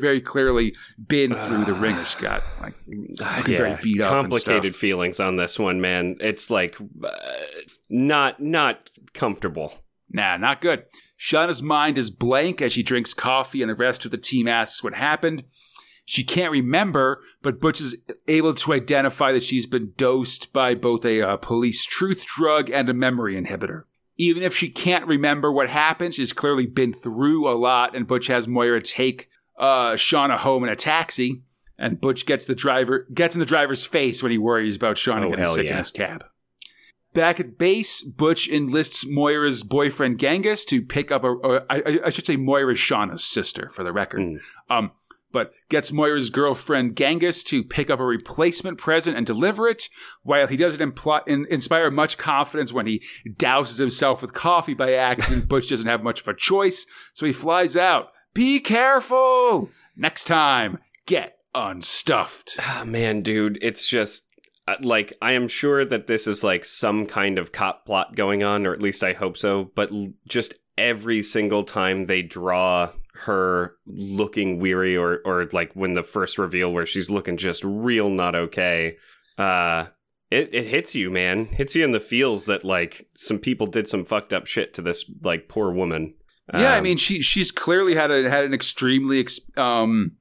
[0.00, 0.74] very clearly
[1.06, 2.42] been through the ringer, Scott.
[2.60, 4.12] Like, looking very beat up.
[4.12, 6.16] and complicated feelings on this one, man.
[6.18, 7.10] It's like uh,
[7.88, 9.72] not not comfortable.
[10.10, 10.84] Nah, not good.
[11.18, 14.82] Shauna's mind is blank as she drinks coffee, and the rest of the team asks
[14.82, 15.42] what happened.
[16.04, 17.96] She can't remember, but Butch is
[18.28, 22.88] able to identify that she's been dosed by both a uh, police truth drug and
[22.88, 23.82] a memory inhibitor.
[24.16, 28.28] Even if she can't remember what happened, she's clearly been through a lot, and Butch
[28.28, 29.28] has Moira take
[29.58, 31.42] uh, Shauna home in a taxi.
[31.80, 35.26] And Butch gets the driver gets in the driver's face when he worries about Shauna
[35.26, 36.24] Oh, getting sick in his cab.
[37.14, 42.10] Back at base, Butch enlists Moira's boyfriend Genghis to pick up a, or I, I
[42.10, 44.20] should say Moira's Shauna's sister for the record.
[44.20, 44.38] Mm.
[44.68, 44.92] Um,
[45.32, 49.88] but gets Moira's girlfriend Genghis to pick up a replacement present and deliver it,
[50.22, 54.94] while he doesn't imply, in, inspire much confidence when he douses himself with coffee by
[54.94, 55.48] accident.
[55.48, 58.08] Butch doesn't have much of a choice, so he flies out.
[58.34, 59.70] Be careful!
[59.96, 62.56] Next time, get unstuffed.
[62.60, 64.27] Ah, man, dude, it's just
[64.82, 68.66] like I am sure that this is like some kind of cop plot going on,
[68.66, 69.70] or at least I hope so.
[69.74, 72.90] But l- just every single time they draw
[73.24, 78.10] her looking weary, or or like when the first reveal where she's looking just real
[78.10, 78.96] not okay,
[79.38, 79.86] uh,
[80.30, 81.46] it it hits you, man.
[81.46, 84.82] Hits you in the feels that like some people did some fucked up shit to
[84.82, 86.14] this like poor woman.
[86.52, 90.12] Yeah, I Um, mean, she she's clearly had a had an extremely ex- um,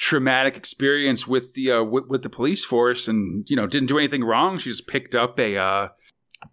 [0.00, 3.98] traumatic experience with the uh, with, with the police force, and you know didn't do
[3.98, 4.58] anything wrong.
[4.58, 5.88] She just picked up a uh,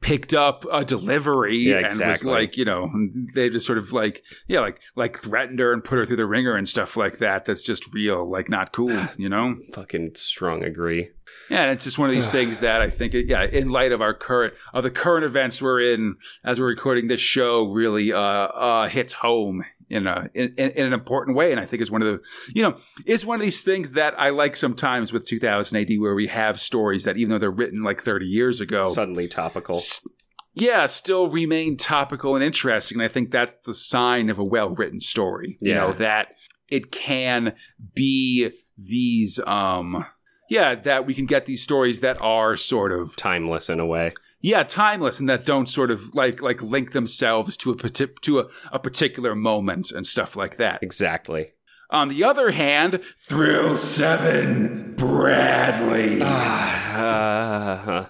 [0.01, 2.91] picked up a delivery Yeah, and was like, you know,
[3.33, 6.25] they just sort of like yeah, like like threatened her and put her through the
[6.25, 7.45] ringer and stuff like that.
[7.45, 9.55] That's just real, like not cool, you know.
[9.73, 11.09] fucking strong agree.
[11.49, 14.01] Yeah, and it's just one of these things that I think, yeah, in light of
[14.01, 18.19] our current of the current events we're in as we're recording this show, really uh,
[18.19, 22.01] uh, hits home in a in, in, an important way, and I think is one
[22.01, 22.21] of the
[22.53, 26.15] you know it's one of these things that I like sometimes with 2000 AD where
[26.15, 29.77] we have stories that even though they're written like 30 years ago, Suddenly topical.
[29.77, 30.05] s-
[30.53, 32.97] yeah, still remain topical and interesting.
[32.97, 35.57] And I think that's the sign of a well written story.
[35.61, 35.79] You Yeah.
[35.81, 36.29] know, that
[36.71, 37.53] it can
[37.95, 40.05] be these um
[40.49, 44.09] yeah, that we can get these stories that are sort of Timeless in a way.
[44.39, 48.39] Yeah, timeless and that don't sort of like like link themselves to a parti- to
[48.39, 50.81] a, a particular moment and stuff like that.
[50.81, 51.53] Exactly.
[51.89, 56.21] On the other hand, Thrill 7 Bradley.
[56.97, 58.07] Uh,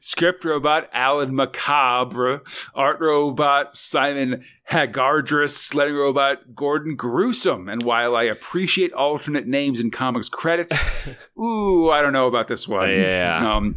[0.00, 2.40] Script robot Alan Macabre,
[2.74, 7.68] art robot Simon Hagardris, lettering robot Gordon Gruesome.
[7.68, 10.74] And while I appreciate alternate names in comics credits,
[11.38, 12.88] ooh, I don't know about this one.
[12.90, 13.56] Yeah.
[13.56, 13.76] Um,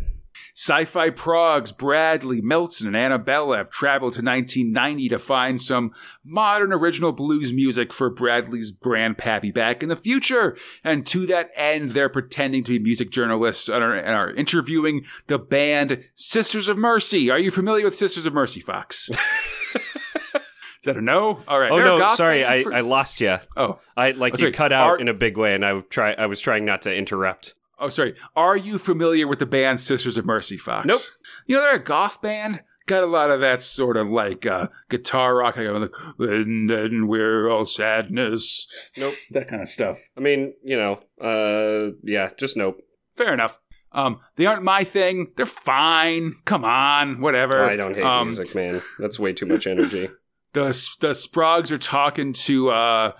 [0.61, 5.91] Sci-fi progs Bradley, Melton, and Annabella have traveled to 1990 to find some
[6.23, 10.55] modern original blues music for Bradley's brand Pappy back in the future.
[10.83, 15.03] And to that end, they're pretending to be music journalists and are, and are interviewing
[15.25, 17.31] the band Sisters of Mercy.
[17.31, 19.09] Are you familiar with Sisters of Mercy, Fox?
[19.73, 21.39] Is that a no?
[21.47, 21.71] All right.
[21.71, 23.37] oh no, sorry, I, for- I lost you.
[23.57, 26.13] oh, I like Oh, you cut out Art- in a big way, and I try.
[26.13, 27.55] I was trying not to interrupt.
[27.81, 28.15] Oh, sorry.
[28.35, 30.85] Are you familiar with the band Sisters of Mercy, Fox?
[30.87, 31.01] Nope.
[31.47, 32.61] You know they're a goth band.
[32.87, 35.67] Got a lot of that sort of like uh, guitar rock, like,
[36.17, 38.67] like and then we're all sadness.
[38.97, 39.13] Nope.
[39.31, 39.99] That kind of stuff.
[40.17, 42.77] I mean, you know, uh, yeah, just nope.
[43.15, 43.57] Fair enough.
[43.93, 45.31] Um, they aren't my thing.
[45.35, 46.33] They're fine.
[46.45, 47.63] Come on, whatever.
[47.65, 48.81] I don't hate Um, music, man.
[48.99, 50.09] That's way too much energy.
[50.53, 50.63] the
[51.01, 53.11] the Sprogs are talking to uh,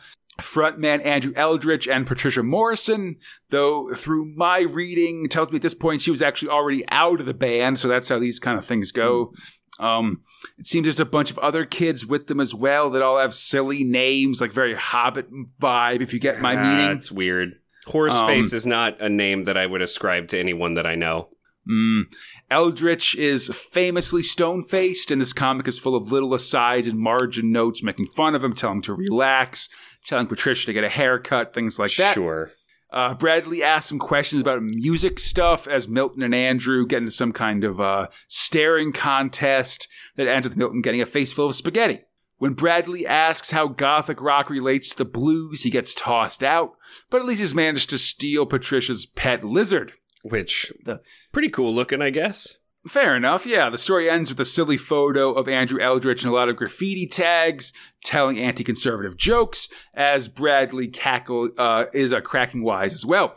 [0.41, 3.17] frontman Andrew Eldritch and Patricia Morrison.
[3.49, 7.25] Though through my reading, tells me at this point she was actually already out of
[7.25, 9.33] the band, so that's how these kind of things go.
[9.79, 10.21] Um,
[10.57, 13.33] it seems there's a bunch of other kids with them as well that all have
[13.33, 15.27] silly names, like very Hobbit
[15.59, 16.01] vibe.
[16.01, 17.53] If you get my meaning, That's weird.
[17.87, 21.29] Horseface is not a name that I would ascribe to anyone that I know.
[21.69, 22.03] Mm.
[22.49, 27.51] Eldritch is famously stone faced, and this comic is full of little asides and margin
[27.51, 29.69] notes making fun of him, telling him to relax,
[30.05, 32.13] telling Patricia to get a haircut, things like that.
[32.13, 32.51] Sure.
[32.91, 37.31] Uh, Bradley asks some questions about music stuff as Milton and Andrew get into some
[37.31, 39.87] kind of uh, staring contest
[40.17, 42.01] that ends with Milton getting a face full of spaghetti.
[42.37, 46.71] When Bradley asks how gothic rock relates to the blues, he gets tossed out,
[47.09, 49.93] but at least he's managed to steal Patricia's pet lizard.
[50.23, 51.01] Which The-
[51.31, 52.57] pretty cool looking, I guess.
[52.87, 53.69] Fair enough, yeah.
[53.69, 57.05] The story ends with a silly photo of Andrew Eldritch and a lot of graffiti
[57.05, 63.35] tags telling anti conservative jokes, as Bradley Cackle uh, is a cracking wise as well.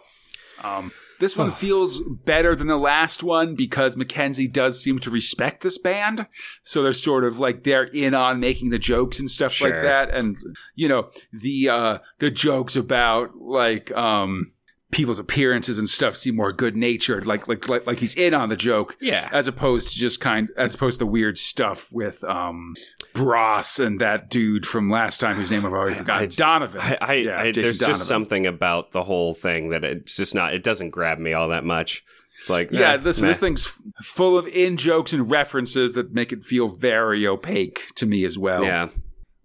[0.63, 5.63] Um, this one feels better than the last one because McKenzie does seem to respect
[5.63, 6.27] this band.
[6.63, 10.09] So they're sort of like they're in on making the jokes and stuff like that.
[10.09, 10.39] And
[10.75, 14.53] you know, the uh the jokes about like um
[14.95, 18.49] people's appearances and stuff seem more good natured, like like like like he's in on
[18.49, 19.29] the joke Yeah.
[19.33, 22.75] as opposed to just kind as opposed to the weird stuff with um
[23.13, 26.31] Bros and that dude from last time whose name I've already forgotten.
[26.35, 26.81] Donovan.
[26.81, 27.95] I, I, Yeah, I there's Donovan.
[27.99, 30.55] just something about the whole thing that it's just not.
[30.55, 32.05] It doesn't grab me all that much.
[32.41, 33.29] It's like Yeah, eh, this meh.
[33.29, 33.67] this thing's
[34.03, 38.37] full of in jokes and references that make it feel very opaque to me as
[38.39, 38.63] well.
[38.65, 38.89] Yeah,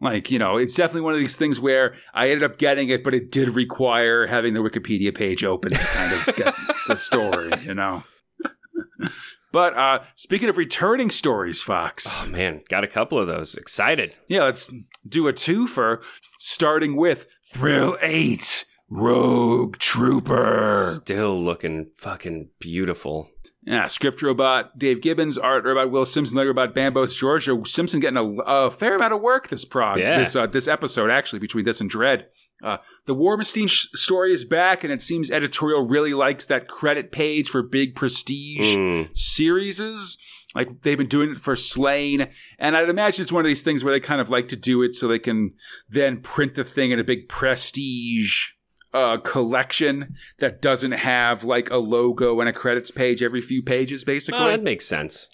[0.02, 3.04] Like, you know, it's definitely one of these things where I ended up getting it,
[3.04, 6.56] but it did require having the Wikipedia page open to kind of get
[6.88, 8.04] the story, you know.
[9.52, 12.06] But uh speaking of returning stories, Fox.
[12.08, 13.56] oh man, got a couple of those.
[13.56, 14.14] Excited.
[14.28, 14.72] Yeah, let's
[15.08, 16.04] do a twofer,
[16.38, 20.92] starting with Thrill 8 Rogue Trooper.
[20.94, 23.32] Still looking fucking beautiful.
[23.70, 27.68] Yeah, script robot Dave Gibbons, art robot Will Simpson, letter robot Bambos Georgiou.
[27.68, 30.18] Simpson getting a, a fair amount of work this prog, Yeah.
[30.20, 32.26] this uh, this episode actually between this and Dredd.
[32.64, 36.68] Uh, the War Machine sh- story is back, and it seems editorial really likes that
[36.68, 40.18] credit page for big prestige Mm, series.
[40.56, 42.28] Like they've been doing it for Sláine,
[42.58, 44.82] and I'd imagine it's one of these things where they kind of like to do
[44.82, 45.54] it so they can
[45.88, 48.48] then print the thing in a big prestige
[48.94, 54.04] uh, collection that doesn't have like a logo and a credits page every few pages,
[54.04, 54.40] basically.
[54.40, 55.30] oh, that makes sense.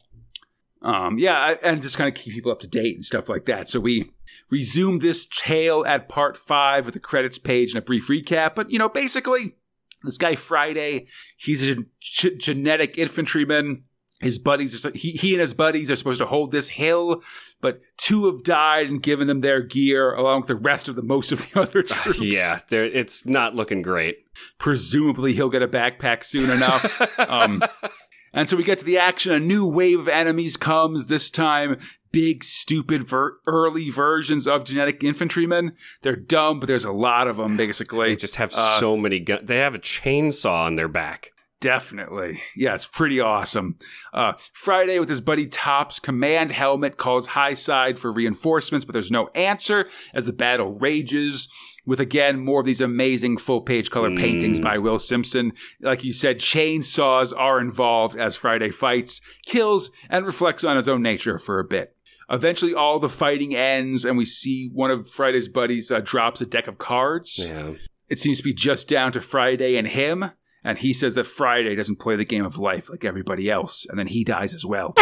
[0.82, 3.68] Um, yeah, and just kind of keep people up to date and stuff like that.
[3.69, 4.11] So we
[4.52, 8.53] resume this tale at part five with a credits page and a brief recap.
[8.56, 9.56] But you know, basically,
[10.03, 11.07] this guy Friday,
[11.38, 13.86] he's a genetic infantryman.
[14.26, 17.22] His buddies, are, he, he and his buddies are supposed to hold this hill,
[17.62, 21.04] but two have died and given them their gear along with the rest of the
[21.04, 22.20] most of the other troops.
[22.20, 22.60] Yeah.
[22.72, 24.18] It's not looking great.
[24.58, 27.20] presumably he'll get a backpack soon enough.
[27.20, 27.64] um,
[28.34, 29.32] and so we get to the action.
[29.32, 31.08] A new wave of enemies comes.
[31.08, 31.78] This time,
[32.12, 35.74] big, stupid, ver- early versions of genetic infantrymen.
[36.02, 38.08] They're dumb, but there's a lot of them, basically.
[38.10, 39.48] They just have Uh, so many guns.
[39.48, 41.32] They have a chainsaw on their back.
[41.61, 42.41] Definitely.
[42.56, 43.77] Yeah, it's pretty awesome.
[44.14, 49.30] Uh, Friday with his buddy Top's command helmet calls Highside for reinforcements, but there's no
[49.36, 51.48] answer as the battle rages
[51.86, 55.53] with again more of these amazing full page color paintings by Will Simpson.
[55.80, 61.02] Like you said, chainsaws are involved as Friday fights, kills, and reflects on his own
[61.02, 61.95] nature for a bit.
[62.30, 66.45] Eventually, all the fighting ends, and we see one of Friday's buddies uh, drops a
[66.45, 67.40] deck of cards.
[67.48, 67.73] Yeah.
[68.10, 70.32] It seems to be just down to Friday and him.
[70.66, 73.86] And he says that Friday doesn't play the game of life like everybody else.
[73.88, 74.94] And then he dies as well.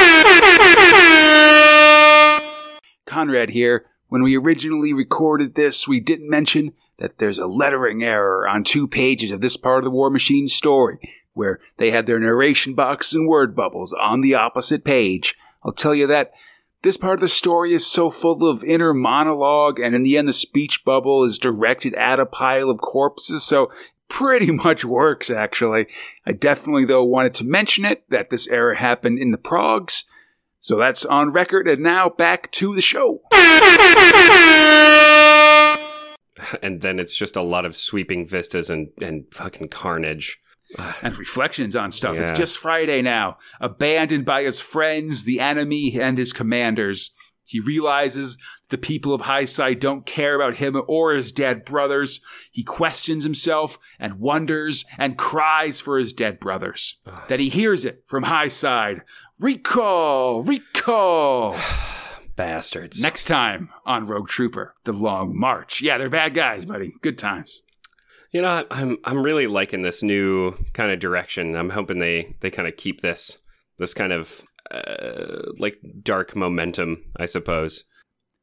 [3.05, 3.85] Conrad here.
[4.09, 8.89] When we originally recorded this, we didn't mention that there's a lettering error on two
[8.89, 10.99] pages of this part of the War Machine story,
[11.33, 15.35] where they had their narration boxes and word bubbles on the opposite page.
[15.63, 16.33] I'll tell you that
[16.83, 20.27] this part of the story is so full of inner monologue, and in the end,
[20.27, 23.71] the speech bubble is directed at a pile of corpses, so
[24.09, 25.87] pretty much works, actually.
[26.25, 30.03] I definitely, though, wanted to mention it that this error happened in the progs.
[30.59, 33.21] So that's on record, and now back to the show.
[36.61, 40.39] And then it's just a lot of sweeping vistas and, and fucking carnage.
[41.03, 42.17] and reflections on stuff.
[42.17, 43.37] It's just Friday now.
[43.59, 47.11] Abandoned by his friends, the enemy, and his commanders.
[47.45, 48.37] He realizes
[48.69, 52.21] the people of Highside don't care about him or his dead brothers.
[52.51, 56.97] He questions himself and wonders and cries for his dead brothers.
[57.27, 59.01] That he hears it from Highside.
[59.39, 60.43] Recall!
[60.43, 61.55] Recall!
[62.35, 63.01] Bastards.
[63.01, 65.81] Next time on Rogue Trooper, The Long March.
[65.81, 66.93] Yeah, they're bad guys, buddy.
[67.01, 67.61] Good times.
[68.31, 71.55] You know, I'm I'm really liking this new kind of direction.
[71.55, 73.37] I'm hoping they they kind of keep this
[73.77, 74.43] this kind of
[74.73, 77.83] uh, like dark momentum, I suppose.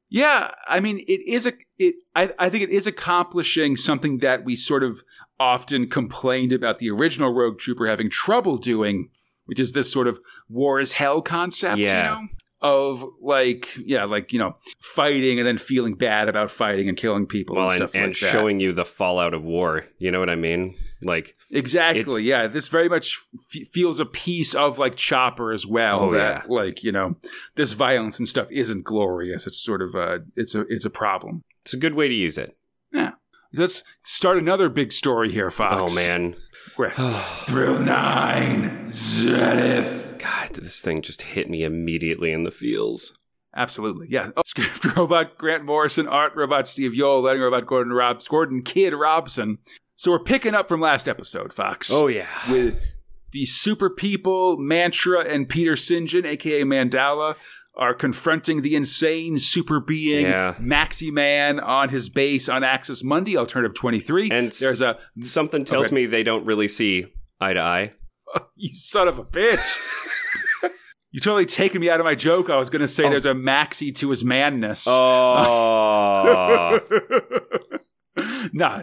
[0.08, 1.94] Yeah, I mean, it is a it.
[2.16, 5.02] I, I think it is accomplishing something that we sort of
[5.38, 9.10] often complained about the original Rogue Trooper having trouble doing,
[9.44, 11.78] which is this sort of war is hell concept.
[11.78, 12.16] Yeah.
[12.16, 12.26] You know?
[12.62, 17.24] Of like, yeah, like you know, fighting and then feeling bad about fighting and killing
[17.24, 18.30] people Well, and and, stuff and like that.
[18.32, 19.86] showing you the fallout of war.
[19.98, 20.74] You know what I mean?
[21.02, 22.22] Like, Exactly.
[22.24, 23.18] yeah, this very much
[23.54, 26.00] f- feels a piece of like Chopper as well.
[26.00, 26.54] Oh, that yeah.
[26.54, 27.16] like you know,
[27.54, 29.46] this violence and stuff isn't glorious.
[29.46, 31.42] It's sort of a it's a it's a problem.
[31.62, 32.56] it's a good way to use it.
[32.92, 33.12] Yeah.
[33.52, 35.90] Let's start another big story here, Fox.
[35.90, 36.36] Oh man,
[36.76, 36.90] We're
[37.46, 40.16] through nine Zenith.
[40.18, 43.14] God, this thing just hit me immediately in the feels.
[43.56, 44.30] Absolutely, yeah.
[44.36, 48.92] Oh, script robot Grant Morrison, art robot Steve Yeowell, letting robot Gordon Robs, Gordon Kid
[48.94, 49.58] Robson.
[50.00, 51.90] So we're picking up from last episode, Fox.
[51.92, 52.80] Oh yeah, with
[53.32, 56.14] the super people Mantra and Peter St.
[56.24, 57.36] aka Mandala,
[57.76, 60.54] are confronting the insane super being Yeah.
[60.58, 64.30] Maximan on his base on Axis Mundi, Alternative 23.
[64.30, 65.96] And- there's a something tells Okay.
[65.96, 67.92] me they don't really see eye to eye.
[68.56, 69.62] you son of a bitch.
[71.10, 72.48] you totally taken me out of my joke.
[72.48, 73.10] I was going to say oh.
[73.10, 74.86] there's a Maxi to his madness.
[74.88, 76.80] Oh,
[78.54, 78.82] nah,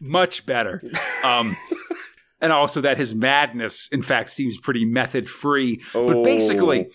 [0.00, 0.82] much better.
[1.22, 1.56] Um,
[2.40, 5.82] and also that his madness, in fact, seems pretty method free.
[5.92, 6.24] But Oh.
[6.24, 6.88] basically,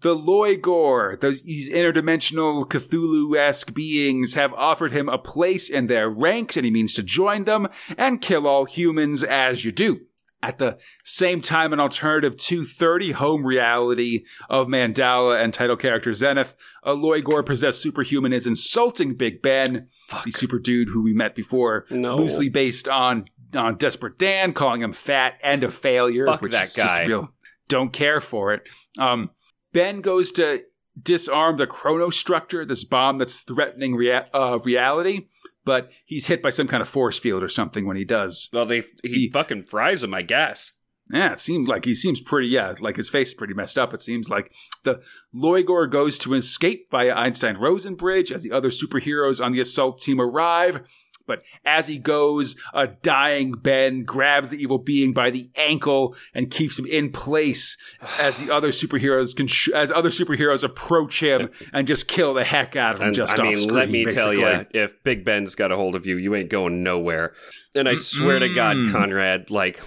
[0.00, 6.08] the Lloigor, those these interdimensional Cthulhu esque beings, have offered him a place in their
[6.10, 10.00] ranks, and he means to join them and kill all humans as you do.
[10.44, 16.54] At the same time, an alternative 230 home reality of Mandala and title character Zenith,
[16.82, 19.88] a Gore possessed superhuman is insulting Big Ben,
[20.24, 22.14] the super dude who we met before, No.
[22.16, 26.26] loosely based on on Desperate Dan, calling him fat and a failure.
[26.26, 27.04] Fuck which that is just guy.
[27.06, 27.32] real.
[27.68, 28.62] Don't care for it.
[28.98, 29.30] Um,
[29.72, 30.60] Ben goes to
[31.00, 35.26] disarm the chronostructor, this bomb that's threatening rea- uh, reality,
[35.64, 38.48] but he's hit by some kind of force field or something when he does.
[38.52, 40.72] well, they he, He- fucking fries him, I guess.
[41.12, 43.92] Yeah, it seems like he seems pretty, yeah, like his face is pretty messed up.
[43.92, 44.50] It seems like
[44.84, 45.02] the
[45.34, 50.00] Lloigor goes to escape via Einstein Rosen Bridge as the other superheroes on the assault
[50.00, 50.80] team arrive.
[51.26, 56.50] But as he goes, a dying Ben grabs the evil being by the ankle and
[56.50, 57.78] keeps him in place
[58.20, 62.44] as the other superheroes can sh- as other superheroes approach him and just kill the
[62.44, 65.02] heck out of him And just I off mean, screen, let me tell you, if
[65.02, 67.34] Big Ben's got a hold of you, you ain't going nowhere.
[67.74, 69.80] And I swear to God, Conrad, like,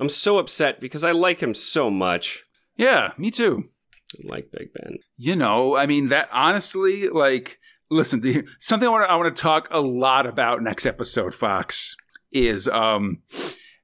[0.00, 2.42] I'm so upset because I like him so much.
[2.76, 3.64] Yeah, me too.
[4.14, 4.98] I like Big Ben.
[5.16, 7.58] You know, I mean that honestly, like,
[7.90, 11.34] listen, the, something I want to I want to talk a lot about next episode,
[11.34, 11.96] Fox,
[12.32, 13.22] is um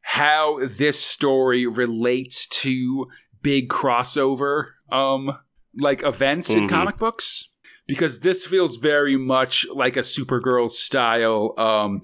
[0.01, 3.07] how this story relates to
[3.41, 5.39] big crossover um
[5.79, 6.69] like events in Mhm.
[6.71, 7.49] comic books
[7.87, 11.53] because this feels very much like a Supergirl style.
[11.59, 12.01] Um,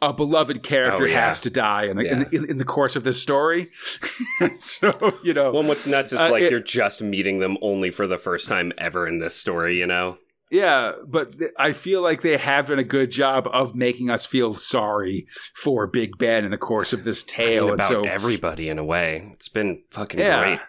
[0.00, 1.26] a beloved character Oh, yeah.
[1.28, 3.66] has to die in the, in, the, in, in the course of this story.
[4.58, 7.90] so you know, Well, what's nuts is Uh, like it- you're just meeting them only
[7.90, 10.18] for the first time ever in this story, you know?
[10.50, 14.26] Yeah, but th- I feel like they have done a good job of making us
[14.26, 17.62] feel sorry for Big Ben in the course of this I tale.
[17.64, 19.30] mean, and about so, everybody in a way.
[19.34, 20.42] It's been fucking yeah.
[20.42, 20.60] great.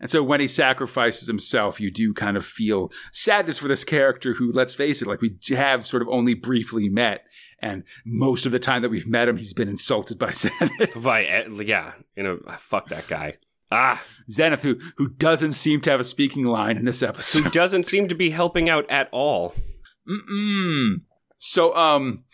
[0.00, 4.34] And so when he sacrifices himself, you do kind of feel sadness for this character
[4.34, 7.24] who, let's face it, like we have sort of only briefly met.
[7.60, 11.02] And most of the time that we've met him, he's been insulted by Zenith.
[11.02, 13.36] By, eh, yeah, you know, fuck that guy.
[13.70, 17.50] Ah, Zenith, who, who doesn't seem to have a speaking line in this episode, who
[17.50, 19.54] doesn't seem to be helping out at all.
[20.08, 21.00] Mm-mm.
[21.38, 22.24] So, um,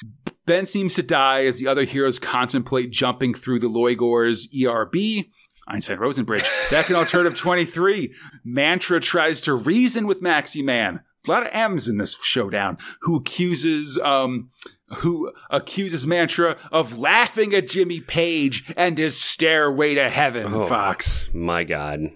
[0.46, 5.26] Ben seems to die as the other heroes contemplate jumping through the Lloigor's ERB.
[5.68, 6.44] Einstein Rosenbridge.
[6.70, 8.12] Back in Alternative 23,
[8.44, 11.00] Mantra tries to reason with Maximan.
[11.26, 12.78] A lot of M's in this showdown.
[13.02, 14.50] Who accuses, um,
[14.98, 20.66] who accuses Mantra of laughing at Jimmy Page and his stairway to heaven, Oh.
[20.66, 21.32] Fox.
[21.34, 22.10] My God.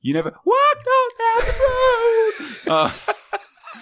[0.00, 2.72] You never walk down that road.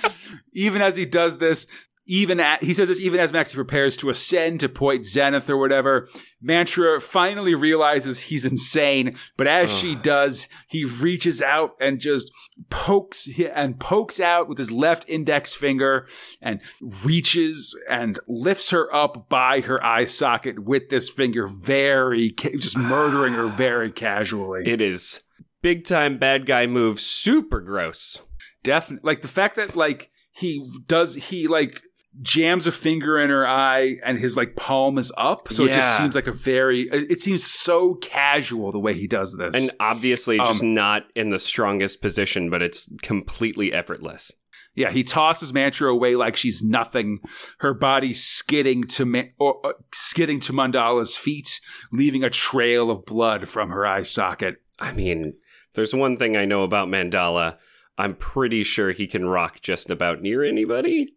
[0.05, 0.11] uh,
[0.53, 1.67] even as he does this,
[2.07, 5.57] even at, he says this even as Maxie prepares to ascend to Point Zenith or
[5.57, 6.09] whatever.
[6.41, 12.31] Mantra finally realizes he's insane, but as she does, he reaches out and just
[12.71, 16.07] pokes and pokes out with his left index finger
[16.41, 16.61] and
[17.05, 22.77] reaches and lifts her up by her eye socket with this finger, very ca- just
[22.77, 24.63] murdering her very casually.
[24.65, 25.23] It is
[25.63, 27.01] big time bad guy move.
[27.01, 28.21] Super gross.
[28.63, 29.09] Definitely.
[29.09, 31.83] Like the fact that like he does he like
[32.23, 35.53] jams a finger in her eye and his like palm is up.
[35.53, 39.37] So it just seems like a very it seems so casual the way he does
[39.39, 39.55] this.
[39.55, 44.33] And obviously, just Um, not in the strongest position, but it's completely effortless.
[44.75, 47.21] yeah, he tosses Mantra away like she's nothing.
[47.61, 51.61] Her body skidding to or, uh, skidding to Mandala's feet,
[51.93, 54.57] leaving a trail of blood from her eye socket.
[54.79, 55.35] I mean,
[55.75, 57.57] there's one thing I know about Mandala.
[57.99, 61.15] I'm pretty sure he can rock just about near anybody.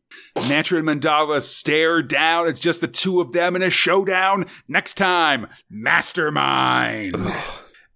[0.48, 2.48] Mantra and Mandala stare down.
[2.48, 4.46] It's just the two of them in a showdown.
[4.68, 7.16] Next time, Mastermind.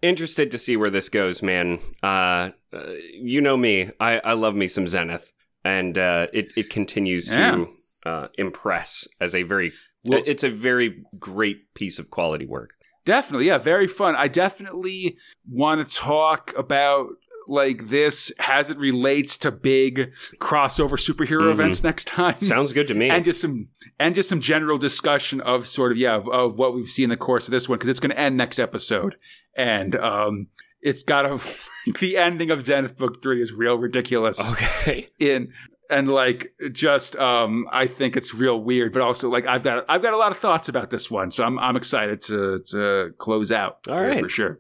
[0.02, 1.80] Interested to see where this goes, man.
[2.02, 3.90] Uh, uh, you know me.
[4.00, 5.32] I, I love me some Zenith,
[5.64, 7.52] and uh, it it continues Yeah.
[7.52, 7.70] to
[8.06, 9.72] uh, impress as a very.
[10.04, 12.72] Well- it's a very great piece of quality work.
[13.06, 14.16] Definitely, yeah, very fun.
[14.18, 15.18] I definitely
[15.50, 17.08] want to talk about
[17.48, 21.52] like this as it relates to big crossover superhero Mhm.
[21.52, 22.40] events next time.
[22.40, 23.10] Sounds good to me.
[23.10, 23.68] and just some
[24.00, 27.10] and just some general discussion of sort of yeah of, of what we've seen in
[27.10, 29.16] the course of this one because it's going to end next episode
[29.56, 30.48] and um
[30.82, 31.40] it's got a
[32.00, 35.10] the ending of Zenith book 3 is real ridiculous okay.
[35.20, 35.52] in
[35.90, 40.02] and like just um I think it's real weird but also like I've got I've
[40.02, 43.52] got a lot of thoughts about this one so I'm I'm excited to to close
[43.52, 44.20] out All right.
[44.22, 44.60] for sure.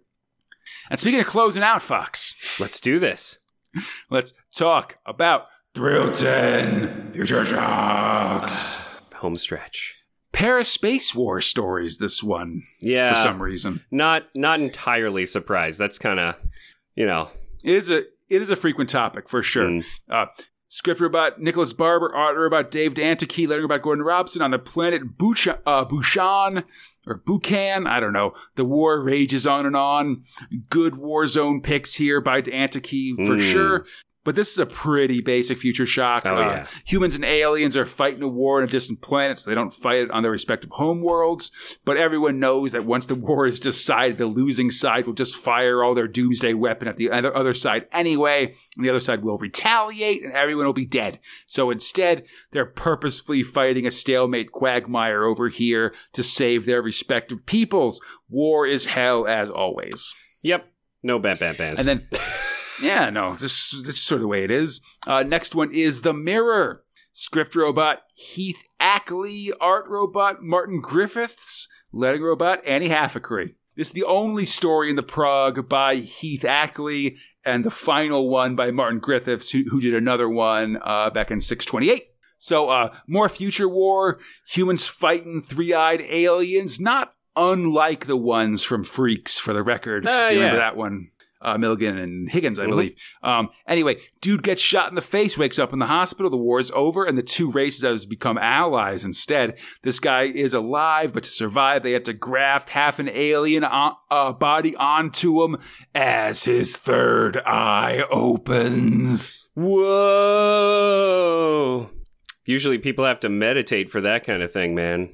[0.90, 3.38] And speaking of closing out Fox Let's do this.
[4.10, 8.90] let's talk about Thrillton Future Shocks.
[9.16, 9.96] Home stretch.
[10.32, 13.14] Paris Space War stories this one Yeah.
[13.14, 13.84] for some reason.
[13.92, 15.80] Not not entirely surprised.
[15.80, 16.40] That's kind of,
[16.96, 17.30] you know,
[17.64, 18.00] It is a
[18.30, 19.68] it is a frequent topic for sure.
[19.68, 19.86] Mm.
[20.10, 20.26] Uh,
[20.74, 25.20] script robot Nicholas Barber, art robot Dave D'Antiquis, letter about Gordon Robson on the planet
[25.20, 26.64] Bucha, uh, Bushan
[27.06, 27.86] or Buchan.
[27.86, 28.34] I don't know.
[28.56, 30.24] The war rages on and on.
[30.72, 33.52] Good war zone picks here by Danteke for Mm.
[33.52, 33.86] sure.
[34.26, 36.24] But this is a pretty basic future shock.
[36.26, 36.68] Oh, Uh, yeah.
[36.86, 40.04] Humans and aliens are fighting a war on a distant planet, so they don't fight
[40.04, 41.52] it on their respective home worlds.
[41.84, 45.84] But everyone knows that once the war is decided, the losing side will just fire
[45.84, 49.38] all their doomsday weapon at the other, other side anyway, and the other side will
[49.38, 51.20] retaliate, and everyone will be dead.
[51.46, 58.00] So instead, they're purposefully fighting a stalemate quagmire over here to save their respective peoples.
[58.30, 60.14] War is hell as always.
[60.42, 60.70] yep.
[61.06, 61.80] No bad bad bands.
[61.82, 62.08] And then,
[62.84, 64.82] yeah, no, this, this is sort of the way it is.
[65.08, 66.84] Uh, next one is The Mirror.
[67.16, 73.54] Script robot Heath Ackley, art robot Martin Griffiths, lettering robot Annie Halfacree.
[73.76, 78.56] This is the only story in the prog by Heath Ackley, and the final one
[78.56, 82.08] by Martin Griffiths, who, who did another one uh, back in 628.
[82.40, 88.84] So, uh, more future war, humans fighting three eyed aliens, not unlike the ones from
[88.84, 90.06] Freaks, for the record.
[90.08, 90.64] Ah, You remember yeah.
[90.64, 91.10] that one?
[91.44, 92.70] Uh, Milligan and Higgins, I Mhm.
[92.70, 92.96] believe.
[93.22, 96.30] Um, anyway, dude gets shot in the face, wakes up in the hospital.
[96.32, 99.58] The war is over, and the two races have become allies instead.
[99.84, 103.94] This guy is alive, but to survive, they had to graft half an alien on,
[104.10, 105.58] uh, body onto him
[105.94, 109.50] as his third eye opens.
[110.94, 111.90] Whoa.
[112.46, 115.10] Usually people have to meditate for that kind of thing, man.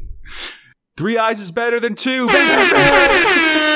[0.98, 2.28] Three eyes is better than two.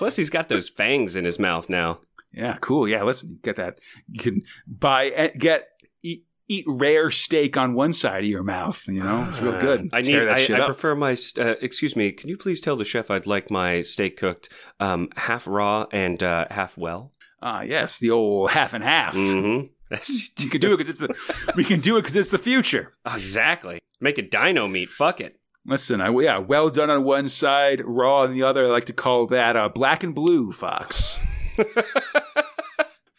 [0.00, 2.00] Plus, he's got those fangs in his mouth now.
[2.32, 2.88] yeah, cool.
[2.88, 3.80] Yeah, listen, get that.
[4.10, 5.68] You can buy, eh, get,
[6.02, 8.82] eat, eat rare steak on one side of your mouth.
[8.88, 9.90] You know, it's real good.
[9.92, 10.28] I Tear need.
[10.28, 11.12] that I, shit I prefer my.
[11.38, 12.12] Uh, excuse me.
[12.12, 14.48] Can you please tell the chef I'd like my steak cooked
[14.80, 17.12] um, half raw and uh, half well?
[17.42, 19.14] Ah, yes, the old half and half.
[19.14, 19.66] Mm-hmm.
[20.38, 21.52] You can do it because it's the.
[21.56, 22.94] we can do it because it's the future.
[23.04, 23.80] exactly.
[24.00, 24.88] Make a dino meat.
[24.88, 25.39] Fuck it.
[25.66, 28.66] Listen, I, yeah, well done on one side, raw on the other.
[28.66, 31.18] I like to call that uh, black and blue fox.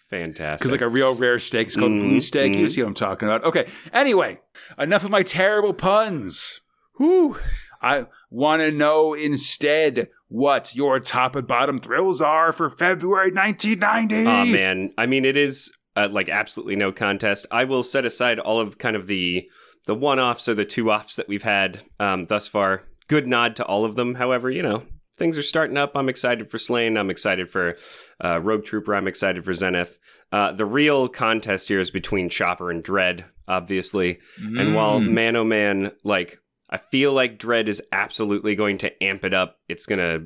[0.10, 0.60] Fantastic.
[0.60, 2.56] Because like a real rare steak is called Mhm, blue steak.
[2.56, 2.72] You mhm.
[2.72, 3.46] see what I'm talking about?
[3.46, 3.70] Okay.
[3.94, 4.40] Anyway,
[4.78, 6.62] enough of my terrible puns.
[6.98, 7.38] Whew.
[7.82, 14.28] I want to know instead what your top and bottom thrills are for February 1990.
[14.28, 17.46] Oh man, I mean, it is uh, like absolutely no contest.
[17.50, 19.50] I will set aside all of kind of the
[19.86, 22.84] the one offs or the two offs that we've had um, thus far.
[23.08, 24.16] Good nod to all of them.
[24.16, 24.84] However, you know
[25.22, 25.96] things are starting up.
[25.96, 26.98] I'm excited for Sláine.
[26.98, 27.78] I'm excited for
[28.24, 28.96] uh, Rogue Trooper.
[28.96, 30.00] I'm excited for Zenith.
[30.32, 34.20] Uh, the real contest here is between Chopper and Dredd, obviously.
[34.38, 35.12] And while Mm.
[35.12, 36.40] Man Oh Man, like
[36.72, 39.58] I feel like Dredd is absolutely going to amp it up.
[39.68, 40.22] It's gonna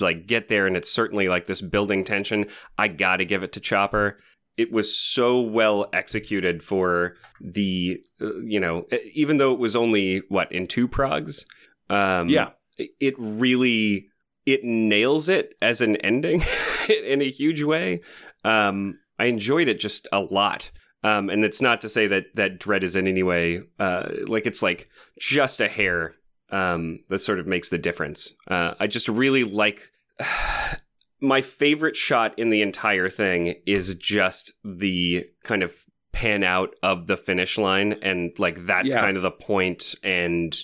[0.00, 2.46] like get there, and it's certainly like this building tension.
[2.76, 4.18] I gotta give it to Chopper.
[4.56, 10.22] It was so well executed for the, uh, you know, even though it was only
[10.28, 11.44] what in two progs.
[11.90, 12.50] Um, Yeah.
[12.78, 14.08] it- really
[14.46, 16.42] it nails it as an ending
[17.04, 18.00] in a huge way.
[18.44, 20.70] Um, I enjoyed it just a lot.
[21.02, 24.44] Um, and it's not to say that that Dredd is in any way uh, like
[24.46, 26.14] it's like just a hair
[26.50, 28.34] um, that sort of makes the difference.
[28.48, 29.90] Uh, I just really like
[31.20, 35.72] my favorite shot in the entire thing is just the kind of
[36.12, 39.00] pan out of the finish line, and like that's Yeah.
[39.00, 40.56] kind of the point and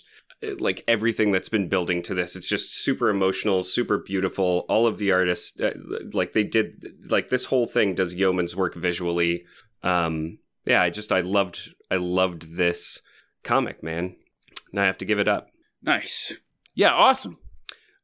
[0.43, 4.87] uh, like everything that's been building to this it's just super emotional super beautiful all
[4.87, 5.73] of the artists uh,
[6.15, 9.45] like they did like this whole thing does yeoman's work visually
[9.83, 13.03] um yeah i just i loved i loved this
[13.43, 14.17] comic man
[14.71, 15.49] and i have to give it up
[15.83, 16.33] Nice.
[16.75, 17.37] Yeah, awesome.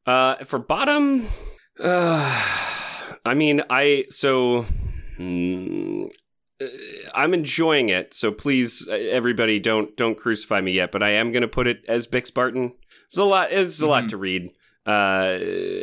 [0.05, 1.27] uh for bottom
[1.79, 4.65] uh i mean i so
[5.19, 6.65] uh,
[7.13, 10.91] I'm enjoying it, so please, everybody, don't don't crucify me yet.
[10.91, 12.73] But I am going to put it as Bix Barton.
[13.07, 13.51] It's a lot.
[13.51, 14.09] It's a lot Mhm.
[14.09, 14.49] to read,
[14.87, 15.37] uh,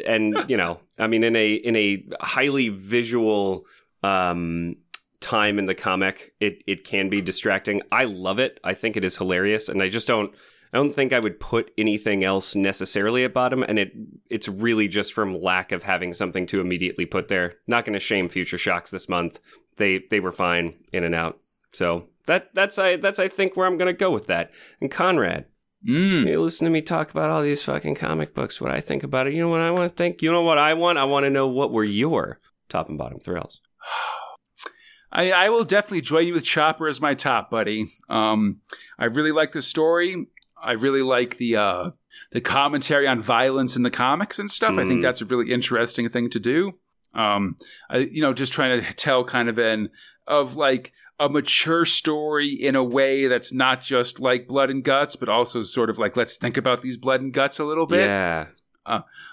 [0.06, 3.66] and you know, I mean, in a in a highly visual
[4.02, 4.76] um,
[5.20, 7.82] time in the comic, it it can be distracting.
[7.92, 8.58] I love it.
[8.64, 10.34] I think it is hilarious, and I just don't.
[10.74, 13.92] I don't think I would put anything else necessarily at bottom, and it
[14.28, 17.55] it's really just from lack of having something to immediately put there.
[17.68, 19.38] Not going to shame Future Shocks this month.
[19.76, 21.38] They they were fine in and out.
[21.72, 24.51] So that that's I that's I think where I'm going to go with that.
[24.80, 25.46] And Conrad,
[25.86, 26.26] Mm.
[26.26, 28.60] you listen to me talk about all these fucking comic books.
[28.60, 29.34] What I think about it.
[29.34, 30.22] You know what I want to think.
[30.22, 30.98] You know what I want.
[30.98, 33.60] I want to know what were your top and bottom thrills.
[35.12, 37.86] I, I will definitely join you with Chopper as my top, buddy.
[38.09, 38.62] Um,
[38.98, 40.26] I really like the story.
[40.65, 41.91] I really like the uh,
[42.32, 44.73] the commentary on violence in the comics and stuff.
[44.73, 45.03] I think Mm.
[45.03, 46.73] that's a really interesting thing to do.
[47.15, 47.57] Um,
[47.91, 49.91] I, you know, just trying to tell kind of an
[50.27, 55.15] of like a mature story in a way that's not just like blood and guts,
[55.15, 58.07] but also sort of like let's think about these blood and guts a little bit
[58.07, 58.47] Yeah.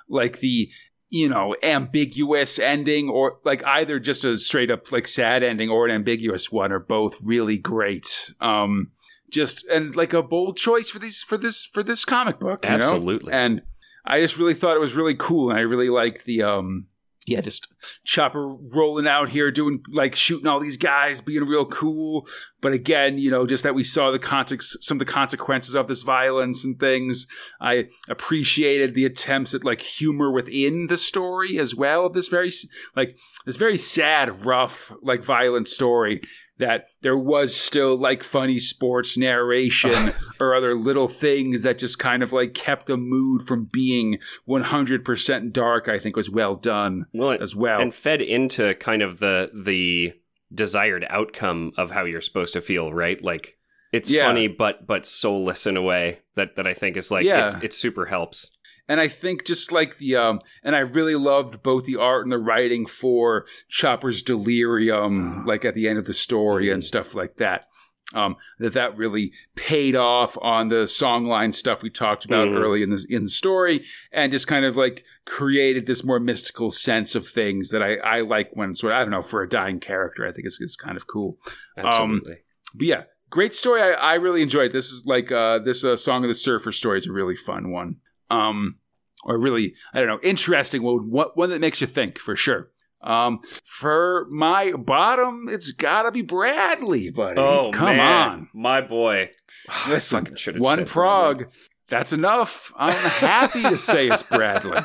[0.07, 0.69] like the
[1.09, 5.85] you know ambiguous ending or like either just a straight up like sad ending or
[5.87, 8.91] an ambiguous one are both really great um
[9.31, 12.69] just and like a bold choice for these for this for this comic book you
[12.71, 12.75] know?
[12.75, 13.33] Absolutely.
[13.33, 13.61] and
[14.05, 16.87] i just really thought it was really cool and i really like the um
[17.27, 17.67] yeah, just
[18.03, 22.27] Chopper rolling out here, doing like shooting all these guys, being real cool.
[22.61, 25.87] But again, you know, just that we saw the context, some of the consequences of
[25.87, 27.27] this violence and things.
[27.59, 32.51] I appreciated the attempts at like humor within the story as well of this very
[32.95, 36.21] like this very sad, rough, like violent story.
[36.61, 42.23] That there was still like funny sports narration or other little things that just kind
[42.23, 47.37] of like kept the mood from being 100% dark, I think was well done Well,
[47.41, 47.81] as well.
[47.81, 50.13] and fed into kind of the the
[50.53, 53.21] desired outcome of how you're supposed to feel, right?
[53.23, 53.57] Like
[53.91, 54.23] it's Yeah.
[54.23, 57.45] funny but but soulless in a way that that I think is like Yeah.
[57.45, 58.49] it's, it super helps.
[58.91, 62.31] And I think just like the um, and I really loved both the art and
[62.31, 67.37] the writing for Chopper's delirium, like at the end of the story and stuff like
[67.37, 67.65] that.
[68.13, 72.59] Um, that that really paid off on the songline stuff we talked about Mhm.
[72.59, 76.71] early in the in the story, and just kind of like created this more mystical
[76.71, 79.47] sense of things that I, I like when sort of I don't know for a
[79.47, 81.37] dying character I think it's, it's kind of cool.
[81.77, 82.39] Absolutely.
[82.75, 83.81] But yeah, great story.
[83.81, 84.73] I, I really enjoyed.
[84.73, 87.71] This is like uh, this uh, song of the surfer story is a really fun
[87.71, 87.95] one.
[88.29, 88.75] Um,
[89.23, 91.09] or really I don't know interesting one.
[91.09, 92.69] One, one that makes you think for sure.
[93.01, 97.39] Um, for my bottom, it's gotta be Bradley, buddy.
[97.39, 98.29] oh, come man.
[98.29, 98.49] on.
[98.53, 99.31] My boy.
[99.89, 101.47] Listen, Fucking should've one prog.
[101.89, 102.71] That's enough.
[102.77, 104.81] I'm happy to say it's Bradley.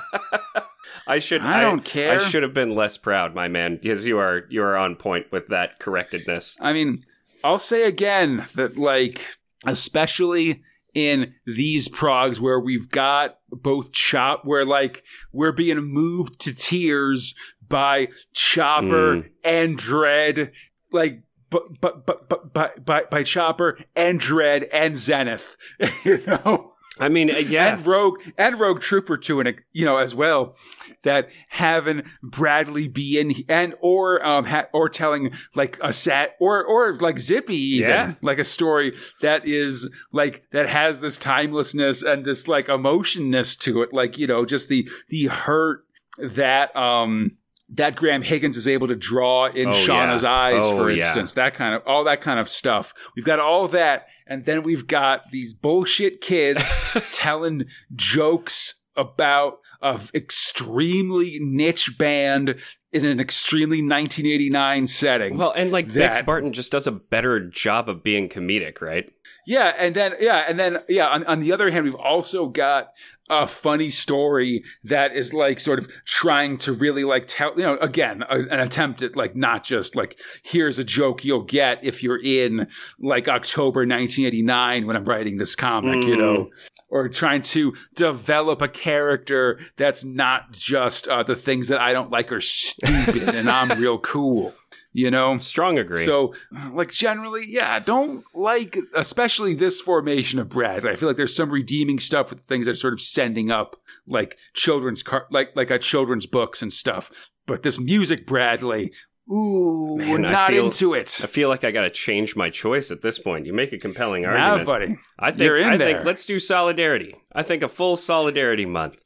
[1.07, 1.43] I should.
[1.43, 2.15] I don't care.
[2.15, 5.31] I should have been less proud, my man, because you are you are on point
[5.31, 6.57] with that correctedness.
[6.61, 7.05] I mean,
[7.45, 9.25] I'll say again that, like,
[9.65, 10.63] especially
[10.97, 17.35] in these progs where we've got both chop, where like we're being moved to tears
[17.69, 19.31] by Chopper Mm.
[19.45, 20.53] and Dredd,
[20.91, 21.23] like.
[21.49, 25.57] But but but but by by, by Chopper and Dredd and Zenith,
[26.05, 29.99] you know, I mean, uh, yeah, and Rogue and Rogue Trooper to an you know
[29.99, 30.57] as well
[31.05, 36.65] that having Bradley be in and or um ha, or telling like a sat or
[36.65, 38.15] or like Zippy even Yeah.
[38.23, 43.83] like a story that is like that has this timelessness and this like emotionness to
[43.83, 45.81] it like you know just the the hurt
[46.19, 47.33] that um
[47.71, 50.33] that Graham Higgins is able to draw in Oh, Shauna's yeah.
[50.33, 51.05] eyes, Oh, for yeah.
[51.07, 52.95] instance, that kind of all that kind of stuff.
[53.17, 56.63] We've got all that, and then we've got these bullshit kids
[57.13, 57.65] telling
[57.95, 62.55] jokes about a extremely niche band
[62.93, 65.37] in an extremely 1989 setting.
[65.37, 69.11] Well, and like That- Barton just does a better job of being comedic, right?
[69.47, 71.07] Yeah, and then yeah, and then yeah.
[71.09, 72.89] On, on the other hand, we've also got
[73.29, 77.77] a funny story that is like sort of trying to really like tell you know
[77.79, 82.03] again a, an attempt at like not just like here's a joke you'll get if
[82.03, 82.69] you're in
[83.01, 86.51] like October 1989 when I'm writing this comic, you know.
[86.89, 92.13] Or trying to develop a character that's not just uh, the things that I don't
[92.13, 94.55] like are stupid and I'm real cool,
[94.97, 95.37] you know.
[95.39, 96.05] Strong agree.
[96.05, 96.35] So,
[96.73, 100.87] like, generally, yeah, don't like, especially this formation of Brad.
[100.87, 103.77] I feel like there's some redeeming stuff with things that are sort of sending up,
[104.07, 107.11] like children's car, like like uh, children's books and stuff.
[107.47, 108.93] But this music, Bradley,
[109.31, 111.21] ooh, Man, we're not feel- into it.
[111.23, 113.47] I feel like I got to change my choice at this point.
[113.47, 114.67] You make a compelling Now, argument.
[114.67, 115.93] buddy, I think you're in I there.
[115.95, 117.15] think let's do solidarity.
[117.33, 119.03] I think a full solidarity month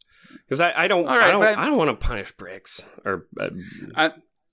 [0.47, 3.27] because I, I don't right, I don't but- I don't want to punish Bix or
[3.39, 3.51] uh,
[3.97, 4.11] I,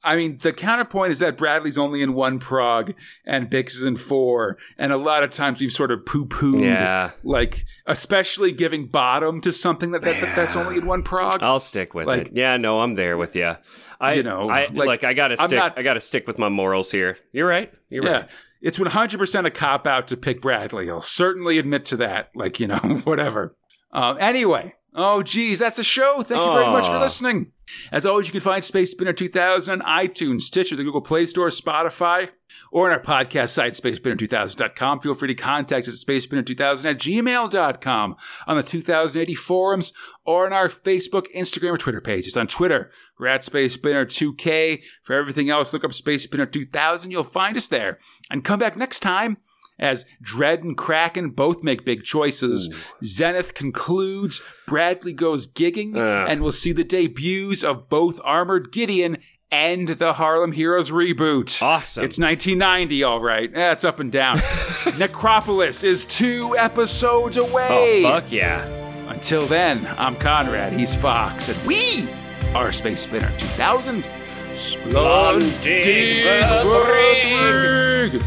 [0.07, 2.93] I mean, the counterpoint is that Bradley's only in one prog
[3.25, 7.11] and Bix is in four, and a lot of times we've sort of poo-pooed, yeah.
[7.23, 11.43] like especially giving bottom to something that, that, that that's only in one prog.
[11.43, 12.31] I'll stick with Like- it.
[12.35, 13.55] Yeah, no, I'm there with you.
[13.99, 15.57] I You know, I like, like, I got to I'm stick.
[15.59, 17.17] not- I got to stick with my morals here.
[17.33, 17.73] You're right.
[17.89, 18.11] You're yeah.
[18.11, 18.29] right.
[18.61, 20.89] It's 100% a cop out to pick Bradley.
[20.89, 22.29] I'll certainly admit to that.
[22.33, 23.55] Like, you know, whatever.
[23.91, 24.73] Um, anyway.
[24.93, 26.23] Oh, geez, that's a show.
[26.23, 27.01] Thank you very much for ah.
[27.01, 27.51] listening.
[27.91, 31.49] As always, you can find Space Spinner 2000 on iTunes, Stitcher, the Google Play Store,
[31.49, 32.29] Spotify,
[32.71, 35.01] or on our podcast site, spacespinner2000.com.
[35.01, 38.15] Feel free to contact us at spacespinner2000 at gmail.com,
[38.47, 39.93] on the 2000 AD forums,
[40.25, 42.37] or on our Facebook, Instagram, or Twitter pages.
[42.37, 44.81] On Twitter, we're at SpaceSpinner2K.
[45.03, 47.11] For everything else, look up Space Spinner 2000.
[47.11, 47.99] You'll find us there.
[48.31, 49.37] And come back next time
[49.79, 52.73] as Dredd and Kraken both make big choices.
[53.03, 56.27] Zenith concludes, Bradley goes gigging, Ugh.
[56.29, 59.17] and we'll see the debuts of both Armored Gideon
[59.51, 61.61] and the Harlem Heroes reboot.
[61.61, 62.03] Awesome.
[62.03, 63.49] It's 1990, all right.
[63.55, 64.39] Eh, it's up and down.
[64.97, 68.03] Necropolis is two episodes away.
[68.05, 68.65] oh fuck yeah.
[69.09, 72.09] Until then, I'm Conrad, he's Fox, and we
[72.53, 74.05] are Space Spinner 2000.
[74.53, 78.21] Splendid Splendid.